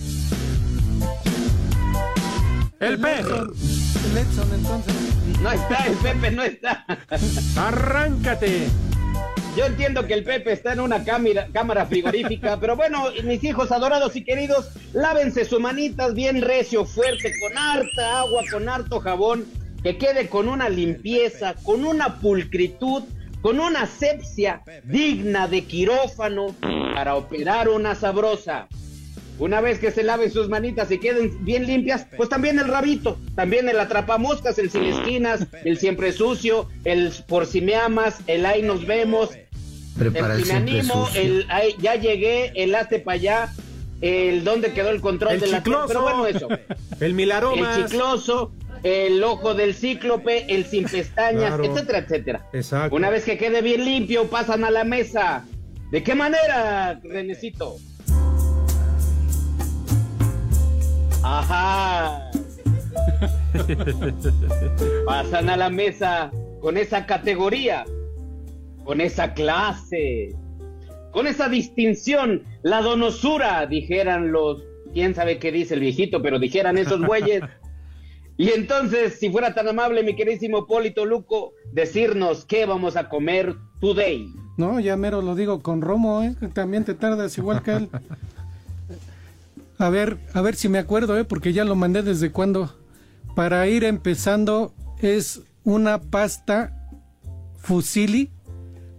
El 2.83 2.99
Pepe. 2.99 3.21
El 3.21 4.17
Edson, 4.17 4.53
entonces. 4.53 4.93
No 5.41 5.51
está, 5.53 5.85
el 5.87 5.95
Pepe 5.95 6.31
no 6.31 6.43
está. 6.43 6.85
Arráncate. 7.55 8.67
Yo 9.55 9.65
entiendo 9.65 10.05
que 10.05 10.15
el 10.15 10.25
Pepe 10.25 10.51
está 10.51 10.73
en 10.73 10.81
una 10.81 11.05
cámara, 11.05 11.47
cámara 11.53 11.85
frigorífica, 11.85 12.59
pero 12.61 12.75
bueno, 12.75 13.05
mis 13.23 13.41
hijos 13.45 13.71
adorados 13.71 14.17
y 14.17 14.25
queridos, 14.25 14.71
lávense 14.91 15.45
sus 15.45 15.61
manitas 15.61 16.13
bien 16.13 16.41
recio, 16.41 16.83
fuerte, 16.83 17.31
con 17.39 17.57
harta 17.57 18.19
agua, 18.19 18.43
con 18.51 18.67
harto 18.67 18.99
jabón, 18.99 19.45
que 19.81 19.97
quede 19.97 20.27
con 20.27 20.49
una 20.49 20.67
limpieza, 20.67 21.53
con 21.63 21.86
una 21.86 22.19
pulcritud, 22.19 23.03
con 23.41 23.61
una 23.61 23.84
asepsia 23.84 24.61
digna 24.84 25.47
de 25.47 25.63
quirófano 25.63 26.53
para 26.93 27.15
operar 27.15 27.69
una 27.69 27.95
sabrosa. 27.95 28.67
Una 29.39 29.61
vez 29.61 29.79
que 29.79 29.91
se 29.91 30.03
laven 30.03 30.31
sus 30.31 30.47
manitas 30.47 30.91
y 30.91 30.99
queden 30.99 31.43
bien 31.43 31.65
limpias, 31.65 32.05
pues 32.15 32.29
también 32.29 32.59
el 32.59 32.67
rabito, 32.67 33.17
también 33.36 33.67
el 33.67 33.79
atrapamoscas, 33.79 34.59
el 34.59 34.69
sin 34.69 34.84
esquinas, 34.84 35.47
el 35.63 35.77
siempre 35.79 36.11
sucio, 36.11 36.69
el 36.86 37.11
por 37.27 37.45
si 37.47 37.59
me 37.61 37.75
amas, 37.75 38.19
el 38.27 38.45
ahí 38.45 38.61
nos 38.61 38.86
vemos, 38.86 39.31
Prepara 39.97 40.36
el 40.36 40.43
si 40.43 40.49
me 40.51 40.57
animo, 40.57 41.07
sucio. 41.07 41.21
el 41.21 41.45
ay, 41.49 41.75
ya 41.79 41.95
llegué, 41.95 42.51
el 42.55 42.73
hazte 42.75 42.99
para 42.99 43.15
allá, 43.15 43.53
el 44.01 44.43
dónde 44.43 44.71
quedó 44.73 44.89
el 44.89 45.01
control 45.01 45.34
El 45.34 45.39
de 45.39 45.47
la 45.47 45.57
chicloso. 45.57 45.88
pero 45.88 46.01
bueno 46.03 46.27
eso. 46.27 46.47
El 46.99 47.13
milaromas. 47.15 47.77
El 47.77 47.86
chicloso, 47.86 48.51
el 48.84 49.23
ojo 49.23 49.53
del 49.55 49.73
cíclope, 49.73 50.45
el 50.53 50.65
sin 50.65 50.84
pestañas, 50.86 51.55
Claro. 51.55 51.65
etcétera, 51.65 51.97
etcétera. 51.99 52.45
Exacto. 52.53 52.95
Una 52.95 53.09
vez 53.09 53.23
que 53.25 53.38
quede 53.38 53.61
bien 53.61 53.84
limpio, 53.86 54.29
pasan 54.29 54.63
a 54.63 54.69
la 54.71 54.84
mesa. 54.84 55.45
¿De 55.91 56.03
qué 56.03 56.15
manera, 56.15 56.99
Renecito? 57.03 57.77
Ajá. 61.24 62.30
Pasan 65.05 65.49
a 65.49 65.57
la 65.57 65.69
mesa 65.69 66.32
con 66.61 66.78
esa 66.78 67.05
categoría, 67.05 67.86
con 68.84 69.01
esa 69.01 69.34
clase, 69.34 70.36
con 71.11 71.28
esa 71.28 71.47
distinción, 71.47 72.43
la 72.63 72.82
donosura, 72.82 73.65
dijeran 73.67 74.32
los, 74.32 74.63
quién 74.93 75.15
sabe 75.15 75.39
qué 75.39 75.51
dice 75.51 75.76
el 75.76 75.80
viejito, 75.80 76.21
pero 76.21 76.39
dijeran 76.39 76.78
esos 76.78 77.05
bueyes. 77.05 77.43
Y 78.36 78.49
entonces, 78.49 79.19
si 79.19 79.30
fuera 79.30 79.53
tan 79.53 79.67
amable, 79.67 80.03
mi 80.03 80.15
queridísimo 80.15 80.65
Polito 80.65 81.05
Luco, 81.05 81.53
decirnos 81.71 82.45
qué 82.45 82.65
vamos 82.65 82.95
a 82.97 83.07
comer 83.07 83.55
today. 83.80 84.28
No, 84.57 84.80
ya 84.80 84.97
mero 84.97 85.21
lo 85.21 85.36
digo 85.36 85.61
con 85.61 85.82
Romo, 85.82 86.24
¿eh? 86.24 86.36
También 86.53 86.84
te 86.84 86.95
tardas 86.95 87.38
igual 87.38 87.61
que 87.61 87.74
él. 87.74 87.89
A 89.84 89.89
ver, 89.89 90.17
a 90.34 90.41
ver 90.41 90.55
si 90.55 90.69
me 90.69 90.77
acuerdo, 90.79 91.17
¿eh? 91.17 91.25
Porque 91.25 91.51
ya 91.51 91.65
lo 91.65 91.75
mandé 91.75 92.03
desde 92.03 92.31
cuando. 92.31 92.73
Para 93.36 93.67
ir 93.67 93.84
empezando 93.84 94.73
es 94.99 95.41
una 95.63 95.99
pasta 95.99 96.88
fusili, 97.57 98.31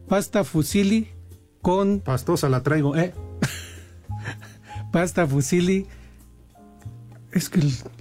pasta 0.09 0.45
fusili 0.45 1.09
con 1.63 2.01
Pastosa 2.01 2.49
la 2.49 2.63
traigo, 2.63 2.97
¿eh? 2.97 3.15
pasta 4.93 5.27
fusili. 5.27 5.87
Es 7.33 7.49
que 7.49 7.61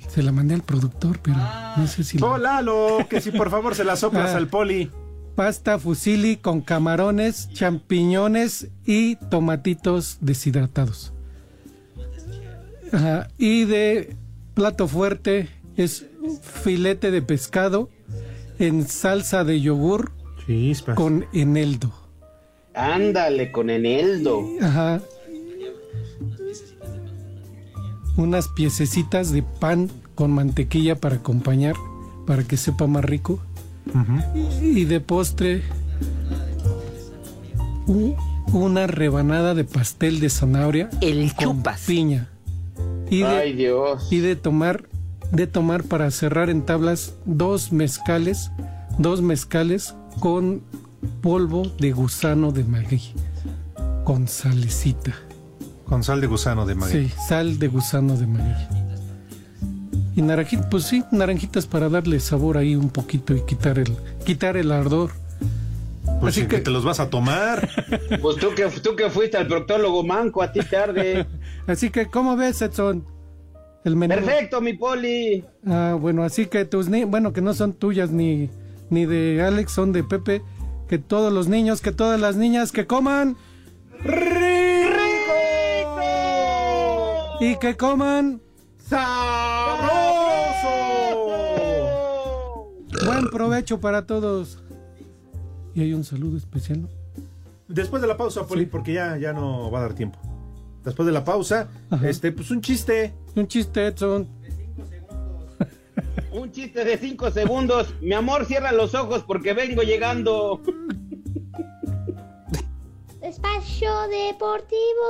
se 0.09 0.21
la 0.21 0.31
mandé 0.31 0.53
al 0.55 0.61
productor, 0.63 1.19
pero 1.21 1.37
no 1.77 1.87
sé 1.87 2.03
si. 2.03 2.17
la- 2.17 2.27
Oh, 2.27 2.37
Lalo, 2.37 2.97
que 3.09 3.21
si 3.21 3.31
por 3.31 3.49
favor 3.49 3.75
se 3.75 3.83
la 3.83 3.95
soplas 3.95 4.31
Ah. 4.33 4.37
al 4.37 4.47
poli. 4.47 4.91
Pasta 5.35 5.79
fusili 5.79 6.35
con 6.37 6.61
camarones, 6.61 7.49
champiñones 7.53 8.67
y 8.85 9.15
tomatitos 9.15 10.17
deshidratados. 10.21 11.12
Ajá, 12.93 13.27
Y 13.37 13.65
de 13.65 14.15
plato 14.53 14.87
fuerte 14.87 15.49
es 15.75 16.05
filete 16.63 17.11
de 17.11 17.21
pescado 17.21 17.89
en 18.59 18.87
salsa 18.87 19.43
de 19.43 19.59
yogur 19.59 20.11
con 20.95 21.25
eneldo. 21.33 21.91
Ándale 22.75 23.51
con 23.51 23.69
Eneldo. 23.69 24.43
Ajá. 24.61 25.01
Unas 28.17 28.47
piececitas 28.47 29.31
de 29.31 29.43
pan 29.43 29.89
con 30.15 30.31
mantequilla 30.31 30.95
para 30.95 31.15
acompañar, 31.15 31.75
para 32.25 32.43
que 32.43 32.57
sepa 32.57 32.87
más 32.87 33.05
rico. 33.05 33.39
Y 34.61 34.85
de 34.85 34.99
postre, 35.01 35.61
una 38.53 38.87
rebanada 38.87 39.53
de 39.55 39.65
pastel 39.65 40.19
de 40.19 40.29
zanahoria 40.29 40.89
El 41.01 41.33
con 41.33 41.63
piña. 41.85 42.29
Y 43.09 43.19
de, 43.19 43.25
Ay, 43.27 43.53
Dios. 43.53 44.07
y 44.11 44.19
de 44.19 44.35
tomar, 44.35 44.83
de 45.31 45.47
tomar 45.47 45.83
para 45.83 46.09
cerrar 46.11 46.49
en 46.49 46.63
tablas 46.63 47.13
dos 47.25 47.71
mezcales, 47.71 48.51
dos 48.97 49.21
mezcales 49.21 49.95
con 50.19 50.61
polvo 51.21 51.63
de 51.79 51.91
gusano 51.91 52.51
de 52.51 52.63
maguey, 52.63 53.01
con 54.03 54.27
salecita. 54.27 55.13
Con 55.85 56.03
sal 56.03 56.21
de 56.21 56.27
gusano 56.27 56.65
de 56.65 56.75
maguey. 56.75 57.07
Sí, 57.07 57.13
sal 57.27 57.59
de 57.59 57.67
gusano 57.67 58.15
de 58.17 58.25
maguey. 58.25 58.67
Y 60.15 60.21
naranjitas, 60.21 60.67
pues 60.69 60.83
sí, 60.85 61.03
naranjitas 61.11 61.65
para 61.65 61.89
darle 61.89 62.19
sabor 62.19 62.57
ahí 62.57 62.75
un 62.75 62.89
poquito 62.89 63.35
y 63.35 63.41
quitar 63.45 63.79
el, 63.79 63.95
quitar 64.25 64.57
el 64.57 64.71
ardor. 64.71 65.11
Pues 66.19 66.33
Así 66.33 66.41
sí, 66.41 66.47
que 66.47 66.59
te 66.59 66.71
los 66.71 66.83
vas 66.83 66.99
a 66.99 67.09
tomar. 67.09 67.69
Pues 68.21 68.37
tú 68.37 68.53
que, 68.55 68.65
tú 68.67 68.95
que 68.95 69.09
fuiste 69.09 69.37
al 69.37 69.47
proctólogo 69.47 70.03
manco, 70.03 70.41
a 70.41 70.51
ti 70.51 70.61
tarde. 70.61 71.25
Así 71.67 71.89
que, 71.89 72.07
¿cómo 72.07 72.35
ves, 72.37 72.61
Edson? 72.61 73.05
El 73.83 73.95
menú. 73.95 74.15
Perfecto, 74.15 74.61
mi 74.61 74.73
poli. 74.73 75.43
Ah, 75.67 75.97
bueno, 75.99 76.23
así 76.23 76.45
que 76.45 76.63
tus 76.63 76.87
ni 76.87 77.03
bueno, 77.03 77.33
que 77.33 77.41
no 77.41 77.53
son 77.53 77.73
tuyas 77.73 78.11
ni, 78.11 78.49
ni 78.89 79.05
de 79.05 79.43
Alex, 79.43 79.73
son 79.73 79.91
de 79.91 80.05
Pepe. 80.05 80.41
Que 80.87 80.99
todos 80.99 81.33
los 81.33 81.49
niños, 81.49 81.81
que 81.81 81.91
todas 81.91 82.19
las 82.19 82.37
niñas 82.37 82.71
que 82.71 82.87
coman. 82.87 83.35
Y 87.41 87.57
que 87.57 87.75
coman. 87.75 88.41
Buen 93.05 93.29
provecho 93.31 93.79
para 93.79 94.05
todos. 94.05 94.63
Y 95.75 95.81
hay 95.81 95.93
un 95.93 96.03
saludo 96.03 96.37
especial. 96.37 96.83
¿no? 96.83 96.89
Después 97.67 98.01
de 98.01 98.07
la 98.07 98.17
pausa, 98.17 98.45
Poli, 98.45 98.65
porque 98.65 98.93
ya, 98.93 99.17
ya 99.17 99.33
no 99.33 99.71
va 99.71 99.79
a 99.79 99.81
dar 99.83 99.93
tiempo. 99.93 100.19
Después 100.83 101.05
de 101.05 101.13
la 101.13 101.23
pausa, 101.23 101.69
este, 102.03 102.31
pues 102.31 102.51
un 102.51 102.61
chiste. 102.61 103.13
Un 103.35 103.47
chiste, 103.47 103.87
Edson. 103.87 104.27
Un 106.33 106.51
chiste 106.51 106.83
de 106.83 106.97
cinco 106.97 107.29
segundos. 107.29 107.93
Mi 108.01 108.13
amor, 108.13 108.45
cierra 108.45 108.71
los 108.71 108.95
ojos 108.95 109.23
porque 109.23 109.53
vengo 109.53 109.83
llegando. 109.83 110.61
Espacio 113.21 113.91
Deportivo. 114.07 115.07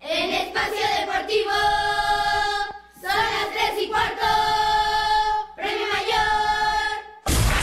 En 0.00 0.30
Espacio 0.30 0.86
Deportivo 1.00 1.50
son 2.94 3.04
las 3.04 3.74
3 3.74 3.84
y 3.84 3.88
cuarto. 3.88 4.95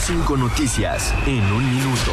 Cinco 0.06 0.36
noticias 0.36 1.14
en 1.26 1.42
un 1.50 1.64
minuto. 1.64 2.12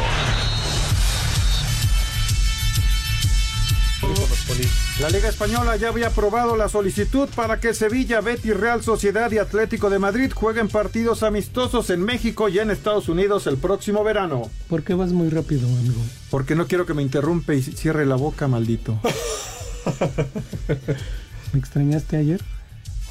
La 4.98 5.10
Liga 5.10 5.28
Española 5.28 5.76
ya 5.76 5.88
había 5.88 6.06
aprobado 6.06 6.56
la 6.56 6.70
solicitud 6.70 7.28
para 7.36 7.60
que 7.60 7.74
Sevilla, 7.74 8.22
Betis, 8.22 8.56
Real 8.56 8.82
Sociedad 8.82 9.30
y 9.30 9.36
Atlético 9.36 9.90
de 9.90 9.98
Madrid 9.98 10.32
jueguen 10.34 10.68
partidos 10.68 11.22
amistosos 11.22 11.90
en 11.90 12.02
México 12.02 12.48
y 12.48 12.60
en 12.60 12.70
Estados 12.70 13.10
Unidos 13.10 13.46
el 13.46 13.58
próximo 13.58 14.02
verano. 14.02 14.50
¿Por 14.70 14.84
qué 14.84 14.94
vas 14.94 15.12
muy 15.12 15.28
rápido, 15.28 15.68
amigo? 15.68 16.00
Porque 16.30 16.54
no 16.54 16.66
quiero 16.66 16.86
que 16.86 16.94
me 16.94 17.02
interrumpe 17.02 17.56
y 17.56 17.62
cierre 17.62 18.06
la 18.06 18.16
boca, 18.16 18.48
maldito. 18.48 18.98
¿Me 21.52 21.58
extrañaste 21.58 22.16
ayer? 22.16 22.40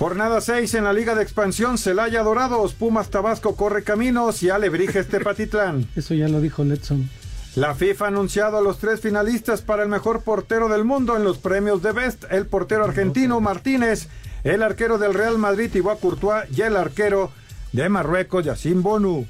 Jornada 0.02 0.42
6 0.42 0.74
en 0.74 0.86
la 0.86 0.94
Liga 0.94 1.14
de 1.14 1.22
Expansión, 1.22 1.78
Celaya 1.78 2.24
Dorados, 2.24 2.74
Pumas 2.74 3.12
Tabasco 3.12 3.56
corre 3.56 3.84
caminos 3.84 4.42
y 4.42 4.50
Alebrijes 4.50 5.08
Tepatitlán. 5.08 5.88
Eso 5.96 6.16
ya 6.16 6.28
lo 6.28 6.42
dijo 6.42 6.64
Letson. 6.64 7.08
La 7.54 7.76
FIFA 7.76 8.06
ha 8.06 8.08
anunciado 8.08 8.58
a 8.58 8.62
los 8.62 8.80
tres 8.80 9.00
finalistas 9.00 9.62
para 9.62 9.84
el 9.84 9.90
mejor 9.90 10.24
portero 10.24 10.70
del 10.70 10.86
mundo 10.86 11.16
en 11.16 11.24
los 11.24 11.38
premios 11.38 11.84
de 11.84 11.92
Best, 11.92 12.24
el 12.32 12.48
portero 12.48 12.84
argentino 12.84 13.40
Martínez, 13.42 14.08
el 14.44 14.64
arquero 14.64 14.98
del 14.98 15.14
Real 15.14 15.38
Madrid 15.38 15.70
Thibaut 15.72 16.00
Courtois 16.00 16.46
y 16.50 16.62
el 16.62 16.78
arquero 16.78 17.30
de 17.72 17.88
Marruecos 17.88 18.44
Yacine 18.44 18.82
Bonu. 18.82 19.28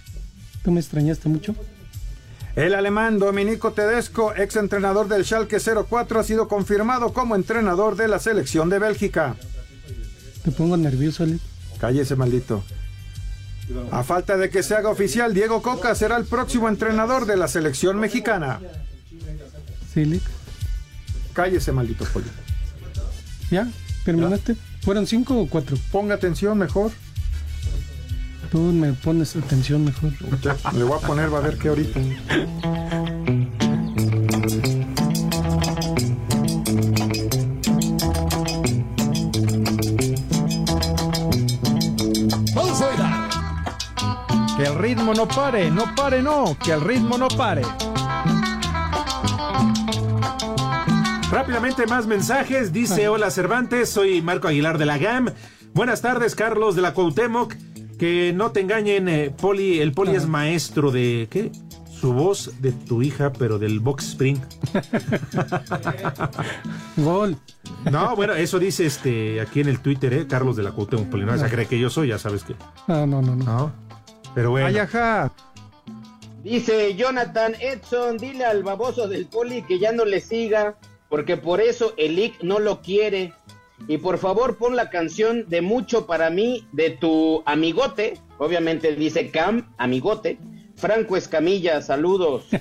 ¿Tú 0.64 0.72
me 0.72 0.80
extrañaste 0.80 1.28
mucho? 1.28 1.54
El 2.56 2.76
alemán 2.76 3.20
Domenico 3.20 3.74
Tedesco, 3.74 4.34
ex 4.38 4.56
entrenador 4.56 5.10
del 5.10 5.26
Schalke 5.26 5.58
04, 5.60 6.22
ha 6.22 6.24
sido 6.24 6.48
confirmado 6.48 7.12
como 7.12 7.36
entrenador 7.36 7.98
de 7.98 8.08
la 8.08 8.20
selección 8.20 8.70
de 8.70 8.80
Bélgica. 8.80 9.36
Te 10.44 10.52
pongo 10.52 10.78
nervioso, 10.78 11.24
Alex. 11.24 11.42
Cállese, 11.80 12.16
maldito. 12.16 12.64
A 13.92 14.04
falta 14.04 14.38
de 14.38 14.50
que 14.50 14.64
se 14.64 14.76
haga 14.76 14.90
oficial, 14.90 15.34
Diego 15.34 15.62
Coca 15.62 15.96
será 15.96 16.18
el 16.18 16.26
próximo 16.26 16.68
entrenador 16.68 17.26
de 17.26 17.38
la 17.38 17.48
selección 17.48 17.98
mexicana. 17.98 18.60
Sí, 19.94 20.02
Alex. 20.02 20.24
Cállese, 21.34 21.72
maldito 21.72 22.06
pollo. 22.06 22.28
¿Ya? 23.50 23.68
¿Terminaste? 24.04 24.56
¿Fueron 24.82 25.06
cinco 25.08 25.40
o 25.40 25.48
cuatro? 25.48 25.78
Ponga 25.92 26.16
atención 26.16 26.58
mejor. 26.58 26.92
Tú 28.52 28.60
me 28.60 28.94
pones 28.94 29.36
atención 29.36 29.86
mejor. 29.86 30.12
Ya, 30.42 30.58
le 30.74 30.84
voy 30.84 30.98
a 31.02 31.08
poner, 31.08 31.34
va 31.34 31.38
a 31.38 31.42
ver 31.42 31.58
qué 31.58 31.70
ahorita. 31.70 32.00
no 45.22 45.28
pare, 45.28 45.70
no 45.70 45.84
pare, 45.96 46.24
no, 46.24 46.58
que 46.58 46.72
el 46.72 46.82
ritmo 46.82 47.16
no 47.16 47.28
pare. 47.28 47.62
Rápidamente 51.30 51.86
más 51.86 52.08
mensajes, 52.08 52.74
dice 52.74 53.06
ah. 53.06 53.12
hola 53.12 53.30
Cervantes, 53.30 53.90
soy 53.90 54.24
Marco 54.24 54.48
Aguilar 54.48 54.80
de 54.80 54.88
la 54.88 54.98
GAM. 54.98 55.30
Buenas 55.76 56.02
tardes, 56.02 56.34
Carlos 56.34 56.76
de 56.76 56.82
la 56.82 56.96
Cuauhtémoc. 56.96 57.54
Que 58.00 58.34
no 58.36 58.52
te 58.52 58.62
engañen, 58.62 59.08
eh, 59.08 59.30
Poli, 59.30 59.80
el 59.80 59.92
Poli 59.92 60.16
ah. 60.16 60.18
es 60.18 60.28
maestro 60.28 60.90
de 60.90 61.28
¿qué? 61.30 61.52
Su 61.92 62.14
voz 62.14 62.60
de 62.60 62.72
tu 62.72 63.04
hija, 63.04 63.32
pero 63.32 63.60
del 63.60 63.80
box 63.80 64.14
spring. 64.14 64.40
Gol. 66.98 67.38
No, 67.92 68.16
bueno, 68.16 68.34
eso 68.34 68.58
dice 68.58 68.88
este 68.88 69.40
aquí 69.40 69.60
en 69.60 69.68
el 69.68 69.82
Twitter, 69.82 70.14
eh, 70.14 70.26
Carlos 70.28 70.56
de 70.56 70.64
la 70.64 70.72
Cuauhtémoc 70.72 71.10
Poli. 71.10 71.26
No, 71.26 71.36
esa 71.36 71.46
ah. 71.46 71.50
cree 71.50 71.68
que 71.68 71.78
yo 71.78 71.92
soy, 71.92 72.08
ya 72.08 72.18
sabes 72.18 72.44
que. 72.44 72.56
Ah, 72.88 73.06
no, 73.08 73.22
no, 73.22 73.36
no. 73.36 73.46
No. 73.46 73.91
Pero 74.34 74.52
bueno. 74.52 74.68
Ay, 74.68 74.78
ajá. 74.78 75.32
Dice 76.44 76.96
Jonathan 76.96 77.54
Edson, 77.60 78.18
dile 78.18 78.46
al 78.46 78.64
baboso 78.64 79.08
del 79.08 79.28
poli 79.28 79.62
que 79.64 79.78
ya 79.78 79.92
no 79.92 80.06
le 80.06 80.20
siga, 80.20 80.76
porque 81.10 81.38
por 81.38 81.62
eso 81.62 81.94
el 81.98 82.18
IC 82.18 82.42
no 82.42 82.60
lo 82.60 82.82
quiere. 82.82 83.34
Y 83.88 83.98
por 83.98 84.18
favor 84.18 84.58
pon 84.58 84.76
la 84.76 84.90
canción 84.90 85.48
de 85.50 85.62
Mucho 85.62 86.06
para 86.06 86.30
mí 86.30 86.68
de 86.72 86.92
tu 86.92 87.44
amigote, 87.46 88.18
obviamente 88.38 88.96
dice 88.96 89.30
Cam, 89.30 89.74
amigote, 89.78 90.38
Franco 90.76 91.18
Escamilla, 91.18 91.82
saludos. 91.82 92.46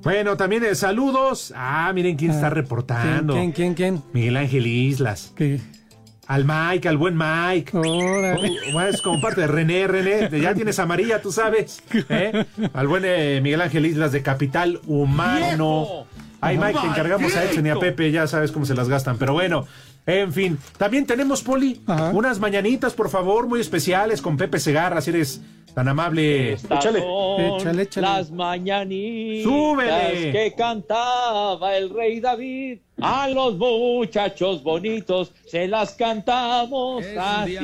Bueno, 0.00 0.36
también 0.36 0.64
eh, 0.64 0.76
saludos. 0.76 1.52
Ah, 1.56 1.90
miren 1.92 2.16
quién 2.16 2.30
está 2.30 2.48
reportando. 2.48 3.34
¿Quién, 3.34 3.50
quién, 3.50 3.74
quién? 3.74 4.02
Miguel 4.12 4.36
Ángel 4.36 4.66
Islas. 4.66 5.32
¿Qué? 5.34 5.60
Al 6.28 6.44
Mike, 6.44 6.86
al 6.86 6.98
buen 6.98 7.16
Mike. 7.16 7.72
Oh, 7.74 8.80
es 8.82 9.00
como 9.00 9.18
parte 9.20 9.40
de 9.40 9.46
René, 9.46 9.86
René. 9.86 10.40
Ya 10.40 10.54
tienes 10.54 10.78
amarilla, 10.78 11.22
tú 11.22 11.32
sabes. 11.32 11.82
¿eh? 12.10 12.44
Al 12.74 12.86
buen 12.86 13.02
eh, 13.06 13.40
Miguel 13.42 13.62
Ángel 13.62 13.86
Islas 13.86 14.12
de 14.12 14.22
Capital 14.22 14.78
Humano. 14.86 16.06
Ay, 16.42 16.58
Mike, 16.58 16.78
te 16.82 16.86
encargamos 16.86 17.34
a 17.34 17.44
Edson 17.44 17.66
y 17.66 17.70
a 17.70 17.76
Pepe, 17.80 18.12
ya 18.12 18.26
sabes 18.26 18.52
cómo 18.52 18.66
se 18.66 18.74
las 18.74 18.90
gastan. 18.90 19.16
Pero 19.16 19.32
bueno, 19.32 19.66
en 20.04 20.32
fin. 20.32 20.58
También 20.76 21.06
tenemos, 21.06 21.42
Poli, 21.42 21.80
unas 22.12 22.38
mañanitas, 22.38 22.92
por 22.92 23.08
favor, 23.08 23.46
muy 23.48 23.60
especiales 23.60 24.20
con 24.20 24.36
Pepe 24.36 24.58
Segarra, 24.60 25.00
si 25.00 25.10
eres 25.10 25.40
tan 25.74 25.88
amable. 25.88 26.52
Estas 26.52 26.84
Échale. 26.84 27.00
son 27.00 28.02
Las 28.02 28.30
mañanitas 28.30 29.44
Súbele. 29.50 30.30
que 30.32 30.54
cantaba 30.56 31.74
el 31.76 31.88
rey 31.88 32.20
David. 32.20 32.80
A 33.00 33.28
los 33.28 33.56
muchachos 33.56 34.62
bonitos 34.62 35.32
se 35.46 35.68
las 35.68 35.92
cantamos 35.92 37.04
así. 37.04 37.56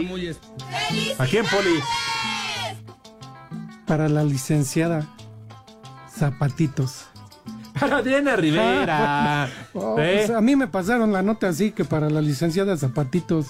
¿A 1.18 1.26
quién, 1.26 1.44
Poli? 1.46 1.80
Para 3.86 4.08
la 4.08 4.22
licenciada. 4.24 5.08
Zapatitos. 6.08 7.06
Para 7.80 8.02
Diana 8.02 8.36
Rivera. 8.36 9.48
Oh, 9.76 9.98
¿Eh? 9.98 10.22
pues 10.26 10.30
a 10.30 10.40
mí 10.40 10.54
me 10.54 10.68
pasaron 10.68 11.12
la 11.12 11.20
nota 11.20 11.48
así 11.48 11.72
que 11.72 11.84
para 11.84 12.08
la 12.08 12.20
licenciada 12.20 12.76
Zapatitos. 12.76 13.48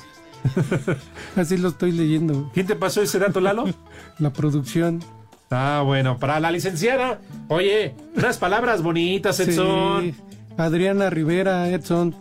así 1.36 1.58
lo 1.58 1.68
estoy 1.68 1.92
leyendo. 1.92 2.50
¿Quién 2.54 2.66
te 2.66 2.74
pasó 2.76 3.02
ese 3.02 3.18
dato, 3.18 3.42
Lalo? 3.42 3.66
La 4.18 4.32
producción. 4.32 5.04
Ah, 5.50 5.82
bueno, 5.84 6.18
para 6.18 6.40
la 6.40 6.50
licenciada. 6.50 7.20
Oye, 7.48 7.94
unas 8.16 8.38
palabras 8.38 8.82
bonitas, 8.82 9.38
Edson. 9.38 10.14
Sí. 10.14 10.33
Adriana 10.56 11.10
Rivera, 11.10 11.68
Edson. 11.68 12.14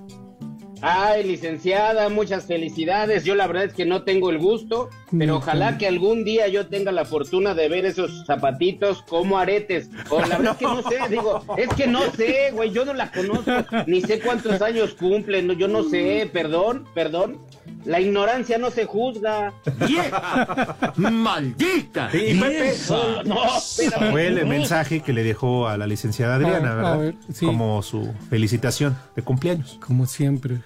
Ay, 0.85 1.23
licenciada, 1.23 2.09
muchas 2.09 2.45
felicidades. 2.45 3.23
Yo 3.23 3.35
la 3.35 3.47
verdad 3.47 3.63
es 3.63 3.73
que 3.73 3.85
no 3.85 4.03
tengo 4.03 4.29
el 4.31 4.37
gusto, 4.37 4.89
pero 5.17 5.37
ojalá 5.37 5.77
que 5.77 5.87
algún 5.87 6.25
día 6.25 6.49
yo 6.49 6.67
tenga 6.67 6.91
la 6.91 7.05
fortuna 7.05 7.53
de 7.53 7.69
ver 7.69 7.85
esos 7.85 8.25
zapatitos 8.25 9.01
como 9.03 9.37
aretes. 9.37 9.89
O 10.09 10.19
la 10.19 10.37
verdad 10.37 10.51
es 10.51 10.57
que 10.57 10.65
no 10.65 10.81
sé, 10.81 10.97
digo, 11.09 11.41
es 11.57 11.69
que 11.69 11.87
no 11.87 12.01
sé, 12.11 12.51
güey, 12.51 12.71
yo 12.71 12.83
no 12.83 12.93
la 12.93 13.09
conozco, 13.11 13.51
ni 13.87 14.01
sé 14.01 14.19
cuántos 14.19 14.61
años 14.61 14.93
cumplen, 14.95 15.47
no, 15.47 15.53
yo 15.53 15.69
no 15.69 15.83
sé, 15.83 16.29
perdón, 16.33 16.85
perdón. 16.93 17.39
La 17.85 17.99
ignorancia 17.99 18.57
no 18.57 18.71
se 18.71 18.85
juzga. 18.85 19.53
¡Maldita! 20.95 22.09
Sí, 22.11 22.39
Pepe. 22.39 22.73
No, 23.25 23.57
espérame. 23.57 24.11
Fue 24.11 24.27
el 24.27 24.45
mensaje 24.45 25.01
que 25.01 25.13
le 25.13 25.23
dejó 25.23 25.67
a 25.67 25.77
la 25.77 25.85
licenciada 25.87 26.35
Adriana, 26.35 26.75
¿verdad? 26.75 26.93
a 26.93 26.97
ver, 26.97 27.15
sí. 27.33 27.45
Como 27.45 27.81
su 27.81 28.13
felicitación 28.29 28.97
de 29.15 29.21
cumpleaños. 29.21 29.77
Como 29.85 30.05
siempre. 30.05 30.61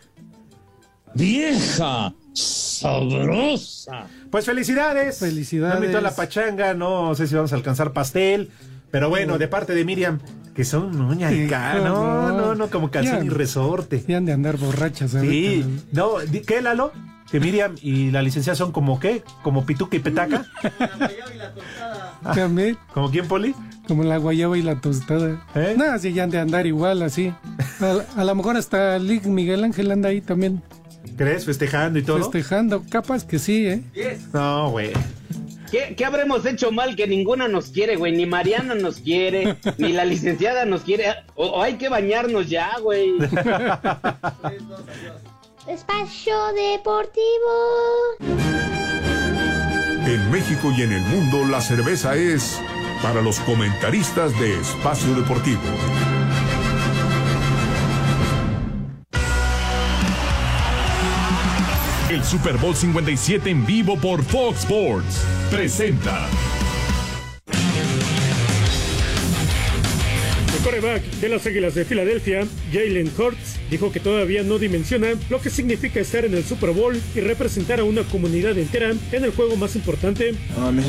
¡Vieja! 1.13 2.13
¡Sabrosa! 2.33 4.05
Pues 4.29 4.45
felicidades. 4.45 5.17
Felicidades. 5.17 5.79
Me 5.79 5.85
invitó 5.85 5.97
a 5.97 6.01
la 6.01 6.15
pachanga, 6.15 6.73
no 6.75 7.15
sé 7.15 7.25
si 7.27 7.33
vamos 7.33 7.51
a 7.51 7.55
alcanzar 7.55 7.93
pastel. 7.93 8.51
Pero 8.91 9.09
bueno, 9.09 9.37
de 9.37 9.47
parte 9.47 9.73
de 9.73 9.83
Miriam, 9.83 10.19
que 10.58 10.66
son 10.66 10.99
uña 10.99 11.32
y 11.32 11.43
Sí, 11.43 11.47
ca- 11.49 11.76
No, 11.80 12.32
no, 12.36 12.53
no, 12.55 12.70
como 12.70 12.91
calzón 12.91 13.26
y 13.26 13.30
resorte. 13.30 14.03
Y 14.08 14.14
han 14.14 14.26
de 14.26 14.34
andar 14.34 14.58
borrachas. 14.58 15.12
Sí, 15.12 15.18
ahorita. 15.64 15.68
no, 15.93 16.10
¿qué, 16.45 16.62
Lalo? 16.62 16.91
Que 17.32 17.39
Miriam 17.39 17.76
y 17.82 18.10
la 18.12 18.22
licenciada 18.22 18.55
son 18.55 18.72
como 18.72 18.99
qué? 18.99 19.22
Como 19.43 19.66
pituca 19.66 19.95
y 19.95 19.99
petaca. 19.99 20.45
También, 22.34 22.78
¿Como 22.93 23.10
quién, 23.12 23.28
Poli? 23.28 23.53
como 23.88 24.03
la 24.03 24.18
guayaba 24.18 24.58
y 24.58 24.62
la 24.64 24.82
tostada. 24.82 25.45
¿Eh? 25.55 25.76
Nada, 25.78 25.97
si 25.99 26.12
ya 26.12 26.24
han 26.24 26.30
de 26.30 26.39
andar 26.39 26.66
igual 26.68 27.01
así. 27.03 27.34
A, 27.80 28.20
a 28.20 28.24
lo 28.26 28.36
mejor 28.36 28.58
hasta 28.58 28.99
Lick 28.99 29.26
Miguel 29.26 29.64
Ángel 29.64 29.91
anda 29.91 30.10
ahí 30.10 30.20
también 30.20 30.62
¿Crees? 31.16 31.45
Festejando 31.45 31.97
y 31.99 32.03
todo. 32.03 32.18
festejando. 32.20 32.84
Capaz 32.89 33.24
que 33.26 33.39
sí, 33.39 33.66
¿eh? 33.68 33.84
No, 34.34 34.72
güey. 34.72 34.91
¿Qué, 35.72 35.95
qué 35.95 36.05
habremos 36.05 36.45
hecho 36.45 36.72
mal 36.72 36.95
que 36.95 37.07
ninguna 37.07 37.47
nos 37.47 37.70
quiere, 37.70 37.95
güey? 37.95 38.13
Ni 38.13 38.26
Mariana 38.26 38.76
nos 38.76 38.99
quiere, 38.99 39.57
ni 39.78 39.93
la 39.93 40.05
licenciada 40.05 40.65
nos 40.65 40.82
quiere. 40.82 41.13
O, 41.36 41.47
o 41.47 41.61
hay 41.61 41.76
que 41.76 41.89
bañarnos 41.89 42.49
ya, 42.49 42.72
güey. 42.82 43.18
Espacio 45.68 46.38
Deportivo. 46.53 47.22
En 50.05 50.32
México 50.32 50.72
y 50.78 50.84
en 50.84 50.93
el 50.93 51.01
mundo 51.01 51.43
la 51.45 51.59
cerveza 51.59 52.15
es 52.15 52.61
para 53.03 53.22
los 53.22 53.39
comentaristas 53.41 54.32
de 54.39 54.59
Espacio 54.59 55.13
Deportivo. 55.13 55.61
El 62.10 62.24
Super 62.24 62.58
Bowl 62.58 62.74
57 62.74 63.49
en 63.49 63.66
vivo 63.66 63.97
por 63.97 64.24
Fox 64.24 64.60
Sports. 64.60 65.26
Presenta 65.51 66.30
coreback 70.68 71.01
de 71.22 71.30
las 71.30 71.45
Águilas 71.45 71.76
de 71.76 71.86
Filadelfia, 71.86 72.45
Jalen 72.74 73.09
Hurts, 73.18 73.57
dijo 73.72 73.89
que 73.89 74.01
todavía 74.01 74.43
no 74.43 74.59
dimensiona 74.59 75.13
lo 75.30 75.39
que 75.39 75.49
significa 75.49 76.01
estar 76.01 76.26
en 76.26 76.34
el 76.34 76.43
Super 76.43 76.72
Bowl 76.72 76.99
y 77.15 77.22
representar 77.22 77.80
a 77.80 77.86
una 77.86 78.03
comunidad 78.03 78.57
entera 78.57 78.91
en 79.13 79.24
el 79.24 79.32
juego 79.32 79.55
más 79.55 79.78
importante. 79.78 80.32
Um, 80.57 80.78
and 80.78 80.84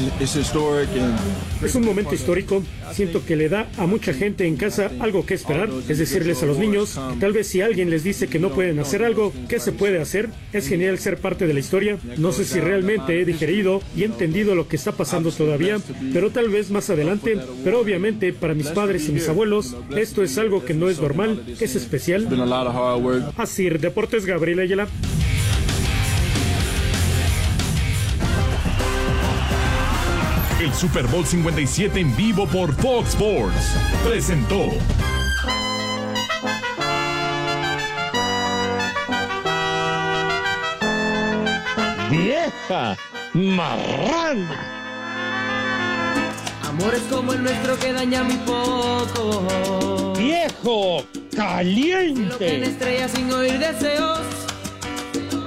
Es 1.63 1.77
un 1.77 1.85
momento 1.85 2.13
histórico. 2.13 2.65
Siento 2.93 3.25
que 3.25 3.37
le 3.37 3.49
da 3.49 3.69
a 3.77 3.87
mucha 3.87 4.13
gente 4.13 4.49
en 4.49 4.57
casa 4.57 4.91
algo 4.99 5.25
que 5.25 5.35
esperar, 5.35 5.71
es 5.89 5.99
decirles 5.99 6.43
a 6.43 6.47
los 6.47 6.59
niños, 6.59 6.99
que 7.13 7.21
tal 7.21 7.33
vez 7.33 7.47
si 7.47 7.61
alguien 7.61 7.89
les 7.89 8.03
dice 8.03 8.27
que 8.27 8.41
no 8.41 8.51
pueden 8.51 8.81
hacer 8.81 9.05
algo, 9.05 9.33
¿qué 9.49 9.61
se 9.61 9.71
puede 9.71 10.01
hacer? 10.01 10.29
Es 10.53 10.67
genial 10.67 10.99
ser 10.99 11.19
parte 11.19 11.47
de 11.47 11.55
la 11.55 11.61
historia. 11.61 11.99
No 12.17 12.33
sé 12.33 12.45
si 12.45 12.59
realmente 12.59 13.21
he 13.21 13.25
digerido 13.25 13.81
y 13.97 14.03
entendido 14.03 14.57
lo 14.57 14.67
que 14.67 14.75
está 14.75 14.91
pasando 14.91 15.31
todavía, 15.31 15.79
pero 16.13 16.31
tal 16.31 16.49
vez 16.49 16.71
más 16.71 16.91
adelante. 16.91 17.39
Pero 17.63 17.81
obviamente 17.81 18.33
para 18.33 18.55
mis 18.55 18.69
padres 18.69 19.09
y 19.09 19.13
mis 19.13 19.29
abuelos, 19.29 19.68
esto 19.97 20.23
es 20.23 20.39
algo 20.39 20.65
que 20.65 20.75
no 20.75 20.89
es 20.89 21.01
normal, 21.01 21.45
es 21.61 21.75
especial. 21.75 22.29
Así, 23.37 23.69
Deportes 23.69 24.27
Gabriel 24.27 24.61
Ayala. 24.61 24.89
el 30.61 30.75
Super 30.75 31.07
Bowl 31.07 31.25
57 31.25 32.01
en 32.01 32.17
vivo 32.17 32.47
por 32.47 32.75
Fox 32.75 33.11
Sports 33.11 33.77
presentó. 34.05 34.71
¡Vieja! 42.11 42.97
¡Marrana! 43.35 44.78
Amores 46.79 47.03
como 47.11 47.33
el 47.33 47.43
nuestro 47.43 47.77
que 47.79 47.93
daña 47.93 48.23
muy 48.23 48.37
poco. 48.37 50.15
¡Viejo! 50.17 51.03
Lo 51.03 51.29
que 51.29 51.29
en 51.29 51.37
¡Caliente! 51.37 52.63
estrella 52.65 53.09
sin 53.09 53.33
oír 53.33 53.59
deseos. 53.59 54.21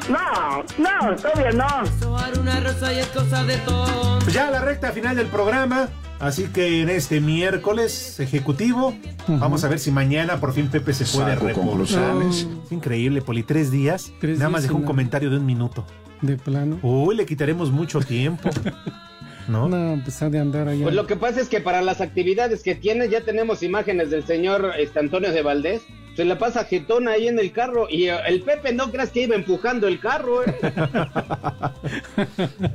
No, 0.09 0.63
no, 0.77 1.15
todavía 1.15 1.51
no. 1.51 1.85
Sobar 2.01 2.37
una 2.37 2.59
rosa 2.59 2.91
y 2.93 2.99
es 2.99 3.07
cosa 3.07 3.45
de 3.45 3.55
todo. 3.59 4.19
Ya 4.29 4.51
la 4.51 4.59
recta 4.59 4.91
final 4.91 5.15
del 5.15 5.27
programa. 5.27 5.87
Así 6.19 6.47
que 6.49 6.81
en 6.81 6.89
este 6.89 7.21
miércoles 7.21 8.19
ejecutivo, 8.19 8.93
vamos 9.27 9.63
a 9.63 9.69
ver 9.69 9.79
si 9.79 9.89
mañana 9.89 10.39
por 10.39 10.53
fin 10.53 10.67
Pepe 10.67 10.93
se 10.93 11.05
puede 11.05 11.35
conclusiones. 11.53 12.45
Es 12.65 12.71
increíble, 12.71 13.21
Poli, 13.21 13.41
tres 13.43 13.71
días. 13.71 14.11
Tres 14.19 14.37
nada 14.37 14.49
más 14.49 14.63
dejó 14.63 14.75
un 14.75 14.81
nada. 14.81 14.87
comentario 14.91 15.29
de 15.29 15.37
un 15.37 15.45
minuto. 15.45 15.85
De 16.21 16.35
plano. 16.37 16.77
Uy, 16.83 17.15
le 17.15 17.25
quitaremos 17.25 17.71
mucho 17.71 18.01
tiempo. 18.01 18.49
¿No? 19.47 19.67
No, 19.69 19.99
pues 20.03 20.21
ha 20.21 20.29
de 20.29 20.39
andar 20.39 20.67
allá. 20.67 20.83
Pues 20.83 20.95
lo 20.95 21.07
que 21.07 21.15
pasa 21.15 21.41
es 21.41 21.49
que 21.49 21.61
para 21.61 21.81
las 21.81 22.01
actividades 22.01 22.63
que 22.63 22.75
tienes 22.75 23.09
ya 23.09 23.21
tenemos 23.21 23.63
imágenes 23.63 24.09
del 24.09 24.25
señor 24.25 24.73
este, 24.77 24.99
Antonio 24.99 25.31
de 25.31 25.41
Valdés 25.41 25.81
se 26.15 26.25
la 26.25 26.37
pasa 26.37 26.65
jetón 26.65 27.07
ahí 27.07 27.27
en 27.27 27.39
el 27.39 27.51
carro. 27.51 27.87
Y 27.89 28.07
eh, 28.09 28.17
el 28.27 28.41
Pepe 28.41 28.73
no 28.73 28.91
creas 28.91 29.09
que 29.11 29.23
iba 29.23 29.35
empujando 29.35 29.87
el 29.87 29.99
carro, 29.99 30.43
¿eh? 30.43 30.55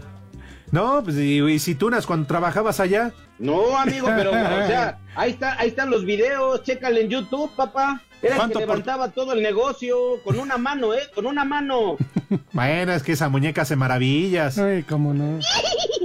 No, 0.73 1.01
pues 1.05 1.17
y, 1.17 1.41
y 1.41 1.59
si 1.61 1.77
tunas 1.77 2.07
cuando 2.07 2.27
trabajabas 2.27 2.81
allá. 2.81 3.13
No, 3.39 3.79
amigo, 3.79 4.09
pero, 4.17 4.31
o 4.31 4.67
sea, 4.67 4.99
ahí, 5.15 5.31
está, 5.31 5.57
ahí 5.61 5.69
están 5.69 5.91
los 5.91 6.05
videos, 6.05 6.65
chécale 6.65 7.03
en 7.03 7.09
YouTube, 7.09 7.51
papá. 7.55 8.03
Era 8.21 8.33
el 8.35 8.39
¿Cuánto 8.39 8.59
que 8.59 8.67
por- 8.67 8.75
levantaba 8.77 9.11
todo 9.13 9.33
el 9.35 9.43
negocio 9.43 9.97
con 10.25 10.41
una 10.41 10.59
mano, 10.59 10.93
¿eh? 10.93 11.03
Con 11.15 11.27
una 11.27 11.45
mano. 11.45 11.97
Bueno, 12.53 12.93
es 12.93 13.05
que 13.05 13.13
esa 13.13 13.29
muñeca 13.29 13.63
hace 13.63 13.77
maravillas. 13.77 14.59
Ay, 14.59 14.83
cómo 14.83 15.15
no. 15.15 15.39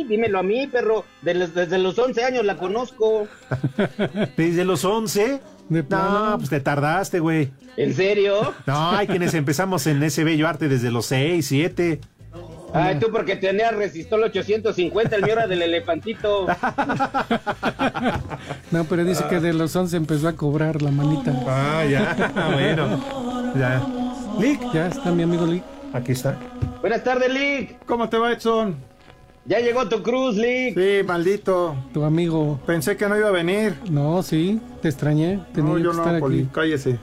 Dímelo 0.04 0.40
a 0.40 0.44
mí, 0.44 0.68
perro. 0.68 1.06
De 1.22 1.34
los- 1.34 1.54
desde 1.54 1.78
los 1.78 1.98
11 1.98 2.24
años 2.24 2.46
la 2.46 2.58
conozco. 2.58 3.28
Desde 4.38 4.66
los 4.66 4.84
11. 4.86 5.40
No, 5.70 6.36
pues 6.38 6.50
te 6.50 6.60
tardaste, 6.60 7.20
güey. 7.20 7.50
¿En 7.78 7.94
serio? 7.94 8.54
No, 8.66 8.92
hay 8.92 9.08
quienes 9.08 9.34
empezamos 9.34 9.88
en 9.88 10.04
ese 10.04 10.24
bello 10.26 10.48
arte 10.48 10.68
desde 10.68 10.92
los 10.92 11.06
6, 11.06 11.46
7. 11.48 12.02
Ay, 12.74 13.00
tú 13.00 13.08
porque 13.12 13.36
tenías 13.36 13.74
resistol 13.76 14.24
850, 14.24 15.16
el 15.16 15.24
mío 15.24 15.34
era 15.34 15.48
del 15.48 15.62
elefantito. 15.62 16.48
No, 18.72 18.86
pero 18.86 19.04
dice 19.04 19.26
que 19.30 19.40
de 19.40 19.54
los 19.54 19.76
11 19.76 19.98
empezó 19.98 20.28
a 20.30 20.34
cobrar 20.34 20.82
la 20.82 20.92
manita. 20.92 21.34
Ah, 21.48 21.84
ya. 21.86 22.16
bueno. 22.54 23.04
Ya. 23.56 23.86
Lick. 24.40 24.62
Ya 24.74 24.88
está 24.88 25.12
mi 25.12 25.24
amigo 25.24 25.46
Lick. 25.46 25.64
Aquí 25.94 26.14
está. 26.14 26.38
Buenas 26.80 27.04
tardes, 27.04 27.32
Lick. 27.34 27.84
¿Cómo 27.86 28.08
te 28.10 28.18
va, 28.18 28.32
Edson? 28.32 28.76
Ya 29.46 29.60
llegó 29.60 29.90
tu 29.90 30.04
cruz, 30.04 30.36
Lick. 30.36 30.76
Sí, 30.78 31.04
maldito. 31.06 31.76
Tu 31.94 32.04
amigo. 32.04 32.60
Pensé 32.66 32.96
que 32.96 33.08
no 33.10 33.18
iba 33.18 33.30
a 33.30 33.32
venir. 33.32 33.76
No, 33.90 34.22
sí, 34.24 34.60
te 34.82 34.88
extrañé. 34.90 35.40
Tenía 35.54 35.72
No, 35.74 35.78
yo 35.80 35.92
que 35.92 35.98
estar 35.98 36.08
no, 36.08 36.12
aquí. 36.14 36.20
Poli, 36.22 36.50
cállese. 36.52 37.00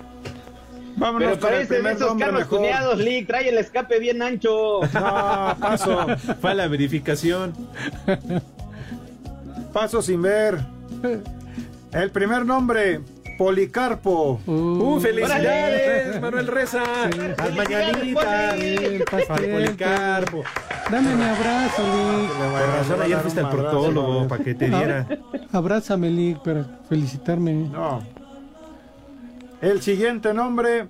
Vámonos 0.97 1.29
Pero 1.29 1.41
con 1.41 1.49
el 1.49 1.55
parece 1.55 1.75
de 1.75 1.79
primer 1.81 1.97
esos 1.97 2.15
carros 2.19 2.39
mejor. 2.41 2.59
tuneados, 2.59 2.99
Lick. 2.99 3.27
Trae 3.27 3.49
el 3.49 3.59
escape 3.59 3.99
bien 3.99 4.23
ancho. 4.23 4.81
No, 4.83 5.57
paso. 5.61 6.07
Fue 6.41 6.51
a 6.53 6.55
la 6.55 6.69
verificación. 6.69 7.53
Paso 9.73 10.01
sin 10.03 10.23
ver. 10.23 10.59
El 11.93 12.11
primer 12.11 12.45
nombre, 12.47 13.01
Policarpo. 13.39 14.41
¡Uh, 14.47 14.99
felicidades, 15.01 16.21
Manuel 16.21 16.47
Reza! 16.49 16.83
El 17.07 17.35
Para 17.35 17.45
pastel. 19.27 19.51
Policarpo. 19.53 20.43
Dame 20.91 21.15
mi 21.15 21.23
abrazo, 21.23 21.83
Lick. 21.85 22.33
Por 22.33 22.69
razón, 22.69 23.03
ayer 23.03 23.19
fuiste 23.21 23.41
al 23.41 23.51
proctólogo 23.51 24.27
para 24.27 24.43
que 24.43 24.55
te 24.57 24.69
diera. 24.69 25.07
Abrázame, 25.53 26.11
Lick, 26.11 26.39
para 26.43 26.65
felicitarme. 26.89 27.53
No. 27.53 28.03
El 29.61 29.81
siguiente 29.83 30.35
nombre, 30.35 30.89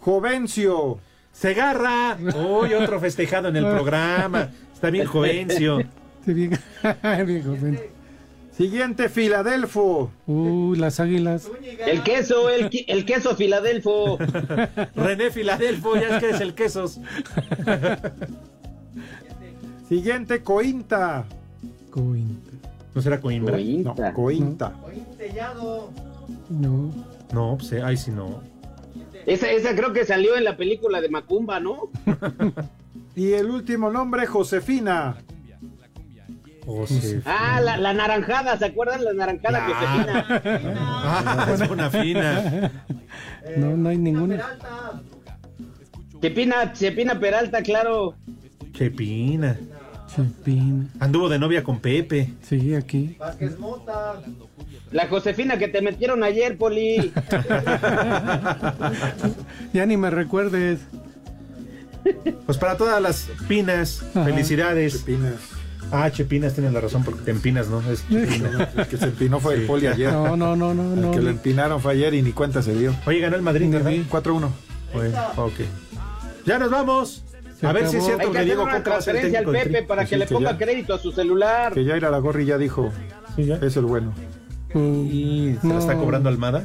Jovencio. 0.00 0.98
Segarra. 1.32 2.16
Uy, 2.36 2.74
otro 2.74 3.00
festejado 3.00 3.48
en 3.48 3.56
el 3.56 3.66
programa. 3.70 4.50
Está 4.72 4.90
bien 4.90 5.06
jovencio. 5.06 5.80
Sí, 6.24 6.32
bien, 6.34 6.58
bien 7.26 7.42
joven. 7.42 7.80
Siguiente, 8.56 9.08
Filadelfo. 9.08 10.10
Uh, 10.26 10.74
las 10.74 11.00
águilas. 11.00 11.50
El 11.86 12.02
queso, 12.02 12.50
el, 12.50 13.04
queso 13.04 13.34
Filadelfo. 13.34 14.18
René 14.94 15.30
Filadelfo, 15.30 15.96
ya 15.96 16.16
es 16.16 16.20
que 16.20 16.28
eres 16.28 16.40
el 16.40 16.54
quesos. 16.54 17.00
Siguiente, 19.88 20.42
Cointa. 20.42 21.24
Cointa. 21.90 22.50
¿No 22.94 23.00
será 23.00 23.20
Coimbra? 23.20 23.58
No, 23.58 23.94
Cointa. 24.14 24.72
No. 26.50 26.92
No, 27.32 27.56
pues 27.58 27.72
eh, 27.72 27.82
ay, 27.82 27.96
si 27.96 28.10
no. 28.10 28.42
Esa, 29.24 29.50
esa 29.50 29.74
creo 29.74 29.92
que 29.92 30.04
salió 30.04 30.36
en 30.36 30.44
la 30.44 30.56
película 30.56 31.00
de 31.00 31.08
Macumba, 31.08 31.58
¿no? 31.58 31.88
Y 33.14 33.32
el 33.32 33.50
último 33.50 33.90
nombre, 33.90 34.26
Josefina. 34.26 35.16
José. 36.64 37.22
Ah, 37.24 37.60
la, 37.62 37.76
la 37.76 37.92
naranjada, 37.92 38.56
¿se 38.56 38.66
acuerdan? 38.66 39.04
La 39.04 39.12
naranjada 39.12 39.60
Josefina. 39.66 40.42
Ah, 41.04 41.48
es 41.52 41.70
una 41.70 41.90
fina. 41.90 42.70
No, 43.56 43.76
no 43.76 43.88
hay 43.88 43.98
ninguna. 43.98 44.40
Chepina, 46.20 46.72
Chepina 46.72 47.18
Peralta, 47.18 47.60
claro. 47.62 48.14
Chepina. 48.72 49.58
Chepina. 50.14 50.86
Anduvo 51.00 51.28
de 51.28 51.38
novia 51.40 51.64
con 51.64 51.80
Pepe. 51.80 52.32
Sí, 52.42 52.74
aquí. 52.76 53.18
La 54.92 55.08
Josefina 55.08 55.58
que 55.58 55.66
te 55.68 55.82
metieron 55.82 56.22
ayer, 56.22 56.56
Poli. 56.56 57.12
Ya 59.72 59.86
ni 59.86 59.96
me 59.96 60.10
recuerdes. 60.10 60.80
Pues 62.46 62.58
para 62.58 62.76
todas 62.76 63.00
las 63.02 63.28
pinas, 63.48 64.02
Ajá. 64.10 64.24
felicidades. 64.24 64.92
Chepinas. 64.98 65.34
Ah, 65.94 66.10
Chepinas, 66.10 66.54
tienes 66.54 66.72
la 66.72 66.80
razón, 66.80 67.04
porque 67.04 67.20
te 67.22 67.30
empinas, 67.30 67.68
¿no? 67.68 67.80
Es 67.90 68.02
Chepina. 68.08 68.70
El 68.76 68.86
que 68.86 68.96
se 68.96 69.04
empinó 69.04 69.38
fue 69.40 69.54
el 69.54 69.66
Poli 69.66 69.86
ayer. 69.86 70.10
No, 70.12 70.36
no, 70.36 70.56
no, 70.56 70.72
no, 70.72 70.94
El 70.94 71.00
no. 71.02 71.10
que 71.10 71.20
lo 71.20 71.28
empinaron 71.30 71.80
fue 71.80 71.92
ayer 71.92 72.14
y 72.14 72.22
ni 72.22 72.32
cuenta 72.32 72.62
se 72.62 72.74
dio. 72.74 72.94
Oye, 73.06 73.20
ganó 73.20 73.36
el 73.36 73.42
Madrid, 73.42 73.70
¿verdad? 73.70 73.90
4-1. 74.10 74.48
Bueno, 74.94 75.18
ok. 75.36 75.52
Ya 76.46 76.58
nos 76.58 76.70
vamos. 76.70 77.24
Se 77.60 77.66
a 77.66 77.72
ver 77.72 77.86
si 77.88 77.98
es 77.98 78.04
cierto 78.04 78.22
Hay 78.22 78.26
que 78.28 78.32
que 78.32 78.38
hacer 78.38 78.44
Diego 78.46 78.62
una 78.64 78.72
Coca 78.82 78.82
ser 79.02 79.16
el 79.16 79.20
transferencia 79.22 79.38
al 79.38 79.44
Pepe 79.44 79.78
Tri. 79.78 79.86
para 79.86 80.02
que 80.04 80.08
Sí, 80.08 80.16
le 80.16 80.26
que 80.26 80.34
ponga 80.34 80.50
ya. 80.52 80.58
crédito 80.58 80.94
a 80.94 80.98
su 80.98 81.12
celular. 81.12 81.72
Que 81.74 81.84
ya 81.84 81.96
ir 81.96 82.04
a 82.04 82.10
la 82.10 82.18
gorri 82.18 82.44
ya 82.46 82.58
dijo. 82.58 82.90
Sí, 83.36 83.44
ya. 83.44 83.56
Es 83.56 83.76
el 83.76 83.84
bueno. 83.84 84.12
Y 84.74 85.56
se 85.60 85.68
la 85.68 85.78
está 85.78 85.94
no. 85.94 86.00
cobrando 86.00 86.28
Almada. 86.28 86.64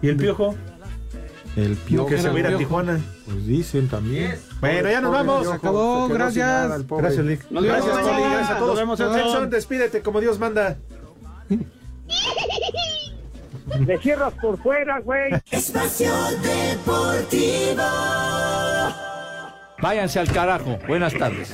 ¿Y 0.00 0.08
el 0.08 0.16
Piojo? 0.16 0.54
El 1.56 1.76
piojo. 1.76 2.08
que 2.08 2.18
se 2.18 2.28
va 2.28 2.34
a 2.36 2.38
ir 2.38 2.46
a. 2.46 2.56
Tijuana. 2.56 3.00
Pues 3.26 3.46
dicen 3.46 3.88
también. 3.88 4.38
Bueno, 4.60 4.90
ya 4.90 5.00
nos 5.00 5.12
vamos. 5.12 5.46
Se 5.46 5.52
acabó, 5.52 6.08
gracias. 6.08 6.86
Gracias, 6.86 7.24
Lick. 7.24 7.50
Nos 7.50 7.64
Gracias, 7.64 7.98
Poli. 7.98 8.22
Gracias 8.22 8.50
a 8.50 8.58
todos. 8.58 8.68
Nos 8.68 8.78
vemos, 8.78 9.00
Edson. 9.00 9.50
despídete 9.50 10.00
como 10.02 10.20
Dios 10.20 10.38
manda. 10.38 10.78
Le 13.80 13.98
cierras 13.98 14.34
por 14.40 14.58
fuera, 14.62 15.00
güey. 15.00 15.32
Espacio 15.50 16.12
Deportivo. 16.42 17.82
Váyanse 19.80 20.20
al 20.20 20.30
carajo. 20.32 20.78
Buenas 20.86 21.12
tardes. 21.14 21.52